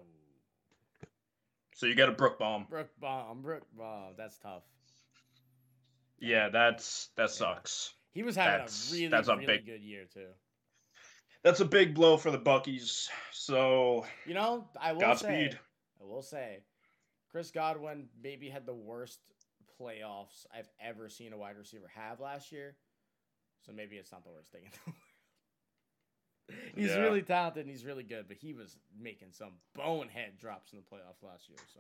So 1.76 1.86
you 1.86 1.96
got 1.96 2.10
a 2.10 2.14
Brook 2.14 2.38
bomb. 2.40 2.66
Brook 2.70 2.90
bomb. 3.00 3.42
Brook 3.42 3.64
bomb. 3.78 4.14
That's 4.18 4.38
tough. 4.38 4.64
Yeah, 6.20 6.50
that's 6.50 7.10
that 7.16 7.30
sucks. 7.30 7.94
He 8.12 8.24
was 8.24 8.36
having 8.36 8.60
that's, 8.60 8.92
a 8.92 8.96
really, 8.96 9.08
that's 9.08 9.28
a 9.30 9.36
really 9.36 9.46
big, 9.46 9.66
good 9.66 9.82
year 9.82 10.06
too. 10.14 10.28
That's 11.44 11.62
a 11.62 11.66
big 11.66 11.96
blow 11.96 12.18
for 12.18 12.32
the 12.32 12.40
Buckies. 12.40 13.08
So 13.32 14.06
you 14.26 14.34
know, 14.34 14.68
I 14.80 14.92
will 14.92 15.02
Godspeed. 15.02 15.54
say, 15.54 15.60
I 16.02 16.04
will 16.04 16.22
say, 16.22 16.64
Chris 17.32 17.52
Godwin 17.52 18.10
maybe 18.22 18.50
had 18.50 18.66
the 18.66 18.74
worst 18.74 19.20
playoffs 19.80 20.46
I've 20.54 20.70
ever 20.84 21.08
seen 21.08 21.32
a 21.32 21.38
wide 21.38 21.58
receiver 21.58 21.90
have 21.96 22.20
last 22.20 22.52
year. 22.52 22.76
So 23.62 23.72
maybe 23.72 23.96
it's 23.96 24.12
not 24.12 24.24
the 24.24 24.32
worst 24.32 24.52
thing 24.52 24.64
in 24.66 24.72
the 24.72 24.92
world. 24.92 24.98
he's 26.76 26.90
yeah. 26.90 26.98
really 26.98 27.22
talented 27.22 27.66
and 27.66 27.72
he's 27.72 27.86
really 27.86 28.04
good, 28.04 28.28
but 28.28 28.38
he 28.38 28.54
was 28.54 28.78
making 29.00 29.30
some 29.32 29.52
bonehead 29.76 30.38
drops 30.40 30.74
in 30.74 30.80
the 30.80 30.84
playoffs 30.84 31.24
last 31.24 31.50
year. 31.50 31.58
So 31.74 31.80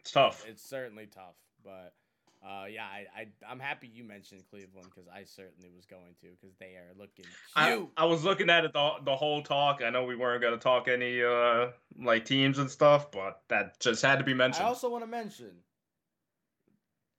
it's 0.00 0.10
tough. 0.10 0.44
It's 0.48 0.68
certainly 0.68 1.06
tough, 1.06 1.36
but 1.64 1.94
uh, 2.44 2.66
yeah, 2.66 2.84
I, 2.84 3.06
I 3.22 3.52
am 3.52 3.58
happy 3.58 3.90
you 3.92 4.04
mentioned 4.04 4.42
Cleveland 4.50 4.86
because 4.94 5.08
I 5.08 5.24
certainly 5.24 5.70
was 5.74 5.84
going 5.86 6.14
to 6.20 6.28
because 6.40 6.54
they 6.58 6.76
are 6.76 6.92
looking. 6.96 7.24
I, 7.56 7.84
I 7.96 8.04
was 8.04 8.22
looking 8.22 8.50
at 8.50 8.64
it 8.64 8.72
the, 8.72 8.90
the 9.04 9.16
whole 9.16 9.42
talk. 9.42 9.80
I 9.84 9.90
know 9.90 10.04
we 10.04 10.14
weren't 10.14 10.42
going 10.42 10.54
to 10.54 10.60
talk 10.60 10.86
any 10.86 11.22
uh 11.22 11.68
like 11.98 12.24
teams 12.24 12.58
and 12.58 12.70
stuff, 12.70 13.10
but 13.10 13.42
that 13.48 13.80
just 13.80 14.02
had 14.02 14.18
to 14.18 14.24
be 14.24 14.34
mentioned. 14.34 14.64
I 14.64 14.68
also 14.68 14.88
want 14.88 15.02
to 15.02 15.10
mention, 15.10 15.50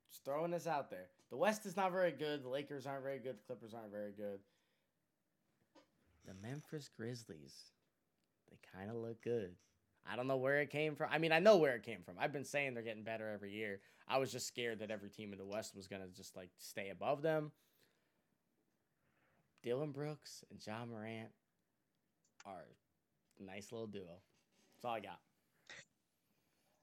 just 0.10 0.24
throwing 0.24 0.52
this 0.52 0.68
out 0.68 0.90
there, 0.90 1.08
the 1.30 1.38
West 1.38 1.66
is 1.66 1.76
not 1.76 1.92
very 1.92 2.12
good. 2.12 2.44
The 2.44 2.50
Lakers 2.50 2.86
aren't 2.86 3.04
very 3.04 3.20
good. 3.20 3.36
The 3.36 3.46
Clippers 3.48 3.74
aren't 3.74 3.92
very 3.92 4.12
good. 4.12 4.40
The 6.28 6.34
Memphis 6.48 6.90
Grizzlies, 6.96 7.72
they 8.50 8.58
kind 8.78 8.92
of 8.92 8.98
look 8.98 9.22
good. 9.24 9.56
I 10.10 10.16
don't 10.16 10.28
know 10.28 10.38
where 10.38 10.62
it 10.62 10.70
came 10.70 10.96
from. 10.96 11.10
I 11.12 11.18
mean, 11.18 11.32
I 11.32 11.40
know 11.40 11.58
where 11.58 11.76
it 11.76 11.84
came 11.84 12.02
from. 12.04 12.16
I've 12.20 12.32
been 12.32 12.46
saying 12.46 12.74
they're 12.74 12.84
getting 12.84 13.04
better 13.04 13.30
every 13.30 13.52
year. 13.52 13.80
I 14.08 14.18
was 14.18 14.32
just 14.32 14.48
scared 14.48 14.80
that 14.80 14.92
every 14.92 15.10
team 15.10 15.34
in 15.34 15.40
the 15.40 15.46
West 15.46 15.76
was 15.76 15.88
gonna 15.88 16.08
just 16.16 16.36
like 16.36 16.50
stay 16.58 16.90
above 16.90 17.22
them. 17.22 17.52
Dillon 19.64 19.92
Brooks 19.92 20.44
and 20.50 20.66
Ja 20.66 20.86
Morant 20.86 21.30
are 22.46 22.66
a 23.40 23.44
nice 23.44 23.72
little 23.72 23.88
duo. 23.88 24.22
That's 24.76 24.86
all 24.86 24.94
I 24.94 25.00
got. 25.00 25.20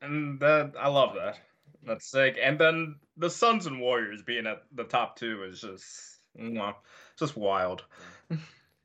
And 0.02 0.38
that 0.40 0.74
I 0.78 0.88
love 0.88 1.14
that. 1.14 1.38
That's 1.86 2.06
sick. 2.06 2.36
And 2.42 2.58
then 2.58 2.96
the 3.16 3.30
Suns 3.30 3.66
and 3.66 3.80
Warriors 3.80 4.22
being 4.22 4.46
at 4.46 4.64
the 4.74 4.84
top 4.84 5.16
two 5.16 5.44
is 5.44 5.60
just, 5.60 6.18
you 6.34 6.50
know, 6.50 6.74
just 7.18 7.36
wild. 7.36 7.84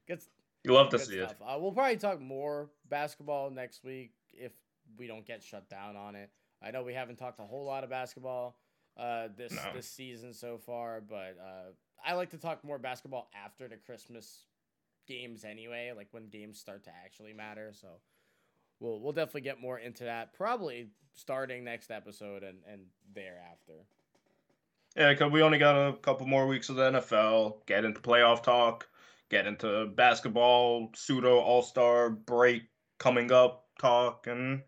Good, 0.08 0.22
you 0.64 0.74
love 0.74 0.90
to 0.90 1.00
see 1.00 1.18
stuff. 1.18 1.32
it. 1.32 1.38
Uh, 1.42 1.58
we'll 1.60 1.72
probably 1.72 1.98
talk 1.98 2.20
more 2.20 2.70
basketball 2.90 3.50
next 3.50 3.84
week 3.84 4.12
if 4.34 4.52
we 4.98 5.08
don't 5.08 5.26
get 5.26 5.44
shut 5.44 5.70
down 5.70 5.96
on 5.96 6.16
it. 6.16 6.30
I 6.62 6.72
know 6.72 6.84
we 6.84 6.94
haven't 6.94 7.18
talked 7.18 7.40
a 7.40 7.44
whole 7.44 7.66
lot 7.66 7.84
of 7.84 7.90
basketball 7.90 8.58
uh, 8.98 9.30
this 9.38 9.54
no. 9.54 9.62
this 9.74 9.88
season 9.88 10.34
so 10.34 10.58
far, 10.58 11.02
but 11.02 11.38
uh, 11.42 11.72
I 12.06 12.14
like 12.14 12.32
to 12.32 12.38
talk 12.38 12.64
more 12.64 12.78
basketball 12.78 13.30
after 13.46 13.68
the 13.68 13.78
Christmas 13.78 14.44
games 15.08 15.46
anyway, 15.46 15.94
like 15.96 16.08
when 16.12 16.28
games 16.28 16.60
start 16.60 16.84
to 16.84 16.92
actually 17.04 17.34
matter. 17.34 17.72
So 17.74 17.88
we'll 18.80 19.00
we'll 19.00 19.14
definitely 19.14 19.42
get 19.42 19.62
more 19.62 19.80
into 19.80 20.04
that 20.04 20.34
probably 20.34 20.90
starting 21.14 21.64
next 21.64 21.92
episode 21.92 22.44
and 22.44 22.58
and 22.70 22.82
thereafter. 23.14 23.86
Yeah, 24.96 25.14
because 25.14 25.32
we 25.32 25.44
only 25.44 25.60
got 25.60 25.76
a 25.76 25.94
couple 25.94 26.28
more 26.28 26.48
weeks 26.48 26.70
of 26.70 26.76
the 26.76 26.92
NFL. 26.92 27.66
Get 27.68 27.86
into 27.86 28.02
playoff 28.02 28.44
talk. 28.44 28.90
Get 29.30 29.46
into 29.46 29.88
basketball 29.96 30.90
pseudo 30.96 31.40
All 31.40 31.62
Star 31.62 32.10
break 32.10 32.64
coming 32.98 33.32
up 33.32 33.66
talk 33.80 34.28
and 34.28 34.62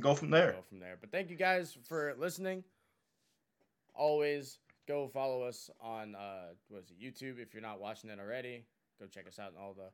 go 0.00 0.14
from 0.14 0.30
there. 0.30 0.52
Go 0.52 0.62
from 0.68 0.80
there. 0.80 0.96
But 1.00 1.10
thank 1.10 1.28
you 1.30 1.36
guys 1.36 1.76
for 1.88 2.14
listening. 2.18 2.62
Always 3.94 4.58
go 4.86 5.08
follow 5.08 5.42
us 5.42 5.70
on 5.80 6.14
uh 6.14 6.54
what 6.68 6.82
is 6.84 6.90
it, 6.90 7.00
YouTube 7.00 7.40
if 7.40 7.52
you're 7.52 7.62
not 7.62 7.80
watching 7.80 8.10
it 8.10 8.18
already. 8.20 8.64
Go 9.00 9.06
check 9.06 9.26
us 9.26 9.38
out 9.38 9.52
on 9.56 9.62
all 9.62 9.74
the 9.74 9.90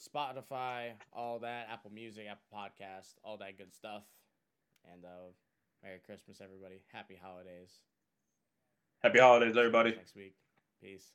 Spotify, 0.00 0.92
all 1.12 1.38
that, 1.40 1.68
Apple 1.70 1.92
Music, 1.92 2.24
Apple 2.28 2.46
Podcast, 2.52 3.14
all 3.22 3.36
that 3.38 3.58
good 3.58 3.74
stuff. 3.74 4.04
And 4.92 5.04
uh 5.04 5.32
Merry 5.82 6.00
Christmas 6.06 6.40
everybody. 6.42 6.82
Happy 6.92 7.18
holidays. 7.20 7.80
Happy 9.02 9.18
holidays 9.18 9.56
everybody. 9.56 9.90
Next 9.90 10.16
week. 10.16 10.34
Peace. 10.82 11.12